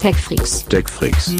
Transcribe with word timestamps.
TechFreaks. 0.00 0.64
TechFreaks. 0.64 1.36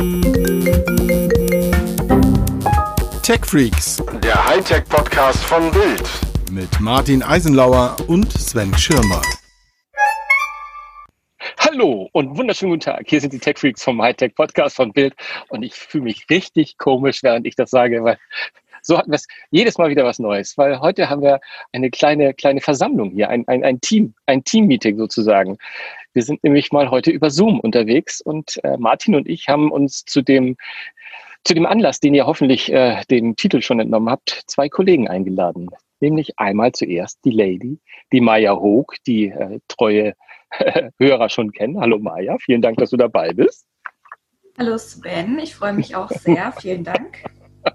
TechFreaks. 3.23 4.03
Der 4.23 4.49
Hightech-Podcast 4.49 5.43
von 5.45 5.71
Bild. 5.71 6.03
Mit 6.53 6.79
Martin 6.79 7.23
Eisenlauer 7.23 7.97
und 8.07 8.31
Sven 8.31 8.77
Schirmer. 8.77 9.23
Hallo 11.59 12.11
und 12.13 12.37
wunderschönen 12.37 12.73
guten 12.73 12.83
Tag. 12.83 13.05
Hier 13.07 13.23
sind 13.23 13.33
die 13.33 13.39
TechFreaks 13.39 13.83
vom 13.83 14.03
Hightech-Podcast 14.03 14.77
von 14.77 14.93
Bild. 14.93 15.15
Und 15.49 15.63
ich 15.63 15.73
fühle 15.73 16.05
mich 16.05 16.27
richtig 16.29 16.77
komisch, 16.77 17.23
während 17.23 17.47
ich 17.47 17.57
das 17.57 17.71
sage, 17.71 18.05
weil 18.05 18.19
so 18.83 18.99
hatten 18.99 19.11
wir 19.11 19.17
es 19.17 19.27
jedes 19.51 19.79
Mal 19.79 19.91
wieder 19.91 20.05
was 20.05 20.19
Neues, 20.19 20.57
weil 20.59 20.81
heute 20.81 21.09
haben 21.09 21.23
wir 21.23 21.41
eine 21.73 21.91
kleine, 21.91 22.35
kleine 22.35 22.61
Versammlung 22.61 23.11
hier, 23.11 23.29
ein, 23.29 23.47
ein, 23.49 23.65
ein 23.65 23.81
Team, 23.81 24.15
ein 24.27 24.45
Team-Meeting 24.45 24.99
sozusagen. 24.99 25.59
Wir 26.13 26.23
sind 26.23 26.43
nämlich 26.43 26.73
mal 26.73 26.91
heute 26.91 27.13
über 27.13 27.31
Zoom 27.31 27.61
unterwegs 27.61 28.21
und 28.21 28.63
äh, 28.65 28.77
Martin 28.77 29.15
und 29.15 29.29
ich 29.29 29.49
haben 29.49 29.71
uns 29.71 30.05
zu 30.05 30.23
dem 30.23 30.57
zu 31.45 31.55
dem 31.55 31.65
Anlass, 31.65 32.01
den 32.01 32.15
ihr 32.15 32.27
hoffentlich 32.27 32.71
äh, 32.71 33.03
dem 33.11 33.35
Titel 33.37 33.63
schon 33.63 33.81
entnommen 33.81 34.11
habt, 34.11 34.43
zwei 34.47 34.69
Kollegen 34.69 35.09
eingeladen. 35.09 35.71
Nämlich 36.01 36.39
einmal 36.39 36.73
zuerst 36.73 37.19
die 37.25 37.31
Lady, 37.31 37.79
die 38.13 38.21
Maya 38.21 38.57
Hoog, 38.57 38.97
die 39.07 39.29
äh, 39.29 39.61
treue 39.69 40.15
Hörer 40.99 41.29
schon 41.29 41.53
kennen. 41.53 41.81
Hallo 41.81 41.99
Maya, 41.99 42.37
vielen 42.41 42.61
Dank, 42.61 42.79
dass 42.79 42.91
du 42.91 42.97
dabei 42.97 43.33
bist. 43.33 43.67
Hallo 44.59 44.77
Sven, 44.77 45.39
ich 45.39 45.55
freue 45.55 45.73
mich 45.73 45.97
auch 45.97 46.11
sehr. 46.11 46.53
vielen 46.53 46.85
Dank. 46.85 47.25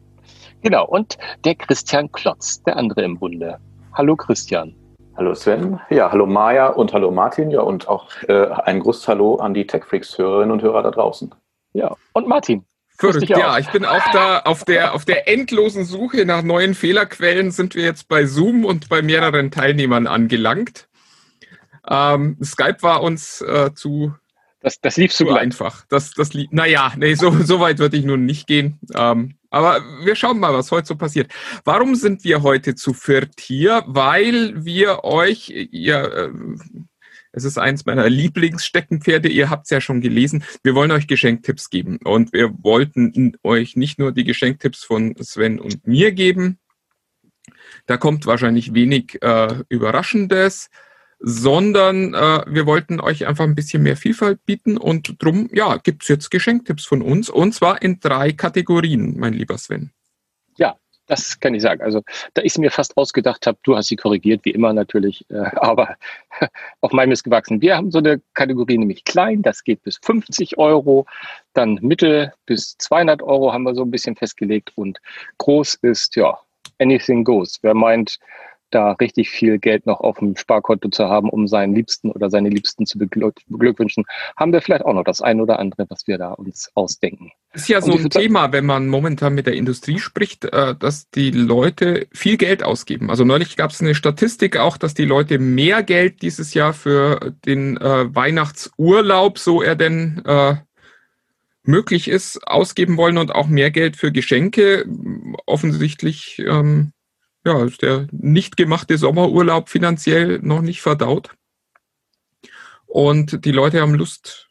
Genau, 0.61 0.87
und 0.87 1.19
der 1.43 1.53
Christian 1.53 2.11
Klotz, 2.11 2.63
der 2.63 2.77
andere 2.77 3.03
im 3.03 3.19
Bunde. 3.19 3.59
Hallo 3.93 4.15
Christian. 4.15 4.75
Hallo 5.17 5.33
Sven, 5.33 5.79
ja, 5.89 6.11
hallo 6.11 6.25
Maja 6.25 6.67
und 6.67 6.91
hallo 6.91 7.09
Martin, 7.09 7.49
ja, 7.49 7.61
und 7.61 7.87
auch 7.87 8.11
äh, 8.27 8.47
ein 8.65 8.81
großes 8.81 9.07
Hallo 9.07 9.35
an 9.35 9.53
die 9.53 9.65
TechFreaks-Hörerinnen 9.65 10.51
und 10.51 10.61
Hörer 10.61 10.83
da 10.83 10.91
draußen. 10.91 11.33
Ja, 11.71 11.95
und 12.11 12.27
Martin. 12.27 12.65
Verrückt, 12.97 13.29
ja, 13.29 13.57
ich 13.57 13.69
bin 13.69 13.85
auch 13.85 14.03
da 14.11 14.39
auf 14.39 14.65
der, 14.65 14.93
auf 14.93 15.05
der 15.05 15.27
endlosen 15.29 15.85
Suche 15.85 16.25
nach 16.25 16.43
neuen 16.43 16.73
Fehlerquellen 16.73 17.51
sind 17.51 17.75
wir 17.75 17.83
jetzt 17.83 18.09
bei 18.09 18.25
Zoom 18.25 18.65
und 18.65 18.89
bei 18.89 19.01
mehreren 19.01 19.51
Teilnehmern 19.51 20.07
angelangt. 20.07 20.89
Ähm, 21.89 22.37
Skype 22.43 22.81
war 22.81 23.01
uns 23.01 23.41
äh, 23.41 23.73
zu 23.73 24.13
das, 24.59 24.81
das 24.81 24.97
lief 24.97 25.13
so 25.13 25.29
einfach. 25.31 25.85
Das, 25.89 26.11
das 26.11 26.33
lief, 26.33 26.47
naja, 26.51 26.91
nee, 26.97 27.13
so, 27.13 27.31
so 27.31 27.59
weit 27.59 27.79
würde 27.79 27.97
ich 27.97 28.03
nun 28.03 28.25
nicht 28.25 28.47
gehen. 28.47 28.79
Ähm, 28.95 29.35
aber 29.55 29.81
wir 30.03 30.17
schauen 30.17 30.37
mal, 30.37 30.53
was 30.53 30.69
heute 30.71 30.85
so 30.85 30.97
passiert. 30.97 31.31
Warum 31.63 31.95
sind 31.95 32.25
wir 32.25 32.43
heute 32.43 32.75
zu 32.75 32.93
viert 32.93 33.39
hier? 33.39 33.85
Weil 33.87 34.65
wir 34.65 35.05
euch, 35.05 35.49
ihr, 35.49 35.95
äh, 36.13 36.29
es 37.31 37.45
ist 37.45 37.57
eins 37.57 37.85
meiner 37.85 38.09
Lieblingssteckenpferde, 38.09 39.29
ihr 39.29 39.49
habt 39.49 39.67
es 39.67 39.69
ja 39.69 39.79
schon 39.79 40.01
gelesen, 40.01 40.43
wir 40.63 40.75
wollen 40.75 40.91
euch 40.91 41.07
Geschenktipps 41.07 41.69
geben. 41.69 41.99
Und 42.03 42.33
wir 42.33 42.51
wollten 42.63 43.37
euch 43.43 43.77
nicht 43.77 43.97
nur 43.97 44.11
die 44.11 44.25
Geschenktipps 44.25 44.83
von 44.83 45.15
Sven 45.21 45.61
und 45.61 45.87
mir 45.87 46.11
geben. 46.11 46.59
Da 47.85 47.95
kommt 47.95 48.25
wahrscheinlich 48.25 48.73
wenig 48.73 49.21
äh, 49.21 49.63
Überraschendes 49.69 50.69
sondern 51.27 52.13
äh, 52.13 52.43
wir 52.45 52.67
wollten 52.67 52.99
euch 52.99 53.25
einfach 53.25 53.45
ein 53.45 53.55
bisschen 53.55 53.81
mehr 53.81 53.97
Vielfalt 53.97 54.45
bieten 54.45 54.77
und 54.77 55.15
drum, 55.23 55.49
ja, 55.51 55.77
gibt's 55.77 56.07
jetzt 56.07 56.29
Geschenktipps 56.29 56.85
von 56.85 57.01
uns 57.01 57.31
und 57.31 57.51
zwar 57.51 57.81
in 57.81 57.99
drei 57.99 58.31
Kategorien, 58.31 59.17
mein 59.17 59.33
lieber 59.33 59.57
Sven. 59.57 59.89
Ja, 60.57 60.75
das 61.07 61.39
kann 61.39 61.55
ich 61.55 61.63
sagen. 61.63 61.81
Also 61.81 62.03
da 62.35 62.43
ich 62.43 62.51
es 62.51 62.57
mir 62.59 62.69
fast 62.69 62.95
ausgedacht 62.95 63.47
habe, 63.47 63.57
du 63.63 63.75
hast 63.75 63.87
sie 63.87 63.95
korrigiert, 63.95 64.45
wie 64.45 64.51
immer 64.51 64.71
natürlich, 64.71 65.25
äh, 65.31 65.37
aber 65.55 65.95
auf 66.81 66.91
meinem 66.91 67.11
ist 67.11 67.23
gewachsen. 67.23 67.59
Wir 67.59 67.75
haben 67.75 67.89
so 67.89 67.97
eine 67.97 68.21
Kategorie 68.35 68.77
nämlich 68.77 69.03
klein, 69.03 69.41
das 69.41 69.63
geht 69.63 69.81
bis 69.81 69.97
50 70.03 70.59
Euro, 70.59 71.07
dann 71.53 71.79
mittel 71.81 72.33
bis 72.45 72.77
200 72.77 73.23
Euro 73.23 73.51
haben 73.51 73.63
wir 73.63 73.73
so 73.73 73.81
ein 73.81 73.89
bisschen 73.89 74.15
festgelegt 74.15 74.73
und 74.75 74.99
groß 75.39 75.73
ist, 75.81 76.15
ja, 76.15 76.37
anything 76.77 77.23
goes. 77.23 77.57
Wer 77.63 77.73
meint, 77.73 78.19
da 78.71 78.91
richtig 78.93 79.29
viel 79.29 79.59
Geld 79.59 79.85
noch 79.85 79.99
auf 79.99 80.19
dem 80.19 80.35
Sparkonto 80.35 80.89
zu 80.89 81.05
haben, 81.07 81.29
um 81.29 81.47
seinen 81.47 81.75
Liebsten 81.75 82.11
oder 82.11 82.29
seine 82.29 82.49
Liebsten 82.49 82.85
zu 82.85 82.97
beglückwünschen, 82.97 84.05
haben 84.37 84.53
wir 84.53 84.61
vielleicht 84.61 84.85
auch 84.85 84.93
noch 84.93 85.03
das 85.03 85.21
ein 85.21 85.41
oder 85.41 85.59
andere, 85.59 85.85
was 85.89 86.07
wir 86.07 86.17
da 86.17 86.33
uns 86.33 86.71
ausdenken. 86.75 87.31
Ist 87.53 87.69
ja 87.69 87.81
so 87.81 87.93
ein 87.93 88.09
Thema, 88.09 88.51
wenn 88.51 88.65
man 88.65 88.87
momentan 88.87 89.33
mit 89.33 89.47
der 89.47 89.53
Industrie 89.53 89.99
spricht, 89.99 90.45
äh, 90.45 90.75
dass 90.75 91.09
die 91.09 91.31
Leute 91.31 92.07
viel 92.11 92.37
Geld 92.37 92.63
ausgeben. 92.63 93.09
Also 93.09 93.23
neulich 93.23 93.55
gab 93.55 93.71
es 93.71 93.81
eine 93.81 93.95
Statistik 93.95 94.57
auch, 94.57 94.77
dass 94.77 94.93
die 94.93 95.05
Leute 95.05 95.39
mehr 95.39 95.81
Geld 95.83 96.21
dieses 96.21 96.53
Jahr 96.53 96.73
für 96.73 97.33
den 97.45 97.77
äh, 97.77 98.13
Weihnachtsurlaub, 98.13 99.39
so 99.39 99.61
er 99.61 99.75
denn 99.75 100.21
äh, 100.25 100.55
möglich 101.63 102.07
ist, 102.07 102.45
ausgeben 102.47 102.97
wollen 102.97 103.17
und 103.17 103.33
auch 103.33 103.47
mehr 103.47 103.71
Geld 103.71 103.95
für 103.95 104.11
Geschenke. 104.11 104.85
Offensichtlich 105.45 106.39
ähm, 106.39 106.91
ja, 107.45 107.63
ist 107.63 107.81
der 107.81 108.07
nicht 108.11 108.57
gemachte 108.57 108.97
Sommerurlaub 108.97 109.69
finanziell 109.69 110.39
noch 110.41 110.61
nicht 110.61 110.81
verdaut. 110.81 111.29
Und 112.87 113.45
die 113.45 113.51
Leute 113.51 113.81
haben 113.81 113.93
Lust, 113.93 114.47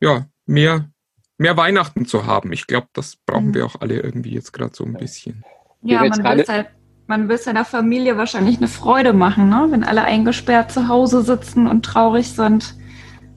ja, 0.00 0.26
mehr, 0.46 0.90
mehr 1.38 1.56
Weihnachten 1.56 2.06
zu 2.06 2.26
haben. 2.26 2.52
Ich 2.52 2.66
glaube, 2.66 2.88
das 2.92 3.16
brauchen 3.16 3.54
wir 3.54 3.66
auch 3.66 3.80
alle 3.80 4.00
irgendwie 4.00 4.32
jetzt 4.32 4.52
gerade 4.52 4.74
so 4.74 4.84
ein 4.84 4.94
bisschen. 4.94 5.44
Ja, 5.82 6.04
man 6.04 6.22
will, 6.22 6.44
halt, 6.46 6.68
man 7.06 7.28
will 7.28 7.38
seiner 7.38 7.64
Familie 7.64 8.16
wahrscheinlich 8.16 8.58
eine 8.58 8.68
Freude 8.68 9.12
machen, 9.12 9.48
ne? 9.48 9.66
wenn 9.70 9.84
alle 9.84 10.04
eingesperrt 10.04 10.70
zu 10.70 10.88
Hause 10.88 11.22
sitzen 11.22 11.66
und 11.66 11.84
traurig 11.84 12.28
sind 12.32 12.74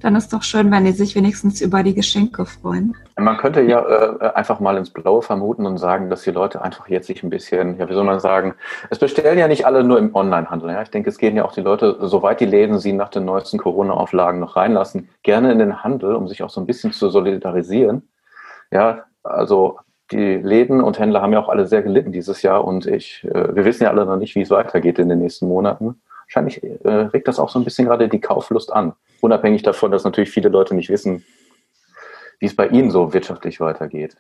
dann 0.02 0.16
ist 0.16 0.32
doch 0.32 0.44
schön, 0.44 0.72
wenn 0.72 0.86
die 0.86 0.92
sich 0.92 1.16
wenigstens 1.16 1.62
über 1.62 1.84
die 1.84 1.94
Geschenke 1.94 2.46
freuen. 2.46 2.96
Man 3.18 3.38
könnte 3.38 3.62
ja 3.62 3.82
äh, 3.82 4.32
einfach 4.34 4.60
mal 4.60 4.78
ins 4.78 4.90
Blaue 4.90 5.22
vermuten 5.22 5.66
und 5.66 5.78
sagen, 5.78 6.10
dass 6.10 6.24
die 6.24 6.32
Leute 6.32 6.62
einfach 6.62 6.88
jetzt 6.88 7.08
sich 7.08 7.24
ein 7.24 7.30
bisschen, 7.30 7.78
ja, 7.78 7.90
wie 7.90 7.94
soll 7.94 8.04
man 8.04 8.20
sagen, 8.20 8.56
es 8.90 9.00
bestellen 9.00 9.38
ja 9.38 9.48
nicht 9.48 9.66
alle 9.66 9.84
nur 9.84 10.00
im 10.00 10.16
Onlinehandel. 10.16 10.72
Ja? 10.72 10.82
Ich 10.82 10.90
denke, 10.90 11.10
es 11.10 11.18
gehen 11.18 11.36
ja 11.36 11.46
auch 11.46 11.52
die 11.52 11.62
Leute, 11.62 11.98
soweit 12.02 12.40
die 12.40 12.46
Läden 12.46 12.80
sie 12.80 12.94
nach 12.94 13.10
den 13.10 13.26
neuesten 13.26 13.58
Corona-Auflagen 13.58 14.40
noch 14.40 14.56
reinlassen, 14.56 15.10
gerne 15.24 15.52
in 15.52 15.60
den 15.60 15.84
Handel, 15.84 16.16
um 16.16 16.28
sich 16.28 16.44
auch 16.44 16.50
so 16.50 16.62
ein 16.62 16.68
bisschen 16.68 16.92
zu 16.94 17.10
solidarisieren. 17.10 18.10
Ja, 18.72 19.06
also 19.24 19.80
die 20.12 20.36
Läden 20.36 20.82
und 20.82 20.98
Händler 20.98 21.22
haben 21.22 21.34
ja 21.34 21.40
auch 21.40 21.50
alle 21.50 21.68
sehr 21.68 21.84
gelitten 21.84 22.12
dieses 22.12 22.42
Jahr 22.42 22.66
und 22.66 22.86
ich, 22.88 23.24
äh, 23.26 23.56
wir 23.56 23.66
wissen 23.66 23.84
ja 23.84 23.90
alle 23.90 24.06
noch 24.06 24.18
nicht, 24.18 24.36
wie 24.36 24.42
es 24.42 24.50
weitergeht 24.50 24.98
in 24.98 25.10
den 25.10 25.20
nächsten 25.20 25.48
Monaten 25.48 26.02
wahrscheinlich 26.30 26.64
äh, 26.64 26.90
regt 26.90 27.28
das 27.28 27.40
auch 27.40 27.50
so 27.50 27.60
ein 27.60 27.66
bisschen 27.66 27.88
gerade 27.88 28.08
die 28.08 28.22
Kauflust 28.22 28.72
an. 28.72 28.94
Unabhängig 29.22 29.64
davon, 29.64 29.92
dass 29.92 30.04
natürlich 30.04 30.30
viele 30.30 30.50
Leute 30.50 30.76
nicht 30.76 30.90
wissen, 30.90 31.26
wie 32.40 32.46
es 32.46 32.56
bei 32.56 32.68
ihnen 32.68 32.92
so 32.92 33.14
wirtschaftlich 33.14 33.60
weitergeht. 33.60 34.16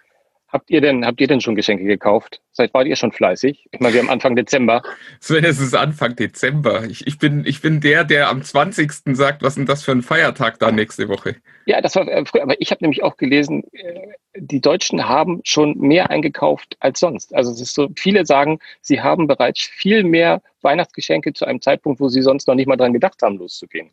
Habt 0.52 0.72
ihr 0.72 0.82
denn, 0.82 1.06
habt 1.06 1.22
ihr 1.22 1.28
denn 1.28 1.42
schon 1.42 1.54
Geschenke 1.54 1.84
gekauft? 1.84 2.42
Seid 2.52 2.74
wart 2.74 2.88
ihr 2.88 2.96
schon 2.96 3.12
fleißig? 3.12 3.68
Ich 3.72 3.80
meine, 3.80 3.94
wir 3.94 4.02
haben 4.02 4.10
Anfang 4.10 4.36
Dezember. 4.36 4.82
Sven, 5.20 5.44
es 5.44 5.60
ist 5.60 5.76
Anfang 5.76 6.16
Dezember. 6.16 6.86
Ich, 6.86 7.06
ich, 7.06 7.20
bin, 7.20 7.46
ich 7.46 7.62
bin 7.62 7.82
der, 7.82 8.04
der 8.04 8.30
am 8.30 8.42
20. 8.42 8.92
sagt, 9.16 9.44
was 9.44 9.50
ist 9.50 9.58
denn 9.58 9.66
das 9.68 9.84
für 9.84 9.92
ein 9.92 10.02
Feiertag 10.02 10.58
da 10.58 10.72
nächste 10.72 11.08
Woche? 11.08 11.36
Ja, 11.68 11.82
das 11.82 11.96
war 11.96 12.08
äh, 12.08 12.26
früher, 12.26 12.42
aber 12.42 12.60
ich 12.60 12.72
habe 12.72 12.84
nämlich 12.84 13.04
auch 13.04 13.18
gelesen, 13.18 13.64
äh, 13.74 14.08
die 14.36 14.60
Deutschen 14.60 15.08
haben 15.08 15.42
schon 15.44 15.78
mehr 15.78 16.10
eingekauft 16.10 16.78
als 16.80 17.00
sonst. 17.00 17.36
Also 17.36 17.52
es 17.52 17.62
ist 17.62 17.76
so, 17.76 17.90
viele 17.96 18.26
sagen, 18.26 18.58
sie 18.82 19.02
haben 19.02 19.28
bereits 19.28 19.62
viel 19.62 20.04
mehr 20.04 20.42
Weihnachtsgeschenke 20.62 21.34
zu 21.34 21.46
einem 21.46 21.62
Zeitpunkt, 21.62 22.00
wo 22.00 22.10
sie 22.10 22.24
sonst 22.24 22.48
noch 22.48 22.56
nicht 22.56 22.68
mal 22.68 22.76
dran 22.76 22.94
gedacht 22.94 23.22
haben, 23.22 23.38
loszugehen. 23.38 23.92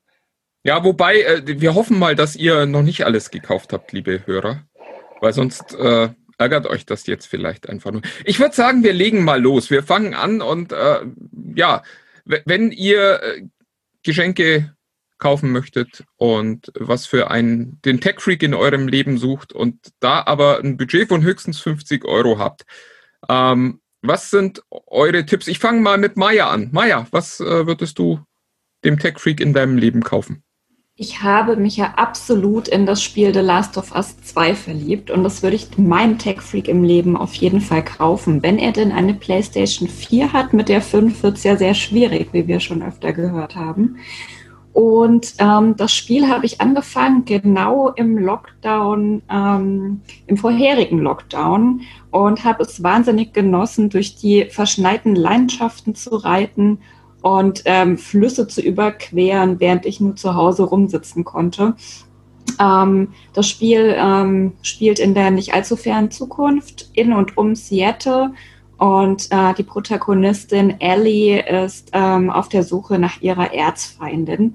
Ja, 0.67 0.83
wobei, 0.83 1.23
äh, 1.23 1.61
wir 1.61 1.77
hoffen 1.77 1.97
mal, 1.97 2.17
dass 2.17 2.35
ihr 2.35 2.67
noch 2.67 2.83
nicht 2.83 3.07
alles 3.07 3.31
gekauft 3.31 3.73
habt, 3.73 3.93
liebe 3.93 4.27
Hörer. 4.27 4.65
Weil 5.21 5.33
sonst 5.33 5.77
äh, 5.77 6.09
ärgert 6.39 6.67
euch 6.67 6.85
das 6.85 7.07
jetzt 7.07 7.27
vielleicht 7.27 7.69
einfach 7.69 7.93
nur. 7.93 8.03
Ich 8.25 8.41
würde 8.41 8.53
sagen, 8.53 8.83
wir 8.83 8.93
legen 8.93 9.23
mal 9.23 9.41
los. 9.41 9.71
Wir 9.71 9.85
fangen 9.85 10.13
an 10.13 10.43
und 10.43 10.73
äh, 10.73 11.03
ja, 11.55 11.85
wenn 12.25 12.73
ihr 12.73 13.23
äh, 13.23 13.43
Geschenke 14.03 14.75
kaufen 15.19 15.53
möchtet 15.53 16.03
und 16.17 16.73
was 16.75 17.07
für 17.07 17.31
einen, 17.31 17.81
den 17.85 18.01
Tech 18.01 18.19
Freak 18.19 18.43
in 18.43 18.53
eurem 18.53 18.89
Leben 18.89 19.19
sucht 19.19 19.53
und 19.53 19.93
da 20.01 20.25
aber 20.27 20.59
ein 20.59 20.77
Budget 20.77 21.07
von 21.07 21.23
höchstens 21.23 21.61
50 21.61 22.05
Euro 22.05 22.41
habt, 22.41 22.65
ähm, 23.29 23.81
was 24.03 24.31
sind 24.31 24.65
eure 24.71 25.25
Tipps? 25.25 25.47
Ich 25.47 25.61
fange 25.61 25.81
mal 25.81 25.97
mit 25.97 26.17
Maya 26.17 26.51
an. 26.51 26.71
Maya, 26.73 27.07
was 27.13 27.39
äh, 27.39 27.69
würdest 27.69 28.01
du 28.01 28.19
dem 28.85 28.99
Tech 28.99 29.21
Freak 29.21 29.41
in 29.41 29.55
deinem 29.55 29.79
Leben 29.79 30.03
kaufen? 30.03 30.43
Ich 30.99 31.23
habe 31.23 31.57
mich 31.57 31.77
ja 31.77 31.93
absolut 31.97 32.69
in 32.69 32.87
das 32.87 33.03
Spiel 33.03 33.35
The 33.35 33.41
Last 33.41 33.77
of 33.77 33.95
Us 33.95 34.17
2 34.23 34.55
verliebt 34.55 35.11
und 35.11 35.25
das 35.25 35.43
würde 35.43 35.57
ich 35.57 35.77
meinem 35.77 36.17
Tech-Freak 36.17 36.69
im 36.69 36.83
Leben 36.83 37.19
auf 37.19 37.35
jeden 37.35 37.61
Fall 37.61 37.85
kaufen. 37.85 38.43
Wenn 38.43 38.59
er 38.59 38.73
denn 38.73 38.93
eine 38.93 39.13
PlayStation 39.13 39.91
4 39.91 40.33
hat, 40.33 40.55
mit 40.55 40.71
der 40.71 40.81
5 40.81 41.23
wird 41.23 41.37
es 41.37 41.45
ja 41.45 41.59
sehr 41.59 41.75
schwierig, 41.75 42.31
wie 42.33 42.49
wir 42.49 42.61
schon 42.61 42.83
öfter 42.83 43.13
gehört 43.13 43.57
haben. 43.57 43.99
Und 44.73 45.35
ähm, 45.39 45.77
das 45.77 45.93
Spiel 45.93 46.29
habe 46.31 46.47
ich 46.47 46.63
angefangen 46.63 47.27
genau 47.27 47.91
im 47.91 48.17
Lockdown, 48.17 49.21
ähm, 49.31 50.01
im 50.27 50.37
vorherigen 50.39 51.01
Lockdown 51.01 51.83
und 52.11 52.45
habe 52.45 52.63
es 52.63 52.83
wahnsinnig 52.83 53.35
genossen, 53.35 53.91
durch 53.91 54.17
die 54.17 54.47
verschneiten 54.47 55.15
Landschaften 55.15 55.95
zu 55.95 56.17
reiten 56.17 56.79
und 57.27 57.63
ähm, 57.65 57.99
Flüsse 57.99 58.47
zu 58.47 58.61
überqueren, 58.61 59.59
während 59.59 59.85
ich 59.85 60.01
nur 60.01 60.15
zu 60.15 60.37
Hause 60.37 60.63
rumsitzen 60.63 61.25
konnte. 61.25 61.75
Ähm, 62.61 63.09
das 63.33 63.49
Spiel 63.49 63.97
ähm, 63.99 64.53
spielt 64.63 65.01
in 65.01 65.13
der 65.13 65.33
nicht 65.33 65.53
allzu 65.53 65.75
fernen 65.75 66.13
Zukunft 66.13 66.89
in 66.93 67.13
und 67.13 67.37
um 67.37 67.57
Seattle 67.57 68.33
und 68.79 69.27
äh, 69.33 69.55
die 69.55 69.65
Protagonistin 69.65 70.81
Ellie 70.81 71.41
ist 71.65 71.91
ähm, 71.95 72.31
auf 72.31 72.49
der 72.49 72.63
Suche 72.63 72.97
nach 73.01 73.21
ihrer 73.21 73.53
Erzfeindin, 73.53 74.55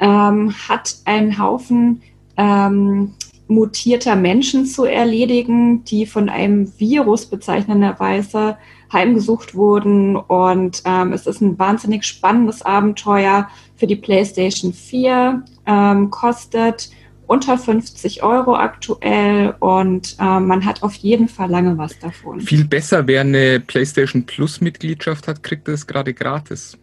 ähm, 0.00 0.54
hat 0.66 0.96
einen 1.04 1.38
Haufen 1.38 2.00
ähm, 2.38 3.12
mutierter 3.48 4.16
Menschen 4.16 4.64
zu 4.64 4.86
erledigen, 4.86 5.84
die 5.84 6.06
von 6.06 6.30
einem 6.30 6.72
Virus 6.78 7.26
bezeichnenderweise 7.26 8.56
heimgesucht 8.92 9.54
wurden. 9.54 10.16
Und 10.16 10.82
ähm, 10.84 11.12
es 11.12 11.26
ist 11.26 11.40
ein 11.40 11.58
wahnsinnig 11.58 12.04
spannendes 12.04 12.62
Abenteuer 12.62 13.48
für 13.76 13.86
die 13.86 13.96
PlayStation 13.96 14.72
4, 14.72 15.44
ähm, 15.66 16.10
kostet 16.10 16.90
unter 17.28 17.58
50 17.58 18.22
Euro 18.22 18.56
aktuell 18.56 19.54
und 19.60 20.16
äh, 20.18 20.40
man 20.40 20.64
hat 20.64 20.82
auf 20.82 20.94
jeden 20.94 21.28
Fall 21.28 21.50
lange 21.50 21.76
was 21.76 21.98
davon. 21.98 22.40
Viel 22.40 22.64
besser, 22.64 23.06
wer 23.06 23.20
eine 23.20 23.60
PlayStation 23.60 24.24
Plus 24.24 24.62
Mitgliedschaft 24.62 25.28
hat, 25.28 25.42
kriegt 25.42 25.68
es 25.68 25.86
gerade 25.86 26.14
gratis. 26.14 26.78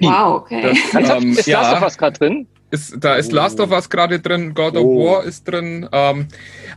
Wow, 0.00 0.40
okay. 0.40 0.78
Das, 0.92 1.22
ähm, 1.22 1.32
ist 1.32 1.46
ja, 1.46 1.60
Last 1.60 1.76
of 1.76 1.82
Us 1.82 1.98
gerade 1.98 2.18
drin? 2.18 2.46
Ist, 2.70 2.96
da 2.98 3.16
ist 3.16 3.32
oh. 3.32 3.36
Last 3.36 3.60
of 3.60 3.70
Us 3.70 3.90
gerade 3.90 4.18
drin, 4.18 4.54
God 4.54 4.76
of 4.76 4.84
oh. 4.84 5.06
War 5.06 5.24
ist 5.24 5.44
drin. 5.44 5.86
Ähm, 5.92 6.28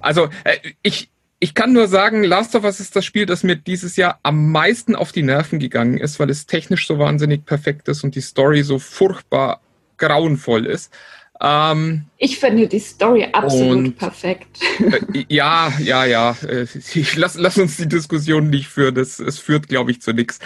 also 0.01 0.27
äh, 0.43 0.57
ich, 0.81 1.09
ich 1.43 1.53
kann 1.53 1.73
nur 1.73 1.89
sagen, 1.89 2.23
Last 2.23 2.55
of 2.55 2.63
Us 2.63 2.79
ist 2.79 2.95
das 2.95 3.03
Spiel, 3.03 3.25
das 3.25 3.43
mir 3.43 3.57
dieses 3.57 3.97
Jahr 3.97 4.17
am 4.23 4.53
meisten 4.53 4.95
auf 4.95 5.11
die 5.11 5.23
Nerven 5.23 5.59
gegangen 5.59 5.97
ist, 5.97 6.17
weil 6.17 6.29
es 6.29 6.45
technisch 6.45 6.87
so 6.87 6.99
wahnsinnig 6.99 7.45
perfekt 7.45 7.89
ist 7.89 8.05
und 8.05 8.15
die 8.15 8.21
Story 8.21 8.63
so 8.63 8.79
furchtbar 8.79 9.59
grauenvoll 9.97 10.65
ist. 10.65 10.93
Ähm, 11.41 12.05
ich 12.17 12.39
finde 12.39 12.69
die 12.69 12.79
Story 12.79 13.27
absolut 13.29 13.77
und, 13.77 13.97
perfekt. 13.97 14.57
Äh, 14.79 15.25
ja, 15.27 15.73
ja, 15.79 16.05
ja. 16.05 16.33
Äh, 16.47 16.65
lass, 17.17 17.35
lass 17.35 17.57
uns 17.57 17.75
die 17.75 17.89
Diskussion 17.89 18.49
nicht 18.49 18.69
führen. 18.69 18.95
Das, 18.95 19.19
es 19.19 19.37
führt, 19.37 19.67
glaube 19.67 19.91
ich, 19.91 20.01
zu 20.01 20.13
nichts. 20.13 20.39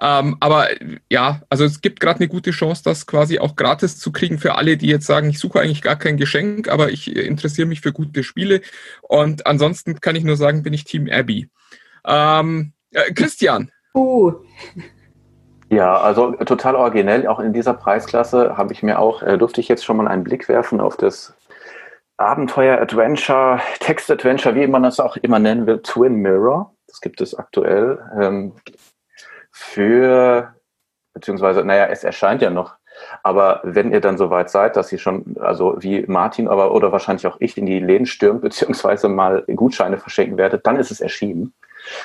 Ähm, 0.00 0.36
aber 0.40 0.68
ja, 1.10 1.42
also 1.50 1.64
es 1.64 1.82
gibt 1.82 2.00
gerade 2.00 2.20
eine 2.20 2.28
gute 2.28 2.52
Chance, 2.52 2.82
das 2.84 3.06
quasi 3.06 3.38
auch 3.38 3.54
gratis 3.54 3.98
zu 3.98 4.12
kriegen 4.12 4.38
für 4.38 4.54
alle, 4.54 4.76
die 4.76 4.86
jetzt 4.86 5.06
sagen, 5.06 5.28
ich 5.28 5.38
suche 5.38 5.60
eigentlich 5.60 5.82
gar 5.82 5.96
kein 5.96 6.16
Geschenk, 6.16 6.68
aber 6.68 6.90
ich 6.90 7.14
interessiere 7.14 7.68
mich 7.68 7.82
für 7.82 7.92
gute 7.92 8.22
Spiele. 8.22 8.62
Und 9.02 9.46
ansonsten 9.46 10.00
kann 10.00 10.16
ich 10.16 10.24
nur 10.24 10.36
sagen, 10.36 10.62
bin 10.62 10.72
ich 10.72 10.84
Team 10.84 11.08
Abby. 11.10 11.48
Ähm, 12.06 12.72
äh, 12.92 13.12
Christian. 13.12 13.70
Uh. 13.94 14.32
Ja, 15.68 16.00
also 16.00 16.32
total 16.32 16.74
originell. 16.74 17.26
Auch 17.28 17.38
in 17.38 17.52
dieser 17.52 17.74
Preisklasse 17.74 18.56
habe 18.56 18.72
ich 18.72 18.82
mir 18.82 18.98
auch, 18.98 19.22
äh, 19.22 19.38
durfte 19.38 19.60
ich 19.60 19.68
jetzt 19.68 19.84
schon 19.84 19.98
mal 19.98 20.08
einen 20.08 20.24
Blick 20.24 20.48
werfen 20.48 20.80
auf 20.80 20.96
das 20.96 21.34
Abenteuer, 22.16 22.80
Adventure, 22.80 23.60
Text-Adventure, 23.80 24.54
wie 24.54 24.66
man 24.66 24.82
das 24.82 24.98
auch 24.98 25.16
immer 25.16 25.38
nennen 25.38 25.66
will, 25.66 25.80
Twin 25.82 26.16
Mirror. 26.16 26.74
Das 26.86 27.00
gibt 27.00 27.20
es 27.20 27.34
aktuell. 27.34 27.98
Ähm, 28.20 28.52
für, 29.60 30.54
beziehungsweise, 31.12 31.62
naja, 31.64 31.86
es 31.86 32.02
erscheint 32.02 32.40
ja 32.40 32.50
noch. 32.50 32.76
Aber 33.22 33.60
wenn 33.62 33.92
ihr 33.92 34.00
dann 34.00 34.18
soweit 34.18 34.50
seid, 34.50 34.76
dass 34.76 34.90
ihr 34.90 34.98
schon, 34.98 35.36
also 35.38 35.76
wie 35.78 36.04
Martin 36.06 36.48
aber 36.48 36.74
oder 36.74 36.92
wahrscheinlich 36.92 37.26
auch 37.26 37.36
ich 37.40 37.56
in 37.56 37.66
die 37.66 37.78
Läden 37.78 38.06
stürmt, 38.06 38.40
beziehungsweise 38.42 39.08
mal 39.08 39.44
Gutscheine 39.54 39.98
verschenken 39.98 40.38
werdet, 40.38 40.66
dann 40.66 40.76
ist 40.76 40.90
es 40.90 41.00
erschienen. 41.00 41.52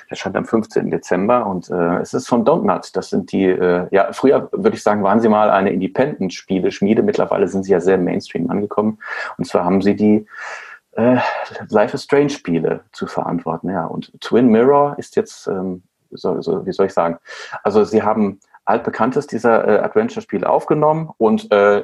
Erscheint 0.07 0.37
am 0.37 0.45
15. 0.45 0.89
Dezember 0.89 1.45
und 1.45 1.69
äh, 1.69 1.97
es 1.97 2.13
ist 2.13 2.27
von 2.27 2.45
Donut. 2.45 2.95
Das 2.95 3.09
sind 3.09 3.31
die, 3.31 3.45
äh, 3.45 3.87
ja, 3.91 4.11
früher 4.13 4.49
würde 4.51 4.75
ich 4.75 4.83
sagen, 4.83 5.03
waren 5.03 5.19
sie 5.19 5.29
mal 5.29 5.49
eine 5.49 5.71
Independent-Spiele-Schmiede. 5.71 7.03
Mittlerweile 7.03 7.47
sind 7.47 7.63
sie 7.63 7.71
ja 7.71 7.79
sehr 7.79 7.97
Mainstream 7.97 8.49
angekommen. 8.49 8.99
Und 9.37 9.45
zwar 9.45 9.65
haben 9.65 9.81
sie 9.81 9.95
die 9.95 10.27
äh, 10.91 11.17
Life 11.69 11.95
is 11.95 12.03
Strange 12.03 12.29
Spiele 12.29 12.81
zu 12.93 13.07
verantworten. 13.07 13.69
Ja, 13.69 13.85
und 13.85 14.11
Twin 14.21 14.47
Mirror 14.47 14.95
ist 14.97 15.15
jetzt 15.17 15.47
ähm, 15.47 15.83
so, 16.15 16.41
so, 16.41 16.65
wie 16.65 16.73
soll 16.73 16.87
ich 16.87 16.93
sagen? 16.93 17.17
Also 17.63 17.83
sie 17.83 18.03
haben 18.03 18.39
altbekanntes 18.65 19.27
dieser 19.27 19.67
äh, 19.67 19.79
Adventure-Spiele 19.79 20.49
aufgenommen 20.49 21.11
und 21.17 21.51
äh, 21.51 21.83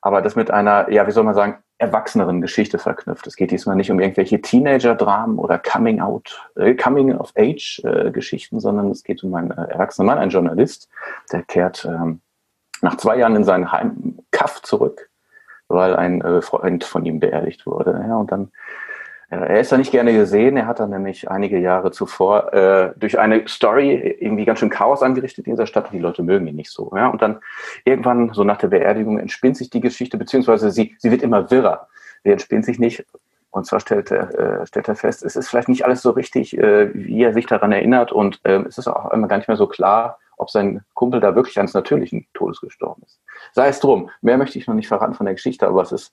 aber 0.00 0.22
das 0.22 0.36
mit 0.36 0.50
einer, 0.50 0.90
ja, 0.90 1.06
wie 1.06 1.10
soll 1.10 1.24
man 1.24 1.34
sagen, 1.34 1.58
erwachseneren 1.78 2.40
Geschichte 2.40 2.78
verknüpft. 2.78 3.26
Es 3.26 3.36
geht 3.36 3.50
diesmal 3.50 3.76
nicht 3.76 3.90
um 3.90 4.00
irgendwelche 4.00 4.40
Teenager-Dramen 4.40 5.38
oder 5.38 5.58
Coming-out, 5.58 6.50
äh, 6.56 6.74
Coming-of-Age-Geschichten, 6.74 8.56
äh, 8.56 8.60
sondern 8.60 8.90
es 8.90 9.04
geht 9.04 9.22
um 9.22 9.34
einen 9.34 9.52
äh, 9.52 9.70
erwachsenen 9.70 10.06
Mann, 10.06 10.18
einen 10.18 10.30
Journalist, 10.30 10.88
der 11.32 11.42
kehrt 11.42 11.84
ähm, 11.84 12.20
nach 12.82 12.96
zwei 12.96 13.16
Jahren 13.16 13.36
in 13.36 13.44
seinen 13.44 13.70
Heimkaff 13.70 14.62
zurück, 14.62 15.08
weil 15.68 15.94
ein 15.94 16.20
äh, 16.20 16.42
Freund 16.42 16.84
von 16.84 17.04
ihm 17.04 17.20
beerdigt 17.20 17.64
wurde. 17.64 18.04
Ja, 18.06 18.16
und 18.16 18.32
dann 18.32 18.50
er 19.30 19.60
ist 19.60 19.70
da 19.70 19.76
nicht 19.76 19.90
gerne 19.90 20.14
gesehen. 20.14 20.56
Er 20.56 20.66
hat 20.66 20.80
dann 20.80 20.90
nämlich 20.90 21.30
einige 21.30 21.58
Jahre 21.58 21.90
zuvor 21.90 22.52
äh, 22.54 22.92
durch 22.96 23.18
eine 23.18 23.46
Story 23.46 24.16
irgendwie 24.20 24.46
ganz 24.46 24.58
schön 24.58 24.70
Chaos 24.70 25.02
angerichtet 25.02 25.46
in 25.46 25.52
dieser 25.52 25.66
Stadt 25.66 25.90
die 25.92 25.98
Leute 25.98 26.22
mögen 26.22 26.46
ihn 26.46 26.56
nicht 26.56 26.70
so. 26.70 26.90
Ja? 26.94 27.08
Und 27.08 27.20
dann 27.20 27.40
irgendwann, 27.84 28.32
so 28.32 28.42
nach 28.42 28.56
der 28.56 28.68
Beerdigung, 28.68 29.18
entspinnt 29.18 29.58
sich 29.58 29.68
die 29.68 29.80
Geschichte, 29.80 30.16
beziehungsweise 30.16 30.70
sie, 30.70 30.96
sie 30.98 31.10
wird 31.10 31.22
immer 31.22 31.50
wirrer. 31.50 31.88
Sie 32.24 32.30
entspinnt 32.30 32.64
sich 32.64 32.78
nicht. 32.78 33.04
Und 33.50 33.66
zwar 33.66 33.80
stellt 33.80 34.10
er, 34.10 34.62
äh, 34.62 34.66
stellt 34.66 34.88
er 34.88 34.94
fest, 34.94 35.22
es 35.22 35.36
ist 35.36 35.48
vielleicht 35.48 35.68
nicht 35.68 35.84
alles 35.84 36.00
so 36.00 36.10
richtig, 36.10 36.56
äh, 36.56 36.90
wie 36.94 37.22
er 37.22 37.34
sich 37.34 37.46
daran 37.46 37.72
erinnert. 37.72 38.12
Und 38.12 38.40
äh, 38.44 38.62
es 38.66 38.78
ist 38.78 38.88
auch 38.88 39.10
immer 39.10 39.28
gar 39.28 39.36
nicht 39.36 39.48
mehr 39.48 39.56
so 39.56 39.66
klar, 39.66 40.18
ob 40.38 40.50
sein 40.50 40.84
Kumpel 40.94 41.20
da 41.20 41.34
wirklich 41.34 41.58
eines 41.58 41.74
natürlichen 41.74 42.26
Todes 42.34 42.60
gestorben 42.60 43.02
ist. 43.04 43.20
Sei 43.52 43.68
es 43.68 43.80
drum, 43.80 44.10
mehr 44.20 44.38
möchte 44.38 44.58
ich 44.58 44.66
noch 44.66 44.74
nicht 44.74 44.88
verraten 44.88 45.14
von 45.14 45.26
der 45.26 45.34
Geschichte, 45.34 45.66
aber 45.66 45.82
es 45.82 45.92
ist, 45.92 46.12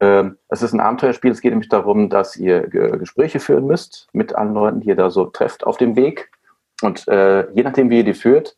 ähm, 0.00 0.38
es 0.48 0.62
ist 0.62 0.72
ein 0.72 0.80
Abenteuerspiel. 0.80 1.30
Es 1.30 1.40
geht 1.40 1.52
nämlich 1.52 1.68
darum, 1.68 2.10
dass 2.10 2.36
ihr 2.36 2.68
G 2.68 2.96
Gespräche 2.98 3.40
führen 3.40 3.66
müsst 3.66 4.08
mit 4.12 4.34
allen 4.34 4.54
Leuten, 4.54 4.80
die 4.80 4.88
ihr 4.88 4.96
da 4.96 5.10
so 5.10 5.26
trefft 5.26 5.64
auf 5.64 5.76
dem 5.76 5.96
Weg. 5.96 6.30
Und 6.82 7.06
äh, 7.08 7.50
je 7.52 7.62
nachdem, 7.62 7.90
wie 7.90 7.98
ihr 7.98 8.04
die 8.04 8.14
führt, 8.14 8.56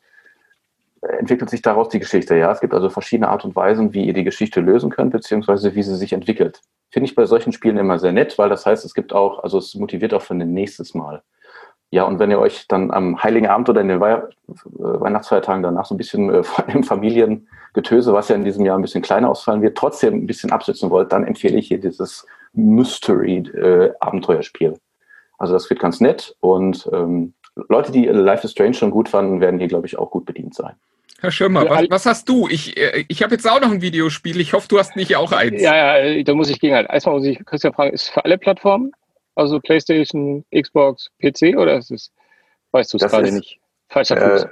entwickelt 1.00 1.50
sich 1.50 1.62
daraus 1.62 1.88
die 1.88 1.98
Geschichte. 1.98 2.36
Ja, 2.36 2.50
es 2.50 2.60
gibt 2.60 2.74
also 2.74 2.90
verschiedene 2.90 3.28
Art 3.28 3.44
und 3.44 3.54
Weisen, 3.54 3.94
wie 3.94 4.04
ihr 4.04 4.14
die 4.14 4.24
Geschichte 4.24 4.60
lösen 4.60 4.90
könnt, 4.90 5.12
beziehungsweise 5.12 5.74
wie 5.74 5.82
sie 5.82 5.96
sich 5.96 6.12
entwickelt. 6.12 6.60
Finde 6.90 7.08
ich 7.08 7.14
bei 7.14 7.26
solchen 7.26 7.52
Spielen 7.52 7.76
immer 7.76 7.98
sehr 7.98 8.12
nett, 8.12 8.38
weil 8.38 8.48
das 8.48 8.66
heißt, 8.66 8.84
es 8.84 8.94
gibt 8.94 9.12
auch, 9.12 9.42
also 9.42 9.58
es 9.58 9.74
motiviert 9.74 10.14
auch 10.14 10.22
für 10.22 10.34
ein 10.34 10.52
nächstes 10.52 10.94
Mal. 10.94 11.22
Ja, 11.90 12.04
und 12.04 12.18
wenn 12.18 12.30
ihr 12.30 12.38
euch 12.38 12.68
dann 12.68 12.90
am 12.90 13.22
Heiligen 13.22 13.46
Abend 13.46 13.70
oder 13.70 13.80
in 13.80 13.88
den 13.88 14.00
Wei 14.00 14.22
Weihnachtsfeiertagen 14.46 15.62
danach 15.62 15.86
so 15.86 15.94
ein 15.94 15.98
bisschen 15.98 16.28
äh, 16.32 16.42
von 16.44 16.66
dem 16.66 16.84
Familiengetöse, 16.84 18.12
was 18.12 18.28
ja 18.28 18.34
in 18.34 18.44
diesem 18.44 18.66
Jahr 18.66 18.78
ein 18.78 18.82
bisschen 18.82 19.00
kleiner 19.02 19.30
ausfallen 19.30 19.62
wird, 19.62 19.78
trotzdem 19.78 20.14
ein 20.14 20.26
bisschen 20.26 20.52
absetzen 20.52 20.90
wollt, 20.90 21.12
dann 21.12 21.24
empfehle 21.24 21.58
ich 21.58 21.68
hier 21.68 21.80
dieses 21.80 22.26
Mystery-Abenteuerspiel. 22.52 24.72
Äh, 24.72 24.78
also 25.38 25.54
das 25.54 25.70
wird 25.70 25.80
ganz 25.80 26.00
nett 26.00 26.36
und 26.40 26.90
ähm, 26.92 27.32
Leute, 27.68 27.90
die 27.90 28.04
Life 28.06 28.44
is 28.44 28.52
Strange 28.52 28.74
schon 28.74 28.90
gut 28.90 29.08
fanden, 29.08 29.40
werden 29.40 29.58
hier, 29.58 29.68
glaube 29.68 29.86
ich, 29.86 29.98
auch 29.98 30.10
gut 30.10 30.26
bedient 30.26 30.54
sein. 30.54 30.74
Herr 31.20 31.32
Schirmer, 31.32 31.68
was, 31.68 31.90
was, 31.90 32.06
hast 32.06 32.28
du? 32.28 32.46
Ich, 32.48 32.76
äh, 32.76 33.04
ich 33.08 33.24
habe 33.24 33.34
jetzt 33.34 33.50
auch 33.50 33.60
noch 33.60 33.72
ein 33.72 33.82
Videospiel. 33.82 34.40
Ich 34.40 34.52
hoffe, 34.52 34.68
du 34.68 34.78
hast 34.78 34.94
nicht 34.94 35.16
auch 35.16 35.32
eins. 35.32 35.60
Ja, 35.60 35.74
ja, 35.74 35.98
äh, 35.98 36.22
da 36.22 36.32
muss 36.34 36.48
ich 36.48 36.60
gegen 36.60 36.76
halt. 36.76 36.88
Erstmal 36.88 37.16
muss 37.16 37.26
ich 37.26 37.44
Christian 37.44 37.72
fragen, 37.72 37.92
ist 37.92 38.02
es 38.02 38.08
für 38.08 38.24
alle 38.24 38.38
Plattformen? 38.38 38.92
Also 39.38 39.60
PlayStation, 39.60 40.44
Xbox, 40.52 41.12
PC 41.20 41.56
oder 41.56 41.78
ist 41.78 41.92
es, 41.92 42.12
weißt 42.72 42.92
du 42.92 42.96
es 42.96 43.08
gerade 43.08 43.30
nicht? 43.30 43.60
Falscher 43.88 44.16
Fuß. 44.16 44.42
Äh, 44.42 44.48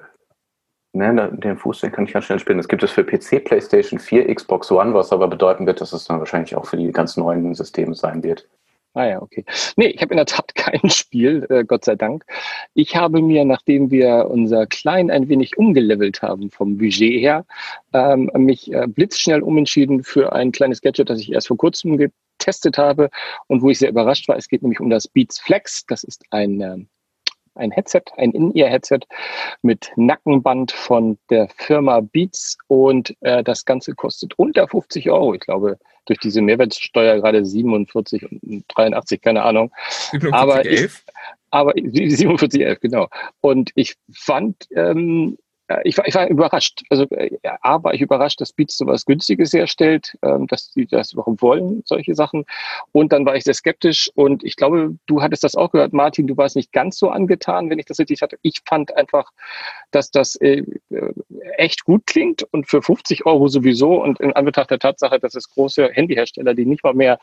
ne, 0.92 1.32
den 1.32 1.56
Fuß, 1.56 1.80
den 1.80 1.90
kann 1.90 2.04
ich 2.04 2.12
ganz 2.12 2.26
schnell 2.26 2.38
spielen. 2.38 2.58
Das 2.58 2.68
gibt 2.68 2.84
es 2.84 2.92
für 2.92 3.02
PC, 3.02 3.44
PlayStation 3.44 3.98
4, 3.98 4.32
Xbox 4.32 4.70
One, 4.70 4.94
was 4.94 5.10
aber 5.10 5.26
bedeuten 5.26 5.66
wird, 5.66 5.80
dass 5.80 5.92
es 5.92 6.04
dann 6.04 6.20
wahrscheinlich 6.20 6.54
auch 6.54 6.66
für 6.66 6.76
die 6.76 6.92
ganz 6.92 7.16
neuen 7.16 7.52
Systeme 7.56 7.96
sein 7.96 8.22
wird. 8.22 8.48
Ah 8.94 9.06
ja, 9.06 9.20
okay. 9.20 9.44
Nee, 9.74 9.88
ich 9.88 10.00
habe 10.00 10.14
in 10.14 10.18
der 10.18 10.26
Tat 10.26 10.54
kein 10.54 10.88
Spiel, 10.88 11.44
äh, 11.50 11.64
Gott 11.64 11.84
sei 11.84 11.96
Dank. 11.96 12.24
Ich 12.74 12.94
habe 12.94 13.20
mir, 13.20 13.44
nachdem 13.44 13.90
wir 13.90 14.28
unser 14.30 14.68
Klein 14.68 15.10
ein 15.10 15.28
wenig 15.28 15.58
umgelevelt 15.58 16.22
haben 16.22 16.48
vom 16.48 16.78
Budget 16.78 17.20
her, 17.20 17.44
ähm, 17.92 18.30
mich 18.36 18.72
äh, 18.72 18.86
blitzschnell 18.86 19.42
umentschieden 19.42 20.04
für 20.04 20.32
ein 20.32 20.52
kleines 20.52 20.80
Gadget, 20.80 21.10
das 21.10 21.18
ich 21.18 21.32
erst 21.32 21.48
vor 21.48 21.56
kurzem 21.56 21.98
getestet 22.46 22.78
habe 22.78 23.10
und 23.48 23.62
wo 23.62 23.70
ich 23.70 23.78
sehr 23.78 23.90
überrascht 23.90 24.28
war. 24.28 24.36
Es 24.36 24.48
geht 24.48 24.62
nämlich 24.62 24.80
um 24.80 24.90
das 24.90 25.08
Beats 25.08 25.38
Flex. 25.40 25.84
Das 25.86 26.04
ist 26.04 26.24
ein, 26.30 26.60
äh, 26.60 26.76
ein 27.56 27.70
Headset, 27.70 28.02
ein 28.16 28.30
In-Ear-Headset 28.32 29.00
mit 29.62 29.90
Nackenband 29.96 30.72
von 30.72 31.18
der 31.30 31.48
Firma 31.56 32.00
Beats 32.00 32.56
und 32.68 33.16
äh, 33.20 33.42
das 33.42 33.64
Ganze 33.64 33.94
kostet 33.94 34.38
unter 34.38 34.68
50 34.68 35.10
Euro. 35.10 35.34
Ich 35.34 35.40
glaube, 35.40 35.78
durch 36.06 36.20
diese 36.20 36.40
Mehrwertsteuer 36.40 37.20
gerade 37.20 37.44
47 37.44 38.30
und 38.30 38.64
83, 38.68 39.20
keine 39.20 39.42
Ahnung. 39.42 39.72
47, 40.12 40.34
aber 40.34 40.64
11? 40.64 41.04
Ich, 41.06 41.14
aber 41.50 41.72
47, 41.74 42.62
11, 42.62 42.80
genau. 42.80 43.08
Und 43.40 43.72
ich 43.74 43.96
fand, 44.12 44.68
ähm, 44.74 45.36
äh, 45.36 45.45
ich 45.84 45.98
war, 45.98 46.06
ich 46.06 46.14
war 46.14 46.28
überrascht. 46.28 46.82
Also 46.90 47.04
äh, 47.10 47.36
A 47.62 47.82
war 47.82 47.92
ich 47.94 48.00
überrascht, 48.00 48.40
dass 48.40 48.52
Beats 48.52 48.76
so 48.76 48.86
was 48.86 49.04
Günstiges 49.04 49.52
herstellt, 49.52 50.16
ähm, 50.22 50.46
dass 50.46 50.72
sie 50.72 50.86
das 50.86 51.12
überhaupt 51.12 51.42
wollen, 51.42 51.82
solche 51.84 52.14
Sachen. 52.14 52.44
Und 52.92 53.12
dann 53.12 53.26
war 53.26 53.36
ich 53.36 53.44
sehr 53.44 53.54
skeptisch 53.54 54.10
und 54.14 54.44
ich 54.44 54.56
glaube, 54.56 54.96
du 55.06 55.22
hattest 55.22 55.44
das 55.44 55.56
auch 55.56 55.72
gehört, 55.72 55.92
Martin, 55.92 56.26
du 56.26 56.36
warst 56.36 56.56
nicht 56.56 56.72
ganz 56.72 56.98
so 56.98 57.10
angetan, 57.10 57.68
wenn 57.70 57.78
ich 57.78 57.86
das 57.86 57.98
richtig 57.98 58.22
hatte. 58.22 58.38
Ich 58.42 58.62
fand 58.64 58.96
einfach, 58.96 59.32
dass 59.90 60.10
das 60.10 60.36
äh, 60.36 60.62
äh 60.90 61.12
echt 61.56 61.84
gut 61.84 62.06
klingt 62.06 62.42
und 62.52 62.68
für 62.68 62.82
50 62.82 63.26
Euro 63.26 63.48
sowieso 63.48 64.02
und 64.02 64.20
in 64.20 64.32
Anbetracht 64.32 64.70
der 64.70 64.78
Tatsache, 64.78 65.18
dass 65.18 65.34
es 65.34 65.50
große 65.50 65.90
Handyhersteller, 65.92 66.54
die 66.54 66.66
nicht 66.66 66.84
mal 66.84 66.94
mehr 66.94 67.18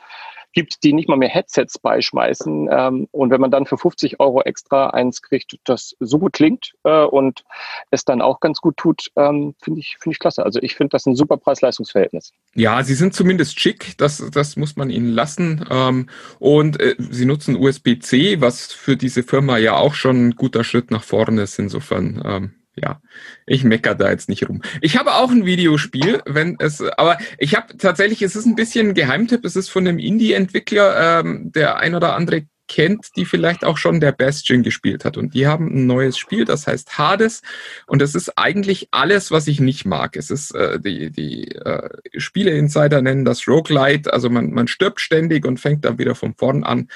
gibt, 0.54 0.84
die 0.84 0.94
nicht 0.94 1.10
mal 1.10 1.18
mehr 1.18 1.30
Headsets 1.30 1.80
beischmeißen. 1.80 2.70
Ähm, 2.72 3.08
und 3.12 3.32
wenn 3.32 3.42
man 3.42 3.52
dann 3.52 3.66
für 3.66 3.78
50 3.78 4.20
Euro 4.20 4.42
extra 4.42 4.92
eins 4.92 5.22
kriegt, 5.22 5.58
das 5.66 5.96
so 6.00 6.20
gut 6.20 6.34
klingt 6.34 6.74
äh, 6.84 7.04
und 7.04 7.44
es 7.92 8.06
dann 8.06 8.22
auch 8.22 8.40
ganz 8.40 8.62
gut 8.62 8.78
tut, 8.78 9.12
ähm, 9.16 9.56
finde 9.62 9.80
ich, 9.80 9.98
finde 10.00 10.14
ich 10.14 10.20
klasse. 10.20 10.44
Also 10.44 10.60
ich 10.62 10.76
finde 10.76 10.92
das 10.92 11.06
ein 11.06 11.16
super 11.16 11.38
Preis-Leistungs-Verhältnis. 11.38 12.32
Ja, 12.56 12.84
sie 12.84 12.96
sind 12.96 13.14
zumindest 13.14 13.60
schick, 13.60 13.98
das, 13.98 14.24
das 14.32 14.56
muss 14.56 14.76
man 14.76 14.90
ihnen 14.90 15.10
lassen. 15.10 15.66
Ähm, 15.70 16.10
und 16.40 16.80
äh, 16.80 16.96
sie 16.98 17.26
nutzen 17.26 17.56
USB-C, 17.56 18.42
was 18.42 18.72
für 18.72 18.96
diese 18.96 19.24
Firma 19.24 19.58
ja 19.58 19.76
auch 19.76 19.96
schon 19.96 20.28
ein 20.28 20.36
guter 20.36 20.64
Schritt 20.64 20.92
nach 20.92 21.04
vorne 21.04 21.42
ist. 21.42 21.60
Insofern 21.60 22.22
ähm, 22.26 22.52
ja, 22.76 23.02
ich 23.46 23.64
mecker 23.64 23.96
da 23.96 24.10
jetzt 24.10 24.30
nicht 24.30 24.48
rum. 24.48 24.62
Ich 24.82 24.98
habe 24.98 25.16
auch 25.16 25.32
ein 25.32 25.46
Videospiel, 25.46 26.22
wenn 26.26 26.58
es, 26.60 26.82
aber 26.82 27.18
ich 27.38 27.56
habe 27.56 27.78
tatsächlich, 27.78 28.22
es 28.22 28.36
ist 28.36 28.46
ein 28.46 28.56
bisschen 28.56 28.90
ein 28.90 28.94
Geheimtipp, 28.94 29.46
es 29.46 29.56
ist 29.56 29.70
von 29.70 29.88
einem 29.88 30.00
Indie-Entwickler, 30.00 31.20
ähm, 31.20 31.52
der 31.52 31.78
ein 31.78 31.96
oder 31.96 32.16
andere 32.16 32.46
kennt, 32.68 33.10
die 33.16 33.26
vielleicht 33.26 33.66
auch 33.66 33.78
schon 33.78 34.00
der 34.00 34.14
Bastion 34.14 34.64
gespielt 34.64 35.06
hat. 35.06 35.18
Und 35.18 35.34
die 35.34 35.48
haben 35.48 35.68
ein 35.68 35.86
neues 35.86 36.18
Spiel, 36.18 36.46
das 36.46 36.66
heißt 36.66 36.98
Hades. 36.98 37.42
Und 37.88 38.02
es 38.02 38.16
ist 38.16 38.38
eigentlich 38.38 38.88
alles, 38.92 39.32
was 39.32 39.48
ich 39.48 39.60
nicht 39.60 39.86
mag. 39.86 40.16
Es 40.16 40.32
ist, 40.32 40.56
äh, 40.56 40.80
die, 40.80 41.12
die 41.12 41.50
äh, 41.56 41.90
Spiele-Insider 42.18 43.02
nennen 43.02 43.26
das 43.26 43.48
Roguelite. 43.48 44.12
Also 44.12 44.30
man, 44.30 44.52
man 44.52 44.68
stirbt 44.68 45.02
ständig 45.02 45.46
und 45.46 45.60
fängt 45.60 45.86
dann 45.86 46.00
wieder 46.00 46.16
von 46.16 46.34
vorn 46.36 46.64
an. 46.64 46.88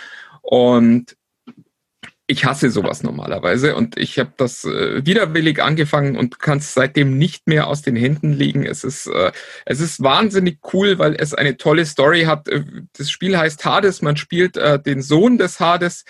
Und 0.41 1.16
ich 2.29 2.43
hasse 2.43 2.69
sowas 2.69 3.03
normalerweise 3.03 3.75
und 3.75 3.97
ich 3.97 4.19
habe 4.19 4.33
das 4.35 4.65
äh, 4.65 5.05
widerwillig 5.05 5.63
angefangen 5.63 6.17
und 6.17 6.39
kann 6.39 6.57
es 6.57 6.73
seitdem 6.73 7.17
nicht 7.17 7.47
mehr 7.47 7.67
aus 7.67 7.81
den 7.81 7.95
Händen 7.95 8.33
legen. 8.33 8.65
Es 8.65 8.83
ist, 8.83 9.07
äh, 9.07 9.31
es 9.65 9.79
ist 9.79 10.03
wahnsinnig 10.03 10.59
cool, 10.73 10.99
weil 10.99 11.15
es 11.15 11.33
eine 11.33 11.55
tolle 11.55 11.85
Story 11.85 12.23
hat. 12.23 12.49
Äh, 12.49 12.65
das 12.97 13.09
Spiel 13.09 13.37
heißt 13.37 13.63
Hades. 13.63 14.01
Man 14.01 14.17
spielt 14.17 14.57
äh, 14.57 14.77
den 14.77 15.01
Sohn 15.01 15.37
des 15.37 15.61
Hades, 15.61 16.03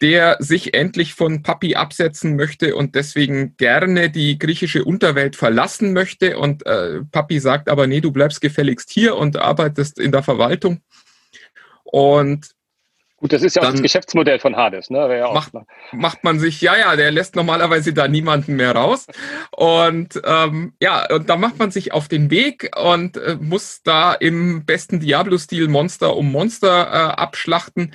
der 0.00 0.36
sich 0.38 0.74
endlich 0.74 1.14
von 1.14 1.42
Papi 1.42 1.74
absetzen 1.74 2.36
möchte 2.36 2.76
und 2.76 2.94
deswegen 2.94 3.56
gerne 3.56 4.10
die 4.10 4.38
griechische 4.38 4.84
Unterwelt 4.84 5.34
verlassen 5.34 5.92
möchte. 5.92 6.38
Und 6.38 6.64
äh, 6.66 7.00
Papi 7.10 7.40
sagt 7.40 7.68
aber, 7.68 7.88
nee, 7.88 8.00
du 8.00 8.12
bleibst 8.12 8.40
gefälligst 8.40 8.90
hier 8.90 9.16
und 9.16 9.36
arbeitest 9.36 9.98
in 9.98 10.12
der 10.12 10.22
Verwaltung. 10.22 10.82
Und 11.82 12.57
Gut, 13.20 13.32
das 13.32 13.42
ist 13.42 13.56
ja 13.56 13.62
auch 13.62 13.72
das 13.72 13.82
Geschäftsmodell 13.82 14.38
von 14.38 14.54
Hades, 14.54 14.90
ne? 14.90 15.18
Ja 15.18 15.32
macht, 15.32 15.52
macht 15.92 16.22
man 16.22 16.38
sich, 16.38 16.60
ja, 16.60 16.76
ja, 16.76 16.94
der 16.94 17.10
lässt 17.10 17.34
normalerweise 17.34 17.92
da 17.92 18.06
niemanden 18.06 18.54
mehr 18.54 18.72
raus. 18.72 19.06
Und 19.50 20.20
ähm, 20.24 20.74
ja, 20.80 21.04
und 21.12 21.28
da 21.28 21.36
macht 21.36 21.58
man 21.58 21.72
sich 21.72 21.92
auf 21.92 22.06
den 22.06 22.30
Weg 22.30 22.70
und 22.80 23.16
äh, 23.16 23.36
muss 23.40 23.82
da 23.82 24.12
im 24.12 24.64
besten 24.64 25.00
Diablo-Stil 25.00 25.66
Monster 25.66 26.16
um 26.16 26.30
Monster 26.30 26.86
äh, 26.86 27.20
abschlachten. 27.20 27.92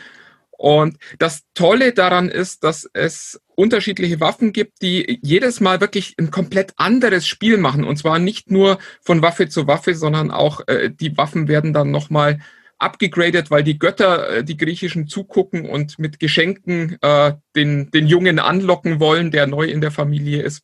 Und 0.51 0.98
das 1.20 1.44
Tolle 1.53 1.94
daran 1.94 2.27
ist, 2.27 2.65
dass 2.65 2.89
es 2.94 3.42
unterschiedliche 3.56 4.20
Waffen 4.20 4.51
gibt, 4.51 4.82
die 4.82 5.20
jedes 5.22 5.62
Mal 5.62 5.80
wirklich 5.80 6.15
ein 6.20 6.32
komplett 6.32 6.74
anderes 6.75 7.27
Spiel 7.27 7.58
machen. 7.58 7.86
Und 7.86 7.96
zwar 7.98 8.20
nicht 8.20 8.51
nur 8.51 8.77
von 9.01 9.22
Waffe 9.22 9.48
zu 9.48 9.68
Waffe, 9.68 9.96
sondern 9.96 10.32
auch 10.32 10.68
äh, 10.68 10.89
die 10.89 11.18
Waffen 11.18 11.48
werden 11.48 11.72
dann 11.72 11.92
nochmal 11.92 12.34
mal 12.34 12.44
abgegradet, 12.80 13.51
weil 13.51 13.63
die 13.63 13.80
Götter, 13.80 14.38
äh, 14.38 14.44
die 14.44 14.58
griechischen, 14.58 15.08
zugucken 15.08 15.70
und 15.70 16.00
mit 16.00 16.20
Geschenken 16.20 16.98
äh, 17.01 17.34
den, 17.56 17.92
den 17.92 18.08
Jungen 18.08 18.39
anlocken 18.39 19.00
wollen, 19.00 19.32
der 19.32 19.48
neu 19.48 19.65
in 19.65 19.82
der 19.82 19.92
Familie 19.92 20.42
ist. 20.42 20.63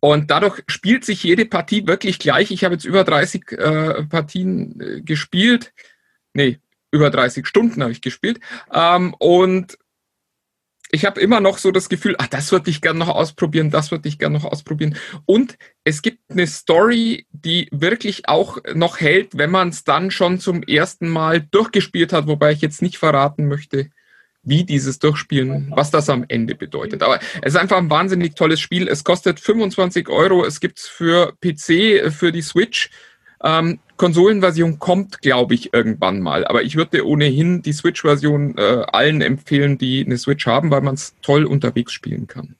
Und 0.00 0.30
dadurch 0.30 0.62
spielt 0.68 1.04
sich 1.04 1.24
jede 1.24 1.44
Partie 1.44 1.86
wirklich 1.86 2.18
gleich. 2.18 2.50
Ich 2.50 2.64
habe 2.64 2.74
jetzt 2.74 2.84
über 2.84 3.02
30 3.02 3.52
äh, 3.52 4.04
Partien 4.04 4.80
äh, 4.80 5.00
gespielt. 5.00 5.72
Nee, 6.34 6.60
über 6.92 7.10
30 7.10 7.46
Stunden 7.46 7.82
habe 7.82 7.92
ich 7.92 8.00
gespielt. 8.00 8.38
Ähm, 8.72 9.14
und 9.18 9.76
ich 10.90 11.04
habe 11.04 11.20
immer 11.20 11.40
noch 11.40 11.58
so 11.58 11.70
das 11.70 11.88
Gefühl, 11.88 12.16
ah, 12.18 12.26
das 12.30 12.50
würde 12.52 12.70
ich 12.70 12.80
gerne 12.80 12.98
noch 12.98 13.08
ausprobieren, 13.08 13.70
das 13.70 13.90
würde 13.90 14.08
ich 14.08 14.18
gerne 14.18 14.38
noch 14.38 14.44
ausprobieren. 14.44 14.96
Und 15.26 15.58
es 15.84 16.02
gibt 16.02 16.30
eine 16.30 16.46
Story, 16.46 17.26
die 17.30 17.68
wirklich 17.70 18.28
auch 18.28 18.58
noch 18.74 19.00
hält, 19.00 19.36
wenn 19.36 19.50
man 19.50 19.68
es 19.68 19.84
dann 19.84 20.10
schon 20.10 20.40
zum 20.40 20.62
ersten 20.62 21.08
Mal 21.08 21.40
durchgespielt 21.40 22.12
hat, 22.12 22.26
wobei 22.26 22.52
ich 22.52 22.60
jetzt 22.60 22.82
nicht 22.82 22.98
verraten 22.98 23.48
möchte, 23.48 23.90
wie 24.42 24.64
dieses 24.64 24.98
Durchspielen, 24.98 25.72
was 25.74 25.90
das 25.90 26.08
am 26.08 26.24
Ende 26.28 26.54
bedeutet. 26.54 27.02
Aber 27.02 27.18
es 27.42 27.54
ist 27.54 27.56
einfach 27.56 27.76
ein 27.76 27.90
wahnsinnig 27.90 28.34
tolles 28.34 28.60
Spiel. 28.60 28.88
Es 28.88 29.04
kostet 29.04 29.40
25 29.40 30.08
Euro. 30.08 30.44
Es 30.44 30.60
gibt 30.60 30.78
es 30.78 30.86
für 30.86 31.34
PC, 31.42 32.10
für 32.10 32.32
die 32.32 32.42
Switch. 32.42 32.90
Ähm, 33.42 33.80
Konsolenversion 33.98 34.78
kommt, 34.78 35.20
glaube 35.20 35.54
ich, 35.54 35.74
irgendwann 35.74 36.20
mal. 36.20 36.46
Aber 36.46 36.62
ich 36.62 36.76
würde 36.76 37.06
ohnehin 37.06 37.60
die 37.62 37.72
Switch-Version 37.72 38.56
äh, 38.56 38.84
allen 38.90 39.20
empfehlen, 39.20 39.76
die 39.76 40.04
eine 40.04 40.16
Switch 40.16 40.46
haben, 40.46 40.70
weil 40.70 40.80
man 40.80 40.94
es 40.94 41.14
toll 41.20 41.44
unterwegs 41.44 41.92
spielen 41.92 42.26
kann. 42.26 42.54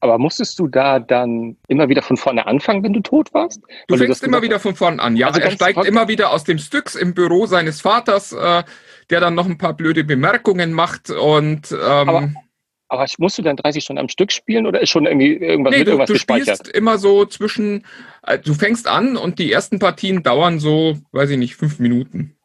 Aber 0.00 0.18
musstest 0.18 0.58
du 0.58 0.68
da 0.68 1.00
dann 1.00 1.56
immer 1.68 1.88
wieder 1.88 2.02
von 2.02 2.16
vorne 2.16 2.46
anfangen, 2.46 2.82
wenn 2.82 2.92
du 2.92 3.00
tot 3.00 3.32
warst? 3.32 3.62
Du 3.88 3.96
fängst 3.96 4.22
du 4.22 4.26
immer 4.26 4.42
wieder 4.42 4.60
von 4.60 4.74
vorne 4.74 5.02
an, 5.02 5.16
ja. 5.16 5.28
Also 5.28 5.40
er 5.40 5.50
steigt 5.50 5.84
immer 5.84 6.06
wieder 6.06 6.30
aus 6.30 6.44
dem 6.44 6.58
Styx 6.58 6.94
im 6.94 7.14
Büro 7.14 7.46
seines 7.46 7.80
Vaters, 7.80 8.32
äh, 8.32 8.62
der 9.08 9.20
dann 9.20 9.34
noch 9.34 9.46
ein 9.46 9.56
paar 9.56 9.72
blöde 9.72 10.04
Bemerkungen 10.04 10.72
macht 10.72 11.10
und 11.10 11.72
ähm, 11.72 11.78
aber, 11.80 12.30
aber 12.88 13.06
musst 13.18 13.38
du 13.38 13.42
dann 13.42 13.56
30 13.56 13.84
Stunden 13.84 14.00
am 14.00 14.08
Stück 14.08 14.32
spielen 14.32 14.66
oder 14.66 14.80
ist 14.80 14.90
schon 14.90 15.06
irgendwie 15.06 15.34
irgendwas 15.34 15.72
nee, 15.72 15.78
mit 15.78 15.86
du, 15.86 15.90
irgendwas 15.92 16.08
du 16.08 16.12
gespeichert? 16.14 16.58
spielst 16.58 16.68
immer 16.68 16.98
so 16.98 17.24
zwischen, 17.24 17.84
äh, 18.22 18.38
du 18.38 18.54
fängst 18.54 18.86
an 18.86 19.16
und 19.16 19.38
die 19.38 19.52
ersten 19.52 19.78
Partien 19.78 20.22
dauern 20.22 20.60
so, 20.60 20.98
weiß 21.12 21.30
ich 21.30 21.38
nicht, 21.38 21.56
fünf 21.56 21.78
Minuten. 21.78 22.36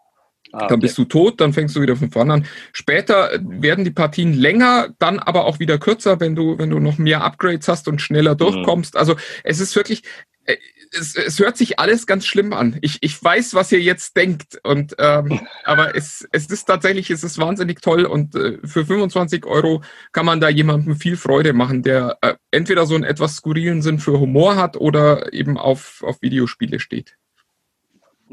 Ah, 0.52 0.58
okay. 0.58 0.68
Dann 0.70 0.80
bist 0.80 0.98
du 0.98 1.06
tot, 1.06 1.40
dann 1.40 1.54
fängst 1.54 1.76
du 1.76 1.82
wieder 1.82 1.96
von 1.96 2.12
vorne 2.12 2.34
an. 2.34 2.46
Später 2.74 3.40
werden 3.42 3.86
die 3.86 3.92
Partien 3.92 4.34
länger, 4.34 4.90
dann 5.00 5.20
aber 5.20 5.46
auch 5.46 5.60
wieder 5.60 5.78
kürzer, 5.78 6.20
wenn 6.20 6.36
du, 6.36 6.58
wenn 6.58 6.70
du 6.70 6.80
noch 6.80 6.98
mehr 6.98 7.24
Upgrades 7.24 7.68
hast 7.68 7.88
und 7.88 8.02
schneller 8.02 8.34
mhm. 8.34 8.40
durchkommst. 8.40 8.96
Mhm. 8.96 9.00
Also 9.00 9.16
es 9.44 9.60
ist 9.60 9.76
wirklich, 9.76 10.04
äh, 10.46 10.58
es, 10.92 11.16
es 11.16 11.40
hört 11.40 11.58
sich 11.58 11.80
alles 11.80 12.06
ganz 12.06 12.26
schlimm 12.26 12.54
an. 12.54 12.78
Ich, 12.82 12.98
ich 13.02 13.22
weiß, 13.22 13.54
was 13.54 13.72
ihr 13.72 13.82
jetzt 13.82 14.16
denkt. 14.18 14.60
Und 14.64 14.96
ähm, 15.00 15.42
aber 15.64 15.96
es, 15.96 16.28
es 16.32 16.48
ist 16.48 16.66
tatsächlich, 16.66 17.10
es 17.10 17.24
ist 17.24 17.38
wahnsinnig 17.38 17.82
toll 17.82 18.06
und 18.06 18.36
äh, 18.36 18.58
für 18.64 18.86
25 18.86 19.46
Euro 19.46 19.82
kann 20.12 20.26
man 20.26 20.42
da 20.42 20.50
jemandem 20.50 20.96
viel 20.96 21.18
Freude 21.18 21.54
machen, 21.54 21.84
der 21.84 22.18
äh, 22.22 22.36
entweder 22.52 22.86
so 22.86 22.96
einen 22.96 23.04
etwas 23.04 23.38
skurrilen 23.38 23.82
Sinn 23.82 24.00
für 24.00 24.20
Humor 24.20 24.56
hat 24.56 24.78
oder 24.78 25.34
eben 25.34 25.58
auf, 25.58 26.04
auf 26.04 26.22
Videospiele 26.22 26.80
steht. 26.80 27.18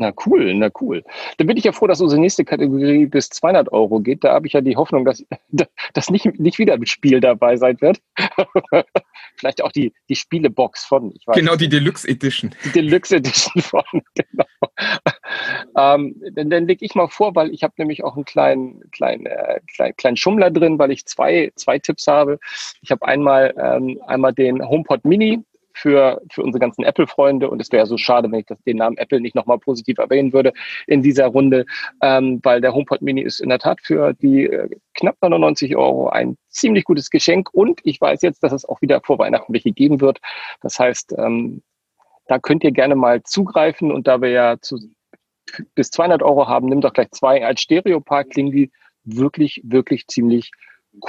Na 0.00 0.12
cool, 0.25 0.55
na 0.55 0.71
cool. 0.81 1.02
Dann 1.38 1.49
bin 1.49 1.57
ich 1.57 1.64
ja 1.64 1.73
froh, 1.73 1.88
dass 1.88 2.00
unsere 2.00 2.21
nächste 2.21 2.45
Kategorie 2.45 3.07
bis 3.07 3.31
200 3.31 3.73
Euro 3.73 3.99
geht. 3.99 4.23
Da 4.23 4.33
habe 4.33 4.47
ich 4.47 4.52
ja 4.52 4.61
die 4.61 4.76
Hoffnung, 4.76 5.05
dass, 5.05 5.25
dass 5.93 6.09
nicht, 6.09 6.38
nicht 6.38 6.61
wieder 6.61 6.75
ein 6.75 6.87
Spiel 6.87 7.19
dabei 7.21 7.57
sein 7.57 7.81
wird. 7.81 8.00
Vielleicht 9.37 9.61
auch 9.61 9.73
die, 9.73 9.93
die 10.09 10.14
Spielebox 10.14 10.85
von. 10.85 11.11
Ich 11.17 11.26
weiß 11.26 11.37
genau, 11.37 11.57
die 11.57 11.69
Deluxe 11.69 12.07
Edition. 12.07 12.55
Die 12.64 12.71
Deluxe 12.71 13.17
Edition 13.17 13.61
von, 13.61 13.83
genau. 14.14 14.47
ähm, 15.76 16.23
dann, 16.33 16.49
dann 16.49 16.69
lege 16.69 16.85
ich 16.85 16.95
mal 16.95 17.09
vor, 17.09 17.35
weil 17.35 17.52
ich 17.52 17.64
habe 17.64 17.75
nämlich 17.78 18.05
auch 18.05 18.14
einen 18.14 18.25
kleinen, 18.25 18.88
kleinen, 18.93 19.26
äh, 19.26 19.59
kleinen, 19.75 19.97
kleinen 19.97 20.17
Schummler 20.17 20.52
drin, 20.52 20.78
weil 20.78 20.93
ich 20.93 21.07
zwei, 21.07 21.50
zwei 21.57 21.81
Tipps 21.81 22.07
habe. 22.07 22.38
Ich 22.83 22.93
habe 22.93 23.05
einmal, 23.05 23.52
ähm, 23.61 24.00
einmal 24.07 24.33
den 24.33 24.62
HomePod 24.62 25.05
Mini 25.05 25.43
für, 25.79 26.21
für 26.31 26.43
unsere 26.43 26.61
ganzen 26.61 26.85
Apple-Freunde. 26.85 27.49
Und 27.49 27.61
es 27.61 27.73
wäre 27.73 27.87
so 27.87 27.97
schade, 27.97 28.31
wenn 28.31 28.41
ich 28.41 28.47
das, 28.47 28.61
den 28.63 28.79
Namen 28.79 28.97
Apple 28.99 29.21
nicht 29.21 29.35
nochmal 29.35 29.59
positiv 29.59 29.99
erwähnen 29.99 30.33
würde 30.33 30.53
in 30.87 31.03
dieser 31.03 31.27
Runde, 31.27 31.67
ähm, 32.03 32.41
weil 32.43 32.61
der 32.61 32.75
HomePod 32.75 33.03
Mini 33.03 33.23
ist 33.23 33.41
in 33.41 33.49
der 33.49 33.59
Tat 33.59 33.81
für 33.81 34.13
die 34.15 34.47
äh, 34.47 34.69
knapp 34.95 35.17
99 35.23 35.77
Euro 35.77 36.09
ein 36.09 36.37
ziemlich 36.49 36.85
gutes 36.85 37.11
Geschenk. 37.11 37.49
Und 37.53 37.81
ich 37.85 38.01
weiß 38.01 38.23
jetzt, 38.23 38.43
dass 38.43 38.53
es 38.53 38.65
auch 38.65 38.83
wieder 38.83 39.01
vor 39.03 39.19
Weihnachten 39.19 39.53
welche 39.53 39.73
geben 39.73 40.01
wird. 40.01 40.19
Das 40.61 40.79
heißt, 40.79 41.15
ähm, 41.17 41.63
da 42.27 42.39
könnt 42.39 42.65
ihr 42.65 42.73
gerne 42.73 42.95
mal 42.95 43.23
zugreifen. 43.23 43.93
Und 43.93 44.07
da 44.07 44.21
wir 44.21 44.31
ja 44.31 44.57
zu, 44.61 44.79
bis 45.75 45.91
200 45.91 46.23
Euro 46.23 46.49
haben, 46.49 46.69
nimm 46.69 46.81
doch 46.81 46.93
gleich 46.93 47.11
zwei 47.13 47.45
als 47.45 47.61
Stereopark, 47.61 48.31
klingen 48.31 48.53
die 48.53 48.71
wirklich, 49.05 49.63
wirklich 49.65 50.07
ziemlich 50.09 50.51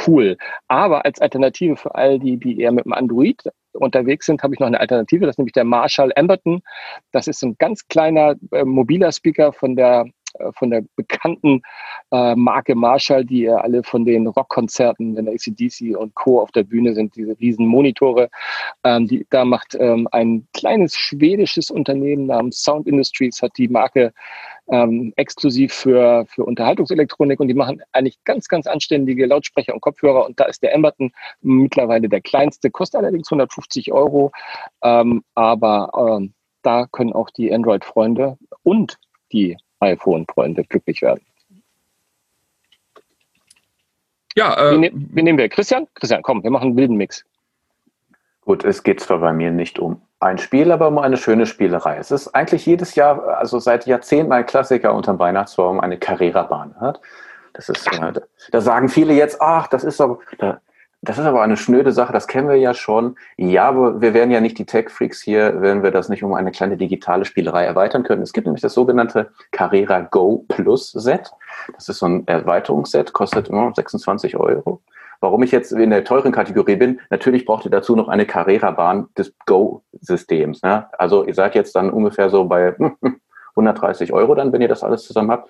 cool. 0.08 0.38
Aber 0.68 1.06
als 1.06 1.20
Alternative 1.20 1.76
für 1.76 1.96
all 1.96 2.20
die, 2.20 2.38
die 2.38 2.60
eher 2.60 2.72
mit 2.72 2.86
dem 2.86 2.94
Android 2.94 3.44
unterwegs 3.80 4.26
sind, 4.26 4.44
habe 4.44 4.54
ich 4.54 4.60
noch 4.60 4.68
eine 4.68 4.80
Alternative. 4.80 5.26
Das 5.26 5.34
ist 5.34 5.40
nämlich 5.40 5.54
der 5.54 5.64
Marshall 5.64 6.12
Amberton. 6.16 6.62
Das 7.12 7.28
ist 7.28 7.44
ein 7.44 7.56
ganz 7.58 7.88
kleiner 7.88 8.36
äh, 8.52 8.64
mobiler 8.64 9.12
Speaker 9.12 9.54
von 9.54 9.76
der 9.76 10.06
äh, 10.38 10.52
von 10.54 10.70
der 10.70 10.84
bekannten 10.96 11.62
äh, 12.12 12.36
Marke 12.36 12.76
Marshall, 12.76 13.26
die 13.26 13.44
ihr 13.44 13.64
alle 13.64 13.84
von 13.84 14.06
den 14.06 14.28
Rockkonzerten, 14.28 15.16
wenn 15.16 15.26
der 15.26 15.34
ACDC 15.34 15.98
und 15.98 16.14
Co. 16.16 16.42
auf 16.42 16.52
der 16.52 16.64
Bühne 16.64 16.94
sind, 16.94 17.16
diese 17.16 17.40
riesen 17.40 17.66
Monitore. 17.66 18.30
Ähm, 18.84 19.08
die, 19.08 19.26
da 19.30 19.46
macht 19.46 19.76
ähm, 19.80 20.08
ein 20.12 20.48
kleines 20.54 20.96
schwedisches 20.96 21.72
Unternehmen 21.72 22.28
namens 22.28 22.62
Sound 22.62 22.88
Industries, 22.88 23.42
hat 23.42 23.54
die 23.58 23.68
Marke 23.68 24.14
ähm, 24.72 25.14
exklusiv 25.16 25.74
für, 25.74 26.26
für 26.28 26.46
Unterhaltungselektronik 26.46 27.40
und 27.40 27.48
die 27.48 27.54
machen 27.54 27.82
eigentlich 27.92 28.24
ganz, 28.24 28.48
ganz 28.48 28.68
anständige 28.68 29.26
Lautsprecher 29.26 29.74
und 29.74 29.82
Kopfhörer 29.82 30.26
und 30.26 30.40
da 30.40 30.46
ist 30.46 30.62
der 30.62 30.74
Emberton 30.74 31.12
mittlerweile 31.42 32.10
der 32.10 32.22
kleinste, 32.22 32.70
kostet 32.70 33.00
allerdings 33.00 33.32
150 33.32 33.92
Euro, 33.92 34.32
ähm, 34.84 35.24
aber 35.36 36.18
ähm, 36.20 36.34
da 36.62 36.88
können 36.92 37.14
auch 37.14 37.30
die 37.30 37.54
Android-Freunde 37.54 38.38
und 38.64 38.98
die 39.32 39.58
iPhone-Freunde 39.80 40.64
glücklich 40.66 41.02
werden. 41.02 41.22
Ja, 44.36 44.54
äh, 44.56 44.74
Wen, 44.74 44.82
ne-, 44.82 44.92
wen 44.94 45.26
nehmen 45.26 45.38
wir? 45.38 45.50
Christian? 45.50 45.88
Christian, 45.96 46.22
komm, 46.22 46.44
wir 46.44 46.52
machen 46.52 46.70
einen 46.70 46.78
wilden 46.78 46.96
Mix. 46.96 47.26
Gut, 48.50 48.66
es 48.66 48.82
geht 48.82 49.00
zwar 49.00 49.20
bei 49.20 49.32
mir 49.32 49.52
nicht 49.52 49.78
um 49.78 50.02
ein 50.20 50.40
Spiel, 50.40 50.72
aber 50.72 50.88
um 50.88 50.98
eine 50.98 51.18
schöne 51.18 51.46
Spielerei. 51.46 51.98
Es 51.98 52.10
ist 52.10 52.30
eigentlich 52.30 52.66
jedes 52.66 52.96
Jahr, 52.96 53.38
also 53.38 53.60
seit 53.60 53.86
Jahrzehnten 53.86 54.32
ein 54.32 54.44
Klassiker 54.44 54.96
unterm 54.96 55.20
Weihnachtsbaum, 55.20 55.80
eine 55.80 56.00
Carrera-Bahn. 56.00 56.74
Das 57.54 57.70
ist, 57.70 57.86
äh, 57.94 58.12
da 58.52 58.62
sagen 58.62 58.90
viele 58.90 59.14
jetzt, 59.14 59.40
ach, 59.40 59.68
das 59.68 59.84
ist 59.84 60.02
aber, 60.02 60.18
das 61.04 61.20
ist 61.20 61.26
aber 61.26 61.44
eine 61.44 61.58
schnöde 61.58 61.92
Sache, 61.92 62.12
das 62.12 62.26
kennen 62.26 62.50
wir 62.50 62.56
ja 62.56 62.74
schon. 62.74 63.18
Ja, 63.38 63.68
aber 63.68 64.02
wir 64.02 64.16
wären 64.16 64.32
ja 64.32 64.42
nicht 64.42 64.58
die 64.58 64.66
Tech-Freaks 64.66 65.22
hier, 65.22 65.62
wenn 65.62 65.84
wir 65.84 65.92
das 65.92 66.10
nicht 66.10 66.24
um 66.24 66.34
eine 66.34 66.50
kleine 66.50 66.76
digitale 66.76 67.26
Spielerei 67.26 67.66
erweitern 67.66 68.02
können. 68.02 68.24
Es 68.24 68.34
gibt 68.34 68.48
nämlich 68.48 68.64
das 68.64 68.74
sogenannte 68.74 69.30
Carrera 69.52 70.00
Go 70.00 70.44
Plus 70.48 70.92
Set. 70.94 71.32
Das 71.76 71.88
ist 71.88 72.00
so 72.00 72.08
ein 72.08 72.28
Erweiterungsset, 72.28 73.14
kostet 73.14 73.50
immer 73.50 73.72
26 73.76 74.38
Euro. 74.38 74.82
Warum 75.22 75.44
ich 75.44 75.52
jetzt 75.52 75.72
in 75.72 75.90
der 75.90 76.04
teuren 76.04 76.32
Kategorie 76.32 76.76
bin, 76.76 77.02
natürlich 77.10 77.46
braucht 77.46 77.66
ihr 77.66 77.72
dazu 77.72 77.96
noch 77.96 78.08
eine 78.08 78.26
Carrera-Bahn 78.26 79.10
des 79.18 79.34
Go-Systems. 79.46 80.62
Ne? 80.62 80.88
Also 80.98 81.26
ihr 81.26 81.34
seid 81.34 81.56
jetzt 81.56 81.76
dann 81.76 81.90
ungefähr 81.90 82.30
so 82.30 82.46
bei 82.46 82.76
130 83.56 84.14
Euro 84.14 84.36
dann, 84.36 84.54
wenn 84.54 84.62
ihr 84.62 84.68
das 84.68 84.84
alles 84.84 85.04
zusammen 85.04 85.32
habt 85.32 85.50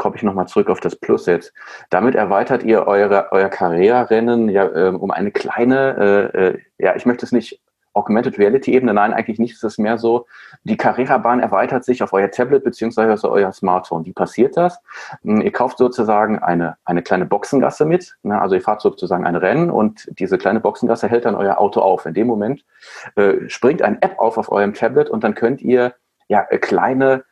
komme 0.00 0.16
ich 0.16 0.22
nochmal 0.22 0.48
zurück 0.48 0.70
auf 0.70 0.80
das 0.80 0.96
Plus-Set. 0.96 1.52
Damit 1.90 2.14
erweitert 2.14 2.62
ihr 2.62 2.86
eure, 2.86 3.32
euer 3.32 3.50
Karriererennen 3.50 4.48
ja 4.48 4.66
ähm, 4.74 4.96
um 4.96 5.10
eine 5.10 5.30
kleine, 5.30 6.30
äh, 6.32 6.46
äh, 6.46 6.58
ja, 6.78 6.96
ich 6.96 7.04
möchte 7.04 7.26
es 7.26 7.32
nicht 7.32 7.60
Augmented 7.92 8.38
Reality 8.38 8.72
Ebene, 8.72 8.94
nein, 8.94 9.12
eigentlich 9.12 9.38
nicht. 9.38 9.54
Es 9.54 9.62
ist 9.62 9.78
mehr 9.78 9.98
so, 9.98 10.26
die 10.64 10.76
Carrera-Bahn 10.76 11.40
erweitert 11.40 11.84
sich 11.84 12.02
auf 12.02 12.12
euer 12.12 12.30
Tablet 12.30 12.62
beziehungsweise 12.62 13.30
euer 13.30 13.52
Smartphone. 13.52 14.04
Wie 14.04 14.12
passiert 14.12 14.56
das? 14.56 14.80
Hm, 15.22 15.40
ihr 15.40 15.52
kauft 15.52 15.78
sozusagen 15.78 16.38
eine, 16.38 16.76
eine 16.84 17.02
kleine 17.02 17.26
Boxengasse 17.26 17.84
mit. 17.84 18.16
Ne? 18.22 18.40
Also 18.40 18.54
ihr 18.54 18.62
fahrt 18.62 18.80
sozusagen 18.80 19.26
ein 19.26 19.36
Rennen 19.36 19.70
und 19.70 20.08
diese 20.18 20.38
kleine 20.38 20.60
Boxengasse 20.60 21.08
hält 21.08 21.24
dann 21.24 21.34
euer 21.34 21.58
Auto 21.58 21.80
auf. 21.80 22.06
In 22.06 22.14
dem 22.14 22.26
Moment 22.26 22.64
äh, 23.16 23.48
springt 23.48 23.82
eine 23.82 24.00
App 24.02 24.18
auf 24.18 24.38
auf 24.38 24.52
eurem 24.52 24.74
Tablet 24.74 25.10
und 25.10 25.24
dann 25.24 25.34
könnt 25.34 25.60
ihr 25.60 25.94
ja 26.28 26.44
kleine 26.44 27.24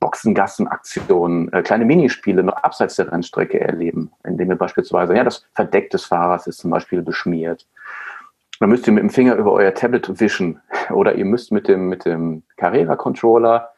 Boxengassenaktionen, 0.00 1.52
äh, 1.52 1.62
kleine 1.62 1.84
Minispiele 1.84 2.42
noch 2.42 2.56
abseits 2.56 2.96
der 2.96 3.10
Rennstrecke 3.12 3.60
erleben, 3.60 4.10
indem 4.24 4.50
ihr 4.50 4.56
beispielsweise, 4.56 5.14
ja, 5.14 5.22
das 5.22 5.46
Verdeck 5.54 5.90
des 5.90 6.04
Fahrers 6.04 6.46
ist 6.46 6.58
zum 6.58 6.70
Beispiel 6.70 7.02
beschmiert. 7.02 7.66
Dann 8.60 8.70
müsst 8.70 8.86
ihr 8.86 8.92
mit 8.92 9.02
dem 9.02 9.10
Finger 9.10 9.34
über 9.36 9.52
euer 9.52 9.74
Tablet 9.74 10.20
wischen 10.20 10.60
oder 10.90 11.14
ihr 11.14 11.24
müsst 11.24 11.52
mit 11.52 11.68
dem, 11.68 11.88
mit 11.88 12.04
dem 12.04 12.42
Carrera-Controller 12.56 13.70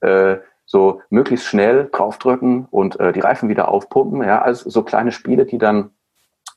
äh, 0.00 0.36
so 0.64 1.00
möglichst 1.10 1.46
schnell 1.46 1.88
draufdrücken 1.92 2.66
und 2.70 2.98
äh, 2.98 3.12
die 3.12 3.20
Reifen 3.20 3.48
wieder 3.48 3.68
aufpumpen. 3.68 4.22
Ja, 4.22 4.42
also 4.42 4.68
so 4.68 4.82
kleine 4.82 5.12
Spiele, 5.12 5.46
die 5.46 5.58
dann 5.58 5.90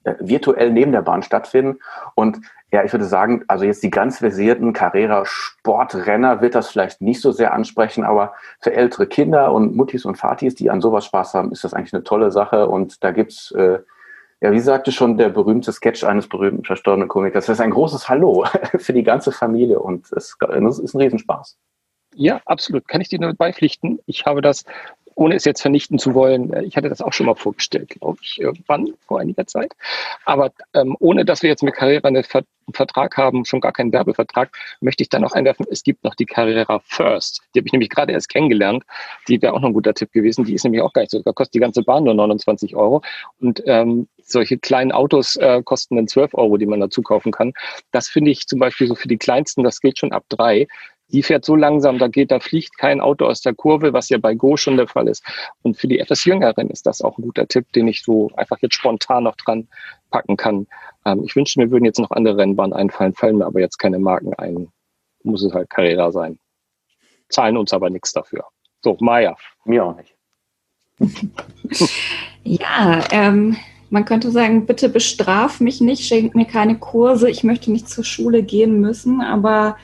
äh, 0.04 0.16
virtuell 0.20 0.72
neben 0.72 0.92
der 0.92 1.04
Bahn 1.04 1.22
stattfinden. 1.22 1.80
Und 2.16 2.40
ja, 2.72 2.84
ich 2.84 2.92
würde 2.92 3.06
sagen, 3.06 3.44
also 3.48 3.66
jetzt 3.66 3.84
die 3.84 3.90
ganz 3.90 4.20
versierten 4.20 4.74
Carrera-Sportrenner 4.74 6.42
wird 6.42 6.56
das 6.56 6.70
vielleicht 6.70 7.02
nicht 7.02 7.22
so 7.22 7.32
sehr 7.32 7.54
ansprechen, 7.54 8.04
aber 8.04 8.34
für 8.62 8.74
ältere 8.74 9.08
Kinder 9.08 9.52
und 9.52 9.76
Muttis 9.76 10.06
und 10.06 10.18
Fatis, 10.18 10.56
die 10.56 10.70
an 10.70 10.82
sowas 10.82 11.06
Spaß 11.06 11.34
haben, 11.34 11.52
ist 11.52 11.64
das 11.64 11.74
eigentlich 11.74 11.94
eine 11.94 12.04
tolle 12.04 12.32
Sache. 12.32 12.68
Und 12.68 13.04
da 13.04 13.12
gibt's 13.12 13.52
äh, 13.52 13.80
ja, 14.42 14.52
wie 14.52 14.60
sagte 14.60 14.92
schon 14.92 15.18
der 15.18 15.30
berühmte 15.30 15.72
Sketch 15.72 16.04
eines 16.04 16.28
berühmten 16.28 16.64
verstorbenen 16.64 17.10
Komikers, 17.10 17.48
das 17.48 17.58
ist 17.58 17.62
ein 17.62 17.72
großes 17.72 18.08
Hallo 18.08 18.46
für 18.78 18.94
die 18.94 19.04
ganze 19.04 19.32
Familie 19.32 19.80
und 19.80 20.12
es, 20.14 20.36
ist 20.40 20.94
ein 20.94 21.02
Riesenspaß. 21.02 21.58
Ja, 22.16 22.42
absolut. 22.46 22.88
Kann 22.88 23.02
ich 23.02 23.10
dir 23.10 23.20
nur 23.20 23.34
beipflichten. 23.34 24.00
Ich 24.06 24.26
habe 24.26 24.42
das 24.42 24.66
ohne 25.20 25.36
es 25.36 25.44
jetzt 25.44 25.62
vernichten 25.62 26.00
zu 26.00 26.14
wollen, 26.14 26.54
äh, 26.54 26.64
ich 26.64 26.78
hatte 26.78 26.90
das 26.90 27.02
auch 27.02 27.12
schon 27.12 27.26
mal 27.26 27.36
vorgestellt, 27.36 27.90
glaube 27.90 28.20
ich, 28.22 28.40
irgendwann 28.40 28.94
vor 29.06 29.20
einiger 29.20 29.46
Zeit. 29.46 29.74
Aber 30.26 30.52
ähm, 30.74 30.96
ohne 31.00 31.26
dass 31.26 31.44
wir 31.44 31.50
jetzt 31.50 31.62
mit 31.62 31.76
Carrera 31.76 32.08
einen 32.08 32.24
Ver 32.24 32.44
Vertrag 32.72 33.18
haben, 33.18 33.46
schon 33.46 33.62
gar 33.62 33.72
keinen 33.72 33.92
Werbevertrag, 33.92 34.56
möchte 34.80 35.02
ich 35.02 35.10
dann 35.10 35.24
noch 35.24 35.32
einwerfen, 35.32 35.66
es 35.72 35.82
gibt 35.82 36.04
noch 36.04 36.14
die 36.14 36.28
Carrera 36.28 36.80
First. 36.86 37.42
Die 37.56 37.60
habe 37.60 37.68
ich 37.68 37.72
nämlich 37.72 37.90
gerade 37.90 38.14
erst 38.14 38.30
kennengelernt. 38.30 38.84
Die 39.28 39.42
wäre 39.42 39.54
auch 39.54 39.60
noch 39.60 39.70
ein 39.70 39.74
guter 39.74 39.96
Tipp 39.96 40.12
gewesen. 40.12 40.46
Die 40.46 40.54
ist 40.54 40.66
nämlich 40.66 40.84
auch 40.84 40.94
gar 40.94 41.02
nicht 41.02 41.10
so, 41.10 41.20
da 41.20 41.32
kostet 41.32 41.56
die 41.56 41.60
ganze 41.62 41.82
Bahn 41.82 42.04
nur 42.04 42.14
29 42.14 42.76
Euro. 42.76 43.02
Und 43.42 43.64
ähm, 43.66 44.08
solche 44.22 44.60
kleinen 44.60 44.92
Autos 44.92 45.36
äh, 45.38 45.64
kosten 45.64 45.96
dann 45.96 46.08
12 46.08 46.36
Euro, 46.36 46.58
die 46.58 46.68
man 46.68 46.80
dazu 46.80 47.02
kaufen 47.02 47.32
kann. 47.32 47.54
Das 47.92 48.08
finde 48.08 48.30
ich 48.30 48.46
zum 48.46 48.60
Beispiel 48.60 48.86
so 48.86 48.94
für 48.94 49.08
die 49.08 49.18
kleinsten, 49.18 49.64
das 49.64 49.82
gilt 49.82 49.98
schon 49.98 50.12
ab 50.12 50.26
drei 50.30 50.68
die 51.12 51.24
fährt 51.24 51.46
so 51.46 51.56
langsam, 51.56 51.98
da 51.98 52.08
geht, 52.08 52.32
da 52.32 52.40
fliegt 52.40 52.78
kein 52.78 53.02
Auto 53.02 53.26
aus 53.26 53.42
der 53.42 53.54
Kurve, 53.54 53.94
was 53.94 54.10
ja 54.10 54.18
bei 54.18 54.36
Go 54.36 54.58
schon 54.58 54.78
der 54.78 54.88
Fall 54.88 55.08
ist. 55.08 55.24
Und 55.64 55.78
für 55.78 55.88
die 55.88 56.00
etwas 56.00 56.24
Jüngeren 56.26 56.70
ist 56.70 56.86
das 56.86 57.02
auch 57.02 57.18
ein 57.18 57.24
guter 57.24 57.48
Tipp, 57.48 57.72
den 57.74 57.88
ich 57.88 58.04
so 58.04 58.30
einfach 58.36 58.58
jetzt 58.62 58.76
spontan 58.76 59.24
noch 59.24 59.36
dran 59.36 59.68
packen 60.12 60.38
kann. 60.38 60.68
Ähm, 61.06 61.24
ich 61.24 61.36
wünschte, 61.36 61.60
mir 61.60 61.72
würden 61.72 61.86
jetzt 61.86 62.00
noch 62.00 62.12
andere 62.12 62.38
Rennbahnen 62.38 62.74
einfallen, 62.74 63.14
fallen 63.14 63.38
mir 63.38 63.46
aber 63.46 63.60
jetzt 63.60 63.78
keine 63.78 64.00
Marken 64.00 64.34
ein. 64.36 64.68
Muss 65.24 65.44
es 65.44 65.54
halt 65.54 65.70
Carrera 65.70 66.12
sein. 66.12 66.40
Zahlen 67.30 67.58
uns 67.58 67.74
aber 67.74 67.90
nichts 67.90 68.14
dafür. 68.14 68.46
So, 68.82 68.96
Maya. 69.00 69.36
Mir 69.66 69.86
auch 69.86 69.96
nicht. 69.98 70.16
ja, 72.44 73.04
ähm, 73.12 73.58
man 73.90 74.06
könnte 74.06 74.32
sagen, 74.32 74.66
bitte 74.66 74.90
bestraf 74.90 75.60
mich 75.60 75.82
nicht, 75.82 76.06
schenk 76.06 76.36
mir 76.36 76.46
keine 76.46 76.78
Kurse, 76.78 77.30
ich 77.30 77.44
möchte 77.44 77.72
nicht 77.72 77.90
zur 77.90 78.04
Schule 78.04 78.44
gehen 78.44 78.80
müssen, 78.80 79.22
aber 79.22 79.78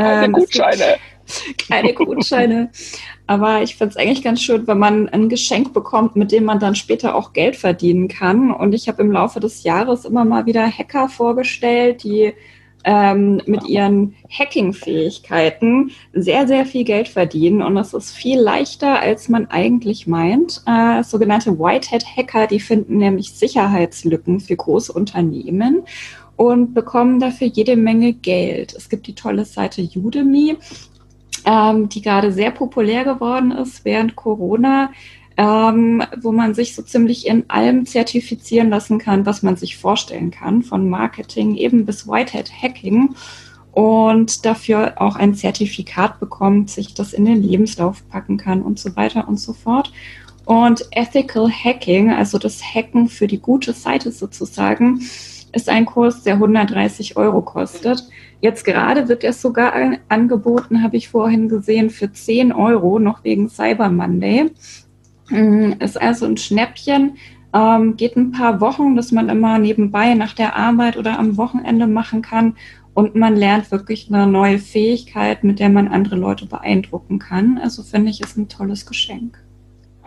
keine 0.00 0.26
ähm, 0.26 0.32
Gutscheine. 0.32 0.96
Keine 1.68 1.94
Gutscheine. 1.94 2.70
Aber 3.28 3.62
ich 3.62 3.76
finde 3.76 3.90
es 3.90 3.96
eigentlich 3.96 4.24
ganz 4.24 4.42
schön, 4.42 4.66
wenn 4.66 4.78
man 4.78 5.08
ein 5.08 5.28
Geschenk 5.28 5.72
bekommt, 5.72 6.16
mit 6.16 6.32
dem 6.32 6.44
man 6.44 6.58
dann 6.58 6.74
später 6.74 7.14
auch 7.14 7.32
Geld 7.32 7.54
verdienen 7.54 8.08
kann. 8.08 8.50
Und 8.50 8.74
ich 8.74 8.88
habe 8.88 9.02
im 9.02 9.12
Laufe 9.12 9.38
des 9.38 9.62
Jahres 9.62 10.04
immer 10.04 10.24
mal 10.24 10.46
wieder 10.46 10.66
Hacker 10.66 11.08
vorgestellt, 11.08 12.02
die 12.02 12.32
ähm, 12.84 13.40
mit 13.46 13.66
ihren 13.68 14.14
Hacking-Fähigkeiten 14.30 15.90
sehr, 16.12 16.46
sehr 16.46 16.64
viel 16.66 16.84
Geld 16.84 17.08
verdienen. 17.08 17.62
Und 17.62 17.74
das 17.74 17.94
ist 17.94 18.10
viel 18.10 18.40
leichter, 18.40 19.00
als 19.00 19.28
man 19.28 19.46
eigentlich 19.46 20.06
meint. 20.06 20.62
Äh, 20.66 21.02
sogenannte 21.04 21.58
Whitehead-Hacker, 21.58 22.46
die 22.46 22.60
finden 22.60 22.96
nämlich 22.96 23.32
Sicherheitslücken 23.32 24.40
für 24.40 24.56
große 24.56 24.92
Unternehmen 24.92 25.84
und 26.40 26.72
bekommen 26.72 27.20
dafür 27.20 27.48
jede 27.48 27.76
Menge 27.76 28.14
Geld. 28.14 28.72
Es 28.74 28.88
gibt 28.88 29.06
die 29.06 29.14
tolle 29.14 29.44
Seite 29.44 29.86
Udemy, 29.94 30.56
ähm, 31.44 31.90
die 31.90 32.00
gerade 32.00 32.32
sehr 32.32 32.50
populär 32.50 33.04
geworden 33.04 33.50
ist 33.50 33.84
während 33.84 34.16
Corona, 34.16 34.90
ähm, 35.36 36.02
wo 36.22 36.32
man 36.32 36.54
sich 36.54 36.74
so 36.74 36.80
ziemlich 36.80 37.26
in 37.26 37.44
allem 37.48 37.84
zertifizieren 37.84 38.70
lassen 38.70 38.98
kann, 38.98 39.26
was 39.26 39.42
man 39.42 39.56
sich 39.56 39.76
vorstellen 39.76 40.30
kann, 40.30 40.62
von 40.62 40.88
Marketing 40.88 41.56
eben 41.56 41.84
bis 41.84 42.08
Whitehead 42.08 42.50
Hacking 42.50 43.14
und 43.72 44.46
dafür 44.46 44.94
auch 44.96 45.16
ein 45.16 45.34
Zertifikat 45.34 46.20
bekommt, 46.20 46.70
sich 46.70 46.94
das 46.94 47.12
in 47.12 47.26
den 47.26 47.42
Lebenslauf 47.42 48.02
packen 48.08 48.38
kann 48.38 48.62
und 48.62 48.78
so 48.78 48.96
weiter 48.96 49.28
und 49.28 49.38
so 49.38 49.52
fort. 49.52 49.92
Und 50.46 50.86
Ethical 50.92 51.50
Hacking, 51.50 52.10
also 52.10 52.38
das 52.38 52.62
Hacken 52.62 53.10
für 53.10 53.26
die 53.26 53.40
gute 53.40 53.74
Seite 53.74 54.10
sozusagen, 54.10 55.02
ist 55.52 55.68
ein 55.68 55.86
Kurs, 55.86 56.22
der 56.22 56.34
130 56.34 57.16
Euro 57.16 57.42
kostet. 57.42 58.04
Jetzt 58.40 58.64
gerade 58.64 59.08
wird 59.08 59.24
er 59.24 59.32
sogar 59.32 59.72
angeboten, 60.08 60.82
habe 60.82 60.96
ich 60.96 61.08
vorhin 61.08 61.48
gesehen, 61.48 61.90
für 61.90 62.12
10 62.12 62.52
Euro, 62.52 62.98
noch 62.98 63.24
wegen 63.24 63.48
Cyber 63.48 63.90
Monday. 63.90 64.50
Mm, 65.28 65.72
ist 65.78 66.00
also 66.00 66.26
ein 66.26 66.36
Schnäppchen, 66.36 67.16
ähm, 67.52 67.96
geht 67.96 68.16
ein 68.16 68.32
paar 68.32 68.60
Wochen, 68.60 68.96
dass 68.96 69.12
man 69.12 69.28
immer 69.28 69.58
nebenbei 69.58 70.14
nach 70.14 70.34
der 70.34 70.56
Arbeit 70.56 70.96
oder 70.96 71.18
am 71.18 71.36
Wochenende 71.36 71.86
machen 71.86 72.22
kann. 72.22 72.56
Und 72.94 73.14
man 73.14 73.36
lernt 73.36 73.70
wirklich 73.70 74.08
eine 74.12 74.26
neue 74.26 74.58
Fähigkeit, 74.58 75.44
mit 75.44 75.58
der 75.58 75.68
man 75.68 75.88
andere 75.88 76.16
Leute 76.16 76.46
beeindrucken 76.46 77.18
kann. 77.18 77.58
Also 77.58 77.82
finde 77.82 78.10
ich, 78.10 78.20
ist 78.20 78.36
ein 78.36 78.48
tolles 78.48 78.86
Geschenk. 78.86 79.38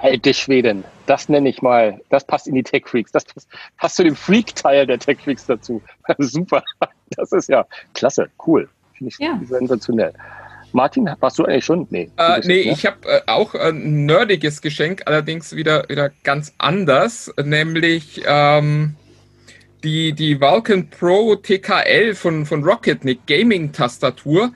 Alte 0.03 0.33
Schweden, 0.33 0.83
das 1.05 1.29
nenne 1.29 1.47
ich 1.47 1.61
mal, 1.61 2.01
das 2.09 2.25
passt 2.27 2.47
in 2.47 2.55
die 2.55 2.63
Tech 2.63 2.83
Freaks, 2.85 3.13
das 3.13 3.23
passt, 3.23 3.47
passt 3.77 3.95
zu 3.95 4.03
dem 4.03 4.17
Freak-Teil 4.17 4.85
der 4.85 4.99
Tech 4.99 5.17
Freaks 5.23 5.45
dazu. 5.45 5.81
Super, 6.17 6.61
das 7.11 7.31
ist 7.31 7.47
ja 7.47 7.65
klasse, 7.93 8.29
cool, 8.45 8.67
finde 8.97 9.13
ich 9.13 9.25
ja. 9.25 9.39
sensationell. 9.45 10.11
Martin, 10.73 11.09
warst 11.21 11.39
du 11.39 11.45
eigentlich 11.45 11.63
schon? 11.63 11.87
Nee, 11.89 12.09
Äh, 12.17 12.41
nee, 12.41 12.55
nicht, 12.55 12.65
ne? 12.65 12.71
ich 12.73 12.85
habe 12.85 13.07
äh, 13.07 13.21
auch 13.27 13.55
ein 13.55 14.05
nerdiges 14.05 14.61
Geschenk, 14.61 15.03
allerdings 15.05 15.55
wieder, 15.55 15.87
wieder 15.87 16.11
ganz 16.23 16.53
anders, 16.57 17.33
nämlich 17.41 18.23
ähm, 18.25 18.95
die, 19.85 20.11
die 20.11 20.41
Vulcan 20.41 20.89
Pro 20.89 21.35
TKL 21.35 22.13
von, 22.15 22.45
von 22.45 22.63
Rocketnik 22.63 23.25
Gaming-Tastatur. 23.27 24.51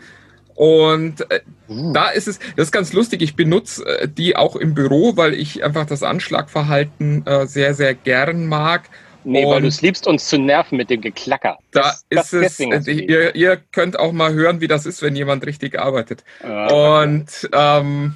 Und 0.57 1.29
äh, 1.31 1.41
Uh. 1.69 1.91
da 1.93 2.09
ist 2.09 2.27
es, 2.27 2.39
das 2.55 2.67
ist 2.67 2.71
ganz 2.71 2.93
lustig, 2.93 3.21
ich 3.21 3.35
benutze 3.35 3.85
äh, 3.85 4.07
die 4.07 4.35
auch 4.35 4.55
im 4.55 4.73
Büro, 4.73 5.15
weil 5.17 5.33
ich 5.35 5.63
einfach 5.63 5.85
das 5.85 6.01
Anschlagverhalten 6.01 7.25
äh, 7.27 7.45
sehr, 7.45 7.73
sehr 7.75 7.93
gern 7.93 8.47
mag. 8.47 8.89
Nee, 9.23 9.45
weil 9.45 9.57
Und- 9.57 9.61
du 9.63 9.67
es 9.67 9.81
liebst, 9.81 10.07
uns 10.07 10.27
zu 10.29 10.39
nerven 10.39 10.77
mit 10.77 10.89
dem 10.89 11.01
Geklacker. 11.01 11.57
Da 11.71 11.81
Das- 11.81 12.05
ist 12.09 12.33
das- 12.33 12.59
es, 12.59 12.87
ihr, 12.87 13.35
ihr 13.35 13.57
könnt 13.71 13.99
auch 13.99 14.13
mal 14.13 14.33
hören, 14.33 14.59
wie 14.61 14.67
das 14.67 14.85
ist, 14.87 15.01
wenn 15.03 15.15
jemand 15.15 15.45
richtig 15.45 15.77
arbeitet. 15.77 16.23
Äh, 16.41 16.71
Und 16.73 17.49
ähm, 17.53 18.15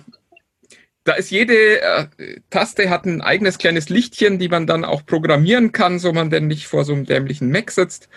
da 1.04 1.14
ist 1.14 1.30
jede 1.30 1.82
äh, 1.82 2.06
Taste 2.50 2.90
hat 2.90 3.06
ein 3.06 3.22
eigenes 3.22 3.58
kleines 3.58 3.90
Lichtchen, 3.90 4.40
die 4.40 4.50
man 4.50 4.66
dann 4.66 4.86
auch 4.86 5.06
programmieren 5.06 5.72
kann, 5.74 6.00
so 6.00 6.14
man 6.14 6.30
denn 6.30 6.48
nicht 6.48 6.68
vor 6.68 6.86
so 6.86 6.94
einem 6.94 7.06
dämlichen 7.06 7.52
Mac 7.52 7.70
sitzt. 7.72 8.08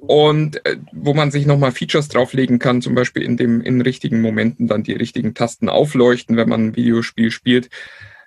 Und 0.00 0.64
äh, 0.64 0.76
wo 0.92 1.12
man 1.12 1.30
sich 1.30 1.44
nochmal 1.44 1.72
Features 1.72 2.08
drauflegen 2.08 2.58
kann, 2.58 2.82
zum 2.82 2.94
Beispiel 2.94 3.22
in 3.22 3.36
dem 3.36 3.60
in 3.60 3.80
richtigen 3.80 4.20
Momenten 4.20 4.68
dann 4.68 4.84
die 4.84 4.92
richtigen 4.92 5.34
Tasten 5.34 5.68
aufleuchten, 5.68 6.36
wenn 6.36 6.48
man 6.48 6.66
ein 6.66 6.76
Videospiel 6.76 7.30
spielt. 7.32 7.68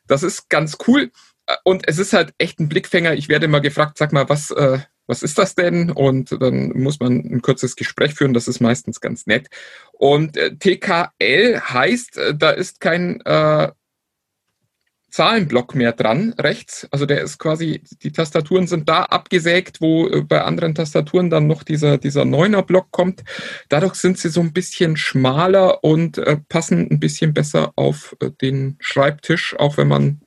Das 0.05 0.21
ist 0.21 0.49
ganz 0.49 0.77
cool. 0.87 1.11
Äh, 1.47 1.55
Und 1.63 1.87
es 1.87 1.97
ist 1.97 2.13
halt 2.13 2.33
echt 2.37 2.59
ein 2.59 2.69
Blickfänger. 2.69 3.13
Ich 3.13 3.29
werde 3.29 3.45
immer 3.45 3.61
gefragt, 3.61 3.97
sag 3.97 4.11
mal, 4.11 4.27
was, 4.27 4.51
äh, 4.51 4.79
was 5.07 5.23
ist 5.23 5.37
das 5.37 5.55
denn? 5.55 5.91
Und 5.91 6.41
dann 6.41 6.69
muss 6.77 6.99
man 6.99 7.19
ein 7.19 7.41
kurzes 7.41 7.75
Gespräch 7.75 8.13
führen. 8.13 8.33
Das 8.33 8.47
ist 8.47 8.59
meistens 8.59 8.99
ganz 8.99 9.25
nett. 9.25 9.47
Und 9.93 10.37
äh, 10.37 10.55
TKL 10.55 11.61
heißt, 11.61 12.17
äh, 12.17 12.35
da 12.35 12.51
ist 12.51 12.81
kein 12.81 13.21
äh, 13.21 13.71
Zahlenblock 15.11 15.75
mehr 15.75 15.91
dran, 15.91 16.33
rechts. 16.39 16.87
Also 16.89 17.05
der 17.05 17.21
ist 17.21 17.37
quasi, 17.37 17.83
die 18.01 18.13
Tastaturen 18.13 18.65
sind 18.65 18.87
da 18.87 19.03
abgesägt, 19.03 19.81
wo 19.81 20.07
äh, 20.07 20.21
bei 20.21 20.41
anderen 20.41 20.73
Tastaturen 20.73 21.29
dann 21.29 21.47
noch 21.47 21.63
dieser, 21.63 21.97
dieser 21.97 22.25
Neuner-Block 22.25 22.91
kommt. 22.91 23.23
Dadurch 23.69 23.95
sind 23.95 24.17
sie 24.17 24.29
so 24.29 24.39
ein 24.39 24.53
bisschen 24.53 24.95
schmaler 24.95 25.83
und 25.83 26.17
äh, 26.17 26.37
passen 26.47 26.87
ein 26.89 26.99
bisschen 26.99 27.33
besser 27.33 27.73
auf 27.75 28.15
äh, 28.21 28.31
den 28.41 28.77
Schreibtisch, 28.79 29.55
auch 29.59 29.77
wenn 29.77 29.89
man 29.89 30.21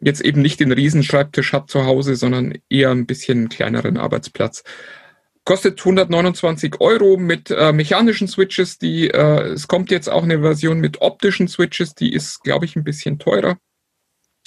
jetzt 0.00 0.20
eben 0.20 0.42
nicht 0.42 0.60
den 0.60 0.72
Riesenschreibtisch 0.72 1.54
hat 1.54 1.70
zu 1.70 1.86
Hause, 1.86 2.14
sondern 2.16 2.58
eher 2.68 2.90
ein 2.90 3.06
bisschen 3.06 3.48
kleineren 3.48 3.96
Arbeitsplatz. 3.96 4.64
Kostet 5.46 5.78
129 5.78 6.80
Euro 6.80 7.16
mit 7.16 7.50
äh, 7.50 7.72
mechanischen 7.72 8.28
Switches. 8.28 8.78
Die, 8.78 9.08
äh, 9.08 9.52
es 9.52 9.66
kommt 9.66 9.90
jetzt 9.90 10.08
auch 10.08 10.22
eine 10.22 10.40
Version 10.40 10.80
mit 10.80 11.00
optischen 11.00 11.48
Switches, 11.48 11.94
die 11.94 12.12
ist, 12.12 12.42
glaube 12.42 12.66
ich, 12.66 12.76
ein 12.76 12.84
bisschen 12.84 13.18
teurer. 13.18 13.56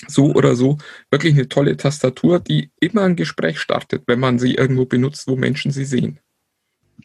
So 0.07 0.33
oder 0.33 0.55
so, 0.55 0.77
wirklich 1.10 1.33
eine 1.33 1.49
tolle 1.49 1.75
Tastatur, 1.75 2.39
die 2.39 2.71
immer 2.79 3.03
ein 3.03 3.15
Gespräch 3.15 3.60
startet, 3.60 4.03
wenn 4.07 4.19
man 4.19 4.38
sie 4.38 4.53
irgendwo 4.55 4.86
benutzt, 4.86 5.27
wo 5.27 5.36
Menschen 5.36 5.71
sie 5.71 5.86
sehen. 5.86 6.19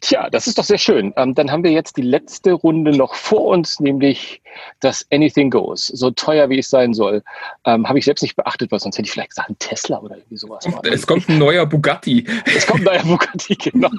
Tja, 0.01 0.29
das 0.29 0.47
ist 0.47 0.57
doch 0.57 0.63
sehr 0.63 0.79
schön. 0.79 1.13
Ähm, 1.17 1.35
dann 1.35 1.51
haben 1.51 1.63
wir 1.63 1.71
jetzt 1.71 1.97
die 1.97 2.01
letzte 2.01 2.53
Runde 2.53 2.91
noch 2.91 3.13
vor 3.13 3.45
uns, 3.45 3.79
nämlich 3.79 4.41
das 4.79 5.05
Anything 5.11 5.51
Goes. 5.51 5.87
So 5.87 6.09
teuer, 6.09 6.49
wie 6.49 6.59
es 6.59 6.69
sein 6.69 6.93
soll. 6.93 7.21
Ähm, 7.65 7.87
Habe 7.87 7.99
ich 7.99 8.05
selbst 8.05 8.23
nicht 8.23 8.35
beachtet, 8.35 8.71
weil 8.71 8.79
sonst 8.79 8.97
hätte 8.97 9.05
ich 9.05 9.11
vielleicht 9.11 9.29
gesagt, 9.29 9.49
ein 9.49 9.59
Tesla 9.59 9.99
oder 9.99 10.17
irgendwie 10.17 10.37
sowas. 10.37 10.67
Es 10.83 11.07
kommt 11.07 11.29
ein 11.29 11.37
neuer 11.37 11.65
Bugatti. 11.65 12.25
Es 12.45 12.65
kommt 12.65 12.83
neuer 12.83 13.03
Bugatti, 13.03 13.55
genau. 13.71 13.89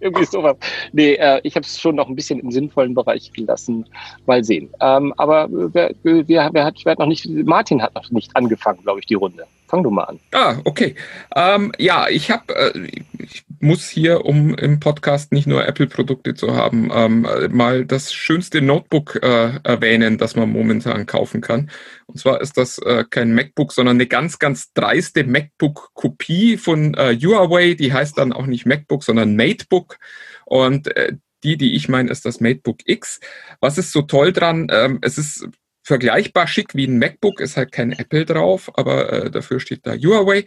irgendwie 0.00 0.24
sowas. 0.24 0.56
Nee, 0.92 1.14
äh, 1.14 1.40
ich 1.42 1.54
habe 1.56 1.64
es 1.64 1.78
schon 1.78 1.96
noch 1.96 2.08
ein 2.08 2.16
bisschen 2.16 2.40
im 2.40 2.50
sinnvollen 2.50 2.94
Bereich 2.94 3.32
gelassen. 3.32 3.86
Mal 4.26 4.44
sehen. 4.44 4.70
Ähm, 4.80 5.12
aber 5.18 5.48
wer, 5.50 5.94
wer, 6.02 6.52
wer, 6.52 6.64
hat, 6.64 6.76
wer 6.84 6.92
hat 6.92 6.98
noch 6.98 7.06
nicht, 7.06 7.28
Martin 7.28 7.82
hat 7.82 7.94
noch 7.94 8.10
nicht 8.10 8.34
angefangen, 8.34 8.82
glaube 8.82 9.00
ich, 9.00 9.06
die 9.06 9.14
Runde. 9.14 9.46
Fang 9.68 9.82
du 9.82 9.90
mal 9.90 10.04
an. 10.04 10.18
Ah, 10.32 10.56
okay. 10.64 10.94
Ähm, 11.36 11.72
ja, 11.78 12.08
ich 12.08 12.30
habe, 12.30 12.56
äh, 12.56 12.88
ich 13.18 13.44
muss 13.60 13.86
hier, 13.86 14.24
um 14.24 14.54
im 14.54 14.80
Podcast 14.80 15.30
nicht 15.30 15.46
nur 15.46 15.66
Apple-Produkte 15.66 16.34
zu 16.34 16.56
haben, 16.56 16.90
ähm, 16.92 17.26
äh, 17.26 17.48
mal 17.48 17.84
das 17.84 18.14
schönste 18.14 18.62
Notebook 18.62 19.16
äh, 19.22 19.60
erwähnen, 19.62 20.16
das 20.16 20.36
man 20.36 20.50
momentan 20.50 21.04
kaufen 21.04 21.42
kann. 21.42 21.70
Und 22.06 22.18
zwar 22.18 22.40
ist 22.40 22.56
das 22.56 22.78
äh, 22.78 23.04
kein 23.08 23.34
MacBook, 23.34 23.72
sondern 23.72 23.96
eine 23.96 24.06
ganz, 24.06 24.38
ganz 24.38 24.72
dreiste 24.72 25.24
MacBook-Kopie 25.24 26.56
von 26.56 26.94
äh, 26.94 27.14
Huawei. 27.14 27.74
Die 27.74 27.92
heißt 27.92 28.16
dann 28.16 28.32
auch 28.32 28.46
nicht 28.46 28.64
MacBook, 28.64 29.04
sondern 29.04 29.36
MateBook. 29.36 29.98
Und 30.46 30.96
äh, 30.96 31.12
die, 31.44 31.58
die 31.58 31.74
ich 31.74 31.90
meine, 31.90 32.10
ist 32.10 32.24
das 32.24 32.40
MateBook 32.40 32.78
X. 32.86 33.20
Was 33.60 33.76
ist 33.76 33.92
so 33.92 34.00
toll 34.00 34.32
dran? 34.32 34.68
Ähm, 34.70 34.98
es 35.02 35.18
ist 35.18 35.46
vergleichbar 35.88 36.46
schick 36.46 36.74
wie 36.74 36.86
ein 36.86 36.98
MacBook, 36.98 37.40
ist 37.40 37.56
halt 37.56 37.72
kein 37.72 37.92
Apple 37.92 38.26
drauf, 38.26 38.70
aber 38.74 39.10
äh, 39.10 39.30
dafür 39.30 39.58
steht 39.58 39.86
da 39.86 39.94
Huawei. 39.94 40.44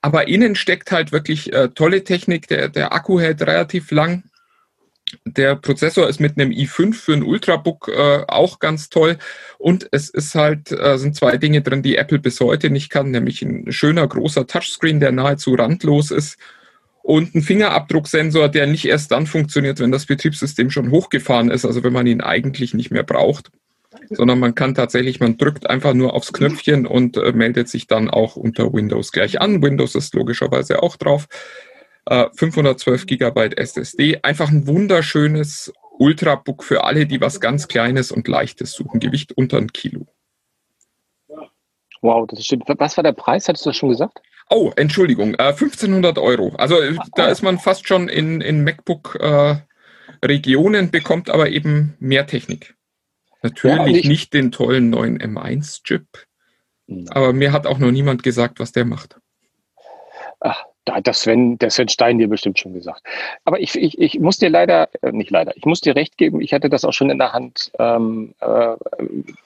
Aber 0.00 0.28
innen 0.28 0.54
steckt 0.54 0.92
halt 0.92 1.10
wirklich 1.10 1.52
äh, 1.52 1.68
tolle 1.68 2.04
Technik. 2.04 2.46
Der, 2.46 2.68
der 2.68 2.92
Akku 2.92 3.18
hält 3.18 3.42
relativ 3.42 3.90
lang. 3.90 4.22
Der 5.24 5.56
Prozessor 5.56 6.08
ist 6.08 6.20
mit 6.20 6.38
einem 6.38 6.52
i5 6.52 6.94
für 6.94 7.12
ein 7.12 7.24
Ultrabook 7.24 7.88
äh, 7.88 8.22
auch 8.28 8.60
ganz 8.60 8.88
toll. 8.88 9.18
Und 9.58 9.88
es 9.90 10.10
ist 10.10 10.36
halt, 10.36 10.70
äh, 10.70 10.96
sind 10.96 11.16
zwei 11.16 11.38
Dinge 11.38 11.60
drin, 11.60 11.82
die 11.82 11.96
Apple 11.96 12.20
bis 12.20 12.38
heute 12.38 12.70
nicht 12.70 12.88
kann, 12.88 13.10
nämlich 13.10 13.42
ein 13.42 13.72
schöner 13.72 14.06
großer 14.06 14.46
Touchscreen, 14.46 15.00
der 15.00 15.10
nahezu 15.10 15.54
randlos 15.54 16.12
ist. 16.12 16.38
Und 17.02 17.34
ein 17.34 17.42
Fingerabdrucksensor, 17.42 18.48
der 18.48 18.68
nicht 18.68 18.84
erst 18.84 19.10
dann 19.10 19.26
funktioniert, 19.26 19.80
wenn 19.80 19.90
das 19.90 20.06
Betriebssystem 20.06 20.70
schon 20.70 20.92
hochgefahren 20.92 21.50
ist, 21.50 21.64
also 21.64 21.82
wenn 21.82 21.92
man 21.92 22.06
ihn 22.06 22.20
eigentlich 22.20 22.74
nicht 22.74 22.92
mehr 22.92 23.02
braucht 23.02 23.50
sondern 24.10 24.38
man 24.38 24.54
kann 24.54 24.74
tatsächlich, 24.74 25.20
man 25.20 25.36
drückt 25.36 25.68
einfach 25.68 25.94
nur 25.94 26.14
aufs 26.14 26.32
Knöpfchen 26.32 26.86
und 26.86 27.16
äh, 27.16 27.32
meldet 27.32 27.68
sich 27.68 27.86
dann 27.86 28.10
auch 28.10 28.36
unter 28.36 28.72
Windows 28.72 29.12
gleich 29.12 29.40
an. 29.40 29.62
Windows 29.62 29.94
ist 29.94 30.14
logischerweise 30.14 30.82
auch 30.82 30.96
drauf. 30.96 31.26
Äh, 32.06 32.26
512 32.34 33.06
Gigabyte 33.06 33.58
SSD, 33.58 34.20
einfach 34.22 34.50
ein 34.50 34.66
wunderschönes 34.66 35.72
Ultrabook 35.98 36.64
für 36.64 36.84
alle, 36.84 37.06
die 37.06 37.20
was 37.20 37.40
ganz 37.40 37.68
Kleines 37.68 38.12
und 38.12 38.28
Leichtes 38.28 38.72
suchen. 38.72 39.00
Gewicht 39.00 39.32
unter 39.32 39.58
ein 39.58 39.72
Kilo. 39.72 40.06
Wow, 42.02 42.26
das 42.28 42.44
stimmt. 42.44 42.64
Was 42.66 42.98
war 42.98 43.04
der 43.04 43.12
Preis? 43.12 43.48
Hattest 43.48 43.64
du 43.64 43.70
das 43.70 43.76
schon 43.76 43.88
gesagt? 43.88 44.20
Oh, 44.50 44.72
Entschuldigung, 44.76 45.32
äh, 45.34 45.52
1500 45.52 46.18
Euro. 46.18 46.52
Also 46.56 46.78
äh, 46.80 46.96
da 47.14 47.28
ist 47.28 47.42
man 47.42 47.58
fast 47.58 47.88
schon 47.88 48.10
in, 48.10 48.42
in 48.42 48.62
MacBook-Regionen, 48.62 50.90
bekommt 50.90 51.30
aber 51.30 51.48
eben 51.48 51.96
mehr 51.98 52.26
Technik. 52.26 52.74
Natürlich 53.44 54.04
Ja, 54.04 54.08
nicht 54.08 54.32
den 54.32 54.52
tollen 54.52 54.88
neuen 54.88 55.18
M1-Chip, 55.18 56.06
aber 57.10 57.34
mir 57.34 57.52
hat 57.52 57.66
auch 57.66 57.78
noch 57.78 57.90
niemand 57.90 58.22
gesagt, 58.22 58.58
was 58.58 58.72
der 58.72 58.86
macht. 58.86 59.18
Ach, 60.40 60.64
da 60.86 60.94
hat 60.94 61.06
das 61.06 61.20
Sven, 61.20 61.58
der 61.58 61.68
Sven 61.68 61.88
Stein 61.88 62.18
dir 62.18 62.28
bestimmt 62.28 62.58
schon 62.58 62.72
gesagt. 62.72 63.02
Aber 63.44 63.60
ich, 63.60 63.74
ich, 63.76 63.98
ich 63.98 64.18
muss 64.18 64.38
dir 64.38 64.48
leider, 64.48 64.88
äh, 65.02 65.12
nicht 65.12 65.30
leider, 65.30 65.54
ich 65.56 65.66
muss 65.66 65.82
dir 65.82 65.94
recht 65.94 66.16
geben, 66.16 66.40
ich 66.40 66.54
hatte 66.54 66.70
das 66.70 66.86
auch 66.86 66.94
schon 66.94 67.10
in 67.10 67.18
der 67.18 67.34
Hand. 67.34 67.70
Ähm, 67.78 68.34
äh, 68.40 68.76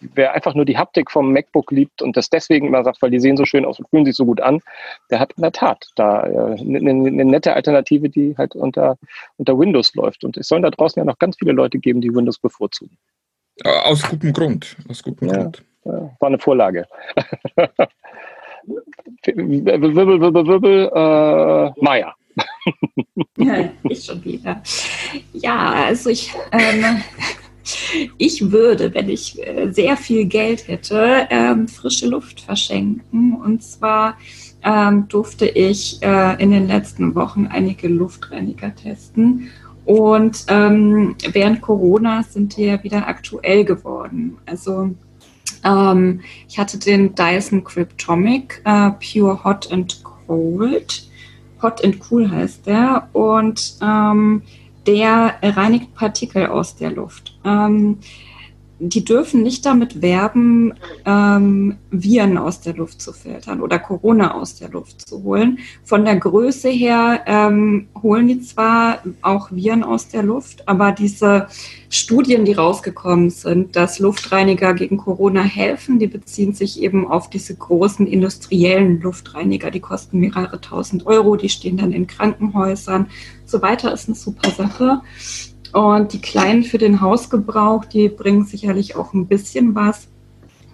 wer 0.00 0.32
einfach 0.32 0.54
nur 0.54 0.64
die 0.64 0.78
Haptik 0.78 1.10
vom 1.10 1.32
MacBook 1.32 1.72
liebt 1.72 2.00
und 2.00 2.16
das 2.16 2.30
deswegen 2.30 2.68
immer 2.68 2.84
sagt, 2.84 3.02
weil 3.02 3.10
die 3.10 3.18
sehen 3.20 3.36
so 3.36 3.46
schön 3.46 3.64
aus 3.64 3.80
und 3.80 3.88
fühlen 3.88 4.04
sich 4.04 4.14
so 4.14 4.26
gut 4.26 4.40
an, 4.40 4.60
der 5.10 5.18
hat 5.18 5.32
in 5.32 5.42
der 5.42 5.52
Tat 5.52 5.88
da 5.96 6.20
eine 6.20 6.60
äh, 6.60 6.62
ne, 6.62 6.94
ne 6.94 7.24
nette 7.24 7.52
Alternative, 7.52 8.08
die 8.08 8.36
halt 8.38 8.54
unter, 8.54 8.96
unter 9.38 9.58
Windows 9.58 9.92
läuft. 9.96 10.22
Und 10.22 10.36
es 10.36 10.46
sollen 10.46 10.62
da 10.62 10.70
draußen 10.70 11.00
ja 11.00 11.04
noch 11.04 11.18
ganz 11.18 11.36
viele 11.36 11.50
Leute 11.52 11.78
geben, 11.80 12.00
die 12.00 12.14
Windows 12.14 12.38
bevorzugen. 12.38 12.96
Äh, 13.64 13.68
Aus 13.68 14.02
gutem 14.02 14.32
Grund. 14.32 14.76
Aus 14.88 15.02
gutem 15.02 15.28
Ja. 15.28 15.34
Grund. 15.42 15.64
Ja, 15.84 15.92
war 16.20 16.28
eine 16.28 16.38
Vorlage. 16.38 16.86
Wirbel, 19.24 19.94
wirbel, 19.94 20.20
wirbel, 20.20 20.46
wirbel, 20.46 20.90
äh, 20.94 21.84
Maya. 21.84 22.14
Ja, 23.36 23.68
ich 23.84 24.04
schon 24.04 24.24
wieder. 24.24 24.62
Ja, 25.32 25.84
also 25.86 26.10
ich, 26.10 26.32
ähm, 26.52 27.02
ich 28.18 28.50
würde, 28.50 28.92
wenn 28.94 29.08
ich 29.08 29.44
äh, 29.46 29.70
sehr 29.70 29.96
viel 29.96 30.24
Geld 30.24 30.66
hätte, 30.68 31.26
ähm, 31.30 31.66
frische 31.68 32.06
Luft 32.08 32.40
verschenken. 32.40 33.34
Und 33.34 33.62
zwar 33.62 34.16
ähm, 34.64 35.06
durfte 35.08 35.46
ich 35.46 36.02
äh, 36.02 36.40
in 36.42 36.50
den 36.50 36.66
letzten 36.68 37.14
Wochen 37.14 37.46
einige 37.46 37.88
Luftreiniger 37.88 38.74
testen. 38.74 39.50
Und 39.88 40.44
ähm, 40.48 41.16
während 41.32 41.62
Corona 41.62 42.22
sind 42.22 42.58
die 42.58 42.66
ja 42.66 42.84
wieder 42.84 43.08
aktuell 43.08 43.64
geworden. 43.64 44.36
Also 44.44 44.90
ähm, 45.64 46.20
ich 46.46 46.58
hatte 46.58 46.78
den 46.78 47.14
Dyson 47.14 47.64
Cryptomic 47.64 48.60
äh, 48.66 48.90
Pure 48.90 49.42
Hot 49.44 49.72
and 49.72 50.04
Cold. 50.04 51.08
Hot 51.62 51.82
and 51.82 52.00
Cool 52.10 52.30
heißt 52.30 52.66
der. 52.66 53.08
Und 53.14 53.78
ähm, 53.80 54.42
der 54.86 55.36
reinigt 55.42 55.94
Partikel 55.94 56.48
aus 56.48 56.76
der 56.76 56.90
Luft. 56.90 57.38
Die 58.80 59.04
dürfen 59.04 59.42
nicht 59.42 59.66
damit 59.66 60.02
werben, 60.02 60.74
ähm, 61.04 61.78
Viren 61.90 62.38
aus 62.38 62.60
der 62.60 62.74
Luft 62.74 63.02
zu 63.02 63.12
filtern 63.12 63.60
oder 63.60 63.80
Corona 63.80 64.34
aus 64.34 64.54
der 64.54 64.68
Luft 64.68 65.08
zu 65.08 65.24
holen. 65.24 65.58
Von 65.82 66.04
der 66.04 66.16
Größe 66.16 66.68
her 66.68 67.22
ähm, 67.26 67.88
holen 68.00 68.28
die 68.28 68.40
zwar 68.40 69.02
auch 69.22 69.50
Viren 69.50 69.82
aus 69.82 70.08
der 70.08 70.22
Luft, 70.22 70.68
aber 70.68 70.92
diese 70.92 71.48
Studien, 71.90 72.44
die 72.44 72.52
rausgekommen 72.52 73.30
sind, 73.30 73.74
dass 73.74 73.98
Luftreiniger 73.98 74.74
gegen 74.74 74.98
Corona 74.98 75.42
helfen, 75.42 75.98
die 75.98 76.06
beziehen 76.06 76.52
sich 76.52 76.80
eben 76.80 77.08
auf 77.08 77.30
diese 77.30 77.56
großen 77.56 78.06
industriellen 78.06 79.00
Luftreiniger. 79.00 79.70
Die 79.70 79.80
kosten 79.80 80.20
mehrere 80.20 80.60
tausend 80.60 81.06
Euro, 81.06 81.36
die 81.36 81.48
stehen 81.48 81.78
dann 81.78 81.92
in 81.92 82.06
Krankenhäusern. 82.06 83.08
So 83.44 83.62
weiter 83.62 83.92
ist 83.92 84.08
eine 84.08 84.16
super 84.16 84.50
Sache. 84.50 85.00
Und 85.72 86.12
die 86.12 86.20
kleinen 86.20 86.64
für 86.64 86.78
den 86.78 87.00
Hausgebrauch, 87.00 87.84
die 87.84 88.08
bringen 88.08 88.44
sicherlich 88.44 88.96
auch 88.96 89.12
ein 89.12 89.26
bisschen 89.26 89.74
was. 89.74 90.08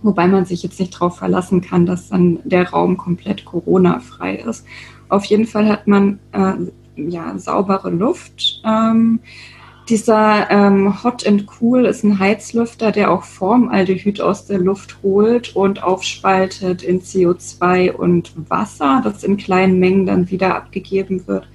Wobei 0.02 0.26
man 0.26 0.44
sich 0.44 0.62
jetzt 0.62 0.78
nicht 0.80 0.94
darauf 0.94 1.16
verlassen 1.16 1.62
kann, 1.62 1.86
dass 1.86 2.10
dann 2.10 2.38
der 2.44 2.70
Raum 2.70 2.96
komplett 2.96 3.44
Corona-frei 3.44 4.36
ist. 4.36 4.66
Auf 5.08 5.24
jeden 5.24 5.46
Fall 5.46 5.68
hat 5.68 5.86
man 5.86 6.18
äh, 6.32 6.54
ja 6.96 7.38
saubere 7.38 7.90
Luft. 7.90 8.60
Ähm, 8.64 9.20
dieser 9.88 10.50
ähm, 10.50 11.02
Hot 11.04 11.26
and 11.26 11.46
Cool 11.60 11.84
ist 11.84 12.04
ein 12.04 12.18
Heizlüfter, 12.18 12.90
der 12.90 13.10
auch 13.10 13.22
Formaldehyd 13.22 14.20
aus 14.20 14.46
der 14.46 14.58
Luft 14.58 14.96
holt 15.02 15.54
und 15.54 15.82
aufspaltet 15.82 16.82
in 16.82 17.02
CO2 17.02 17.92
und 17.92 18.32
Wasser, 18.48 19.02
das 19.04 19.24
in 19.24 19.36
kleinen 19.36 19.78
Mengen 19.78 20.06
dann 20.06 20.30
wieder 20.30 20.54
abgegeben 20.54 21.26
wird. 21.26 21.46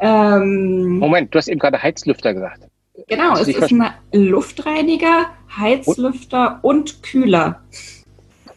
Ähm, 0.00 0.98
Moment, 0.98 1.34
du 1.34 1.38
hast 1.38 1.48
eben 1.48 1.58
gerade 1.58 1.82
Heizlüfter 1.82 2.34
gesagt. 2.34 2.68
Genau, 3.06 3.34
es 3.34 3.48
ist 3.48 3.72
ein 3.72 3.92
Luftreiniger, 4.12 5.26
Heizlüfter 5.56 6.58
und? 6.62 6.78
und 6.78 7.02
Kühler. 7.02 7.60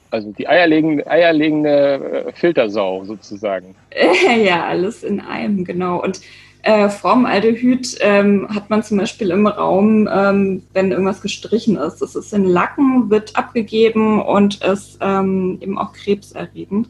Also 0.10 0.34
die 0.34 0.48
eierlegende, 0.48 1.08
eierlegende 1.08 2.26
äh, 2.28 2.32
Filtersau 2.34 3.06
sozusagen. 3.06 3.76
ja, 4.44 4.66
alles 4.66 5.04
in 5.04 5.22
einem, 5.22 5.64
genau. 5.64 6.02
Und 6.04 6.22
äh, 6.64 6.90
Formaldehyd 6.90 7.98
ähm, 8.02 8.48
hat 8.54 8.70
man 8.70 8.84
zum 8.84 8.98
Beispiel 8.98 9.32
im 9.32 9.48
Raum, 9.48 10.08
ähm, 10.12 10.64
wenn 10.74 10.92
irgendwas 10.92 11.22
gestrichen 11.22 11.78
ist. 11.78 12.00
Das 12.02 12.16
ist 12.16 12.34
in 12.34 12.46
Lacken, 12.46 13.10
wird 13.10 13.36
abgegeben 13.36 14.22
und 14.22 14.64
ist 14.64 15.00
ähm, 15.02 15.58
eben 15.62 15.78
auch 15.78 15.94
krebserregend. 15.94 16.90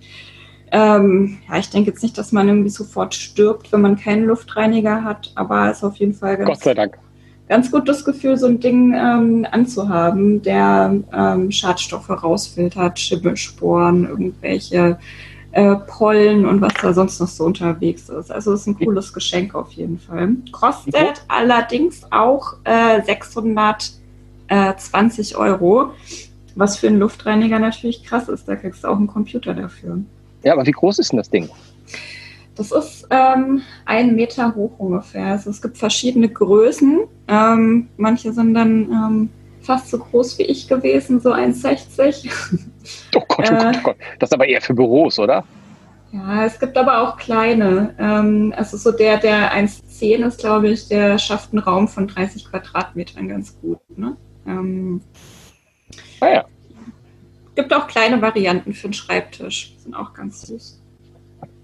Ähm, 0.72 1.38
ja, 1.50 1.58
ich 1.58 1.70
denke 1.70 1.92
jetzt 1.92 2.02
nicht, 2.02 2.18
dass 2.18 2.32
man 2.32 2.48
irgendwie 2.48 2.70
sofort 2.70 3.14
stirbt, 3.14 3.74
wenn 3.74 3.82
man 3.82 3.98
keinen 3.98 4.26
Luftreiniger 4.26 5.04
hat, 5.04 5.34
aber 5.36 5.70
es 5.70 5.78
ist 5.78 5.84
auf 5.84 5.98
jeden 5.98 6.14
Fall 6.14 6.38
ganz, 6.38 6.48
Gott 6.48 6.64
sei 6.64 6.74
Dank. 6.74 6.98
ganz 7.50 7.70
gut 7.70 7.90
das 7.90 8.06
Gefühl, 8.06 8.38
so 8.38 8.48
ein 8.48 8.62
Ding 8.62 8.94
ähm, 8.94 9.46
anzuhaben, 9.52 10.42
der 10.42 10.96
ähm, 11.14 11.52
Schadstoffe 11.52 12.10
rausfiltert, 12.10 12.98
Schimmelsporen, 12.98 14.08
irgendwelche 14.08 14.98
äh, 15.52 15.76
Pollen 15.76 16.46
und 16.46 16.62
was 16.62 16.72
da 16.82 16.94
sonst 16.94 17.20
noch 17.20 17.28
so 17.28 17.44
unterwegs 17.44 18.08
ist. 18.08 18.32
Also 18.32 18.54
es 18.54 18.62
ist 18.62 18.68
ein 18.68 18.78
cooles 18.78 19.12
Geschenk 19.12 19.54
auf 19.54 19.74
jeden 19.74 20.00
Fall. 20.00 20.38
Kostet 20.54 20.94
mhm. 20.94 21.26
allerdings 21.28 22.04
auch 22.12 22.54
äh, 22.64 23.04
620 23.04 25.36
Euro, 25.36 25.90
was 26.56 26.78
für 26.78 26.88
einen 26.88 27.00
Luftreiniger 27.00 27.60
natürlich 27.60 28.06
krass 28.06 28.30
ist. 28.30 28.48
Da 28.48 28.56
kriegst 28.56 28.86
du 28.86 28.88
auch 28.88 28.96
einen 28.96 29.08
Computer 29.08 29.54
dafür. 29.54 30.00
Ja, 30.44 30.54
aber 30.54 30.66
wie 30.66 30.72
groß 30.72 31.00
ist 31.00 31.12
denn 31.12 31.18
das 31.18 31.30
Ding? 31.30 31.50
Das 32.56 32.72
ist 32.72 33.08
ähm, 33.10 33.62
ein 33.86 34.16
Meter 34.16 34.54
hoch 34.56 34.72
ungefähr. 34.78 35.28
Also 35.28 35.50
es 35.50 35.62
gibt 35.62 35.78
verschiedene 35.78 36.30
Größen. 36.30 37.02
Ähm, 37.28 37.88
manche 37.98 38.34
sind 38.34 38.54
dann 38.54 38.92
ähm, 38.92 39.30
fast 39.62 39.90
so 39.90 40.00
groß 40.00 40.38
wie 40.40 40.44
ich 40.44 40.68
gewesen, 40.68 41.20
so 41.20 41.34
1,60. 41.34 42.32
Oh 43.16 43.22
Gott, 43.28 43.48
oh 43.52 43.56
Gott, 43.56 43.76
oh 43.78 43.84
Gott. 43.84 43.96
Das 44.20 44.30
ist 44.30 44.34
aber 44.34 44.48
eher 44.48 44.60
für 44.60 44.74
Büros, 44.74 45.20
oder? 45.20 45.44
Ja, 46.12 46.46
es 46.46 46.60
gibt 46.60 46.76
aber 46.78 47.02
auch 47.02 47.16
kleine. 47.16 47.96
Ähm, 48.00 48.54
also 48.58 48.76
so 48.76 48.92
der, 48.92 49.18
der 49.18 49.54
1,10 49.54 50.26
ist, 50.26 50.40
glaube 50.40 50.70
ich, 50.70 50.88
der 50.88 51.20
schafft 51.20 51.54
einen 51.54 51.60
Raum 51.60 51.88
von 51.88 52.08
30 52.08 52.50
Quadratmetern 52.50 53.30
ganz 53.30 53.58
gut. 53.62 53.80
Ne? 53.96 54.18
Ähm, 54.46 55.02
ah 56.20 56.28
ja. 56.28 56.46
Gibt 57.56 57.74
auch 57.74 57.88
kleine 57.88 58.22
Varianten 58.22 58.74
für 58.74 58.88
den 58.88 58.94
Schreibtisch. 58.94 59.74
Sind 59.78 59.94
auch 59.96 60.14
ganz 60.14 60.42
süß. 60.44 60.82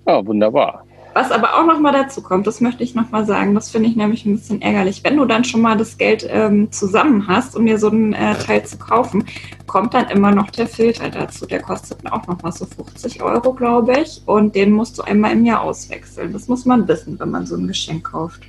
Ja, 0.07 0.25
wunderbar. 0.25 0.85
Was 1.17 1.31
aber 1.31 1.55
auch 1.55 1.65
nochmal 1.65 1.93
dazu 1.93 2.21
kommt, 2.21 2.45
das 2.45 2.61
möchte 2.61 2.83
ich 2.83 2.93
nochmal 2.93 3.25
sagen, 3.25 3.55
das 3.55 3.71
finde 3.71 3.89
ich 3.89 3.95
nämlich 3.95 4.23
ein 4.25 4.35
bisschen 4.35 4.61
ärgerlich. 4.61 5.03
Wenn 5.03 5.17
du 5.17 5.25
dann 5.25 5.43
schon 5.43 5.61
mal 5.61 5.75
das 5.75 5.97
Geld 5.97 6.27
ähm, 6.29 6.71
zusammen 6.71 7.27
hast, 7.27 7.55
um 7.55 7.65
dir 7.65 7.79
so 7.79 7.89
einen 7.89 8.13
äh, 8.13 8.35
Teil 8.35 8.63
zu 8.63 8.77
kaufen, 8.77 9.25
kommt 9.65 9.95
dann 9.95 10.09
immer 10.09 10.29
noch 10.29 10.51
der 10.51 10.67
Filter 10.67 11.09
dazu. 11.09 11.47
Der 11.47 11.59
kostet 11.59 12.05
auch 12.11 12.27
nochmal 12.27 12.51
so 12.51 12.67
50 12.67 13.23
Euro, 13.23 13.51
glaube 13.53 13.99
ich. 13.99 14.21
Und 14.27 14.53
den 14.53 14.71
musst 14.71 14.99
du 14.99 15.01
einmal 15.01 15.31
im 15.31 15.43
Jahr 15.43 15.61
auswechseln. 15.61 16.33
Das 16.33 16.47
muss 16.47 16.65
man 16.65 16.87
wissen, 16.87 17.19
wenn 17.19 17.31
man 17.31 17.47
so 17.47 17.55
ein 17.55 17.65
Geschenk 17.65 18.11
kauft. 18.11 18.43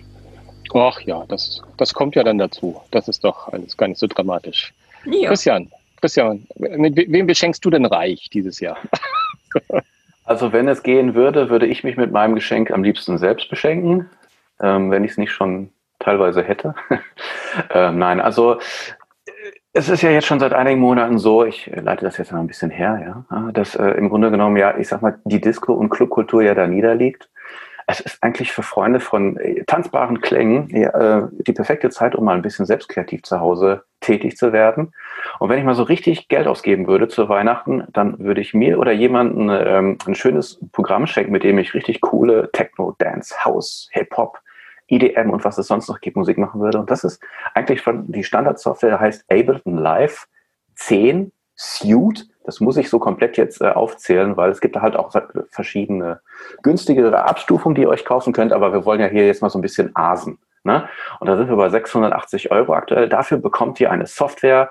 Ach 0.74 1.01
ja, 1.01 1.24
das, 1.27 1.62
das 1.79 1.94
kommt 1.94 2.16
ja 2.16 2.22
dann 2.22 2.37
dazu. 2.37 2.79
Das 2.90 3.09
ist 3.09 3.24
doch 3.24 3.48
alles 3.48 3.79
gar 3.79 3.88
nicht 3.88 3.98
so 3.98 4.07
dramatisch. 4.07 4.74
Ja. 5.07 5.31
Christian, 5.31 5.70
Christian, 6.00 6.46
mit 6.56 6.96
wem 6.96 7.26
beschenkst 7.26 7.64
du 7.64 7.70
denn 7.70 7.84
reich 7.84 8.30
dieses 8.32 8.61
Jahr? 8.61 8.78
Also 10.24 10.52
wenn 10.52 10.68
es 10.68 10.82
gehen 10.82 11.14
würde, 11.14 11.48
würde 11.48 11.66
ich 11.66 11.84
mich 11.84 11.96
mit 11.96 12.12
meinem 12.12 12.34
Geschenk 12.34 12.70
am 12.70 12.82
liebsten 12.82 13.16
selbst 13.16 13.48
beschenken, 13.48 14.11
ähm, 14.61 14.90
wenn 14.90 15.02
ich 15.02 15.12
es 15.12 15.16
nicht 15.16 15.32
schon 15.32 15.70
teilweise 16.00 16.42
hätte. 16.42 16.74
ähm, 17.70 17.98
nein, 17.98 18.20
also 18.20 18.58
es 19.72 19.88
ist 19.88 20.02
ja 20.02 20.11
jetzt 20.11 20.26
schon 20.26 20.38
seit 20.38 20.52
einigen 20.52 20.80
Monaten 20.80 21.18
so, 21.18 21.46
ich 21.46 21.70
leite 21.74 22.04
das 22.04 22.18
jetzt 22.18 22.30
noch 22.30 22.40
ein 22.40 22.46
bisschen 22.46 22.68
her, 22.68 23.24
ja, 23.30 23.52
dass 23.52 23.74
äh, 23.74 23.88
im 23.92 24.11
Grunde 24.11 24.30
genommen 24.30 24.58
ja, 24.58 24.76
ich 24.76 24.88
sag 24.88 25.00
mal, 25.00 25.18
die 25.24 25.40
Disco- 25.40 25.72
und 25.72 25.88
Clubkultur 25.88 26.42
ja 26.42 26.54
da 26.54 26.66
niederliegt 26.66 27.30
es 27.90 28.01
ist 28.01 28.22
eigentlich 28.22 28.53
für 28.53 28.62
Freunde 28.62 29.01
von 29.01 29.38
äh, 29.38 29.64
tanzbaren 29.64 30.20
Klängen 30.20 30.70
äh, 30.70 31.22
die 31.46 31.55
perfekte 31.55 31.88
Zeit, 31.88 32.14
um 32.14 32.27
mal 32.27 32.35
ein 32.35 32.42
bisschen 32.42 32.66
selbstkreativ 32.66 33.22
zu 33.22 33.40
Hause 33.40 33.83
tätig 34.01 34.37
zu 34.37 34.53
werden. 34.53 34.92
Und 35.38 35.48
wenn 35.48 35.59
ich 35.59 35.64
mal 35.64 35.74
so 35.74 35.85
richtig 35.85 36.29
Geld 36.29 36.46
ausgeben 36.46 36.87
würde 36.87 37.09
zu 37.09 37.31
Weihnachten, 37.31 37.85
dann 37.90 38.18
würde 38.18 38.42
ich 38.42 38.53
mir 38.53 38.79
oder 38.79 38.92
jemandem 38.92 39.48
ähm, 39.51 39.98
ein 40.07 40.14
schönes 40.14 40.61
Programm 40.72 41.07
schenken, 41.07 41.33
mit 41.33 41.44
dem 41.44 41.59
ich 41.59 41.72
richtig 41.72 42.03
coole 42.03 42.51
Techno, 42.53 42.94
Dance, 42.98 43.35
House, 43.42 43.88
Hip-Hop, 43.92 44.38
EDM 44.88 45.31
und 45.31 45.44
was 45.44 45.57
es 45.57 45.66
sonst 45.66 45.88
noch 45.88 46.01
gibt, 46.01 46.16
Musik 46.18 46.37
machen 46.37 46.61
würde. 46.61 46.79
Und 46.79 46.90
das 46.90 47.05
ist 47.05 47.22
eigentlich 47.55 47.81
schon 47.81 48.12
die 48.12 48.22
Standardsoftware, 48.22 49.01
heißt 49.01 49.24
Ableton 49.31 49.79
Live 49.79 50.29
10 50.74 51.33
Suite. 51.58 52.26
Das 52.44 52.60
muss 52.60 52.78
ich 52.78 52.88
so 52.88 52.98
komplett 52.98 53.36
jetzt 53.36 53.60
äh, 53.60 53.68
aufzählen, 53.68 54.36
weil 54.36 54.50
es 54.50 54.60
gibt 54.60 54.76
da 54.76 54.80
halt 54.80 54.96
auch 54.96 55.12
verschiedene 55.50 56.20
günstigere 56.62 57.24
Abstufungen, 57.24 57.74
die 57.74 57.82
ihr 57.82 57.88
euch 57.90 58.04
kaufen 58.04 58.32
könnt, 58.32 58.52
aber 58.52 58.72
wir 58.72 58.84
wollen 58.86 59.00
ja 59.00 59.08
hier 59.08 59.26
jetzt 59.26 59.42
mal 59.42 59.50
so 59.50 59.58
ein 59.58 59.62
bisschen 59.62 59.94
asen. 59.94 60.38
Ne? 60.64 60.88
Und 61.20 61.26
da 61.26 61.36
sind 61.36 61.48
wir 61.48 61.56
bei 61.56 61.68
680 61.68 62.50
Euro 62.50 62.74
aktuell. 62.74 63.08
Dafür 63.08 63.38
bekommt 63.38 63.80
ihr 63.80 63.90
eine 63.90 64.06
Software, 64.06 64.70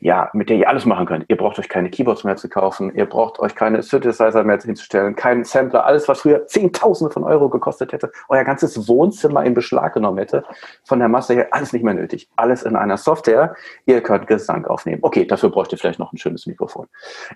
ja, 0.00 0.30
mit 0.32 0.48
der 0.48 0.56
ihr 0.56 0.68
alles 0.68 0.86
machen 0.86 1.06
könnt. 1.06 1.26
Ihr 1.28 1.36
braucht 1.36 1.58
euch 1.58 1.68
keine 1.68 1.90
Keyboards 1.90 2.24
mehr 2.24 2.36
zu 2.36 2.48
kaufen, 2.48 2.94
ihr 2.94 3.06
braucht 3.06 3.38
euch 3.38 3.54
keine 3.54 3.82
Synthesizer 3.82 4.42
mehr 4.44 4.58
hinzustellen, 4.58 5.14
keinen 5.14 5.44
Sampler, 5.44 5.84
alles, 5.84 6.08
was 6.08 6.20
früher 6.20 6.46
Zehntausende 6.46 7.12
von 7.12 7.24
Euro 7.24 7.48
gekostet 7.48 7.92
hätte, 7.92 8.10
euer 8.28 8.44
ganzes 8.44 8.88
Wohnzimmer 8.88 9.44
in 9.44 9.54
Beschlag 9.54 9.94
genommen 9.94 10.18
hätte, 10.18 10.44
von 10.84 10.98
der 10.98 11.08
Masse 11.08 11.34
her, 11.34 11.48
alles 11.50 11.72
nicht 11.72 11.84
mehr 11.84 11.94
nötig. 11.94 12.28
Alles 12.36 12.62
in 12.62 12.76
einer 12.76 12.96
Software. 12.96 13.54
Ihr 13.86 14.00
könnt 14.00 14.26
Gesang 14.26 14.66
aufnehmen. 14.66 15.00
Okay, 15.02 15.26
dafür 15.26 15.50
bräucht 15.50 15.72
ihr 15.72 15.78
vielleicht 15.78 15.98
noch 15.98 16.12
ein 16.12 16.18
schönes 16.18 16.46
Mikrofon. 16.46 16.86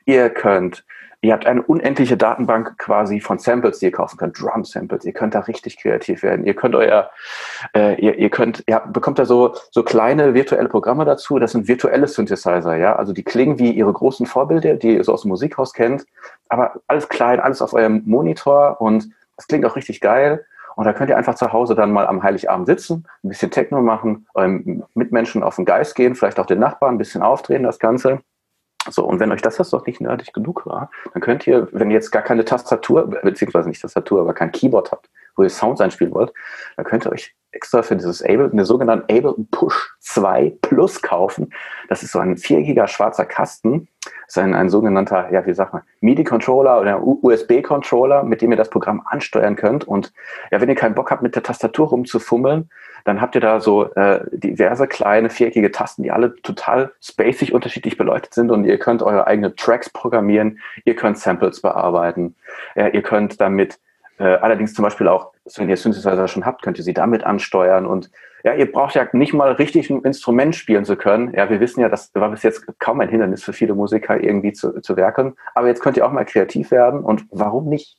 Ihr 0.06 0.30
könnt 0.30 0.84
Ihr 1.24 1.32
habt 1.32 1.46
eine 1.46 1.62
unendliche 1.62 2.18
Datenbank 2.18 2.76
quasi 2.76 3.18
von 3.18 3.38
Samples, 3.38 3.78
die 3.78 3.86
ihr 3.86 3.92
kaufen 3.92 4.18
könnt, 4.18 4.38
Drum-Samples. 4.38 5.06
Ihr 5.06 5.14
könnt 5.14 5.34
da 5.34 5.40
richtig 5.40 5.78
kreativ 5.78 6.22
werden. 6.22 6.44
Ihr 6.44 6.52
könnt 6.52 6.74
euer, 6.74 7.10
äh, 7.74 7.98
ihr, 7.98 8.18
ihr 8.18 8.28
könnt, 8.28 8.62
ihr 8.66 8.80
bekommt 8.80 9.18
da 9.18 9.24
so, 9.24 9.54
so 9.70 9.82
kleine 9.82 10.34
virtuelle 10.34 10.68
Programme 10.68 11.06
dazu. 11.06 11.38
Das 11.38 11.52
sind 11.52 11.66
virtuelle 11.66 12.08
Synthesizer, 12.08 12.76
ja. 12.76 12.96
Also 12.96 13.14
die 13.14 13.22
klingen 13.22 13.58
wie 13.58 13.70
ihre 13.70 13.90
großen 13.90 14.26
Vorbilder, 14.26 14.74
die 14.74 14.96
ihr 14.96 15.04
so 15.04 15.14
aus 15.14 15.22
dem 15.22 15.30
Musikhaus 15.30 15.72
kennt. 15.72 16.04
Aber 16.50 16.74
alles 16.88 17.08
klein, 17.08 17.40
alles 17.40 17.62
auf 17.62 17.72
eurem 17.72 18.02
Monitor 18.04 18.82
und 18.82 19.08
das 19.38 19.46
klingt 19.46 19.64
auch 19.64 19.76
richtig 19.76 20.02
geil. 20.02 20.44
Und 20.76 20.84
da 20.84 20.92
könnt 20.92 21.08
ihr 21.08 21.16
einfach 21.16 21.36
zu 21.36 21.54
Hause 21.54 21.74
dann 21.74 21.90
mal 21.90 22.06
am 22.06 22.22
Heiligabend 22.22 22.66
sitzen, 22.66 23.06
ein 23.22 23.30
bisschen 23.30 23.50
Techno 23.50 23.80
machen, 23.80 24.26
eurem 24.34 24.84
Mitmenschen 24.92 25.42
auf 25.42 25.56
den 25.56 25.64
Geist 25.64 25.94
gehen, 25.94 26.16
vielleicht 26.16 26.38
auch 26.38 26.46
den 26.46 26.58
Nachbarn 26.58 26.96
ein 26.96 26.98
bisschen 26.98 27.22
aufdrehen, 27.22 27.62
das 27.62 27.78
Ganze. 27.78 28.20
So, 28.90 29.04
und 29.04 29.20
wenn 29.20 29.32
euch 29.32 29.42
das 29.42 29.58
jetzt 29.58 29.72
noch 29.72 29.86
nicht 29.86 30.00
nerdig 30.00 30.32
genug 30.32 30.66
war, 30.66 30.90
dann 31.12 31.22
könnt 31.22 31.46
ihr, 31.46 31.68
wenn 31.72 31.90
ihr 31.90 31.94
jetzt 31.94 32.10
gar 32.10 32.22
keine 32.22 32.44
Tastatur, 32.44 33.06
beziehungsweise 33.22 33.68
nicht 33.68 33.80
Tastatur, 33.80 34.20
aber 34.20 34.34
kein 34.34 34.52
Keyboard 34.52 34.92
habt, 34.92 35.08
wo 35.36 35.42
ihr 35.42 35.50
Sounds 35.50 35.80
einspielen 35.80 36.14
wollt, 36.14 36.32
dann 36.76 36.84
könnt 36.84 37.06
ihr 37.06 37.12
euch 37.12 37.34
extra 37.54 37.82
für 37.82 37.96
dieses 37.96 38.22
Ableton, 38.22 38.52
eine 38.52 38.64
sogenannte 38.64 39.04
Ableton 39.04 39.48
Push 39.50 39.94
2 40.00 40.56
Plus 40.60 41.00
kaufen. 41.02 41.52
Das 41.88 42.02
ist 42.02 42.12
so 42.12 42.18
ein 42.18 42.36
viereckiger 42.36 42.86
schwarzer 42.88 43.24
Kasten. 43.24 43.88
Das 44.04 44.36
ist 44.36 44.38
ein, 44.38 44.54
ein 44.54 44.68
sogenannter, 44.68 45.32
ja, 45.32 45.46
wie 45.46 45.54
sagt 45.54 45.72
man, 45.72 45.82
MIDI-Controller 46.00 46.80
oder 46.80 47.02
USB-Controller, 47.02 48.24
mit 48.24 48.42
dem 48.42 48.50
ihr 48.50 48.56
das 48.56 48.70
Programm 48.70 49.02
ansteuern 49.06 49.56
könnt. 49.56 49.86
Und 49.86 50.12
ja, 50.50 50.60
wenn 50.60 50.68
ihr 50.68 50.74
keinen 50.74 50.94
Bock 50.94 51.10
habt, 51.10 51.22
mit 51.22 51.34
der 51.36 51.42
Tastatur 51.42 51.88
rumzufummeln, 51.88 52.68
dann 53.04 53.20
habt 53.20 53.34
ihr 53.34 53.40
da 53.40 53.60
so 53.60 53.92
äh, 53.94 54.20
diverse 54.32 54.86
kleine 54.88 55.30
viereckige 55.30 55.70
Tasten, 55.70 56.02
die 56.02 56.10
alle 56.10 56.34
total 56.36 56.92
spacig 57.00 57.52
unterschiedlich 57.52 57.96
beleuchtet 57.96 58.34
sind 58.34 58.50
und 58.50 58.64
ihr 58.64 58.78
könnt 58.78 59.02
eure 59.02 59.26
eigenen 59.26 59.54
Tracks 59.56 59.90
programmieren, 59.90 60.58
ihr 60.84 60.96
könnt 60.96 61.18
Samples 61.18 61.60
bearbeiten, 61.60 62.34
äh, 62.74 62.90
ihr 62.90 63.02
könnt 63.02 63.40
damit 63.40 63.78
äh, 64.18 64.24
allerdings 64.24 64.74
zum 64.74 64.84
Beispiel 64.84 65.08
auch, 65.08 65.32
wenn 65.56 65.68
ihr 65.68 65.76
Synthesizer 65.76 66.28
schon 66.28 66.46
habt, 66.46 66.62
könnt 66.62 66.78
ihr 66.78 66.84
sie 66.84 66.94
damit 66.94 67.24
ansteuern 67.24 67.86
und 67.86 68.10
ja, 68.44 68.52
ihr 68.52 68.70
braucht 68.70 68.94
ja 68.94 69.08
nicht 69.12 69.32
mal 69.32 69.52
richtig 69.52 69.88
ein 69.88 70.02
Instrument 70.02 70.54
spielen 70.54 70.84
zu 70.84 70.96
können. 70.96 71.32
Ja, 71.32 71.48
wir 71.48 71.60
wissen 71.60 71.80
ja, 71.80 71.88
das 71.88 72.14
war 72.14 72.30
bis 72.30 72.42
jetzt 72.42 72.66
kaum 72.78 73.00
ein 73.00 73.08
Hindernis 73.08 73.42
für 73.42 73.54
viele 73.54 73.74
Musiker 73.74 74.22
irgendwie 74.22 74.52
zu, 74.52 74.82
zu 74.82 74.98
werken. 74.98 75.34
Aber 75.54 75.66
jetzt 75.66 75.80
könnt 75.80 75.96
ihr 75.96 76.06
auch 76.06 76.12
mal 76.12 76.26
kreativ 76.26 76.70
werden 76.70 77.00
und 77.00 77.24
warum 77.30 77.70
nicht? 77.70 77.96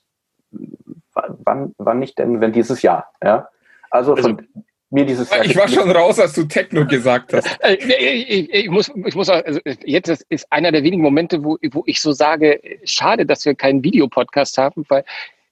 Wann, 1.12 1.74
wann 1.80 2.00
nicht 2.00 2.20
denn, 2.20 2.42
wenn 2.42 2.52
dieses 2.52 2.84
Jahr? 2.84 3.12
Ja, 3.24 3.48
also 3.90 4.16
von, 4.16 4.38
also, 4.38 4.64
mir 4.96 5.06
dieses 5.06 5.30
Jahr 5.30 5.46
Ich 5.46 5.56
war 5.56 5.68
schon 5.68 5.92
raus, 5.92 6.20
als 6.20 6.34
du 6.34 6.46
Techno 6.46 6.86
gesagt 6.88 7.34
hast. 7.34 7.48
Äh, 7.60 7.76
ich, 7.76 8.30
ich, 8.30 8.54
ich, 8.54 8.70
muss, 8.70 8.92
ich 9.06 9.16
muss 9.16 9.30
also 9.30 9.60
jetzt 9.86 10.26
ist 10.30 10.52
einer 10.52 10.72
der 10.72 10.84
wenigen 10.84 11.02
Momente, 11.02 11.44
wo, 11.44 11.58
wo 11.72 11.84
ich 11.86 12.02
so 12.02 12.12
sage, 12.12 12.60
schade, 12.84 13.26
dass 13.26 13.46
wir 13.46 13.56
keinen 13.56 13.84
Videopodcast 13.84 14.58
haben, 14.58 14.86
weil 14.90 15.04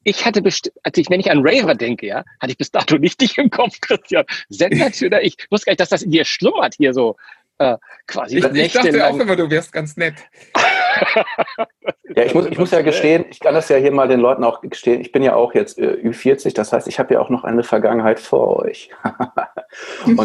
ich 0.04 0.26
hatte 0.26 0.42
bestimmt, 0.42 0.76
als 0.84 0.98
ich, 0.98 1.10
wenn 1.10 1.20
ich 1.20 1.32
an 1.32 1.42
Raver 1.44 1.76
denke, 1.76 2.08
ja, 2.08 2.24
hatte 2.40 2.52
ich 2.52 2.58
bis 2.58 2.72
dato 2.72 2.98
nicht 2.98 3.22
dich 3.22 3.38
im 3.38 3.50
Kopf, 3.50 3.80
Christian. 3.82 4.26
Sensationell. 4.50 5.22
Ich 5.24 5.38
wusste 5.50 5.66
gar 5.66 5.72
nicht, 5.72 5.80
dass 5.80 5.90
das 5.90 6.02
in 6.02 6.12
dir 6.12 6.26
schlummert 6.26 6.76
hier 6.76 6.94
so 6.94 7.16
äh, 7.60 7.78
quasi. 8.08 8.38
Ich, 8.40 8.46
ich 8.46 8.74
dachte 8.74 9.08
auch 9.08 9.18
immer, 9.18 9.36
du 9.36 9.50
wärst 9.50 9.72
ganz 9.72 9.96
nett. 9.98 10.16
Ja, 12.16 12.24
ich 12.24 12.34
muss, 12.34 12.46
ich 12.48 12.58
muss 12.58 12.72
ja 12.72 12.82
gestehen, 12.82 13.26
ich 13.30 13.40
kann 13.40 13.54
das 13.54 13.70
ja 13.70 13.78
hier 13.78 13.92
mal 13.92 14.08
den 14.08 14.20
Leuten 14.20 14.44
auch 14.44 14.62
gestehen, 14.62 15.02
ich 15.02 15.12
bin 15.12 15.24
ja 15.24 15.36
auch 15.36 15.54
jetzt 15.54 15.80
äh, 15.80 15.98
Ü40, 16.04 16.54
das 16.54 16.74
heißt, 16.74 16.88
ich 16.88 17.00
habe 17.00 17.14
ja 17.14 17.20
auch 17.20 17.30
noch 17.30 17.44
eine 17.44 17.64
Vergangenheit 17.64 18.20
vor 18.20 18.60
euch. 18.60 18.90
und, 20.06 20.20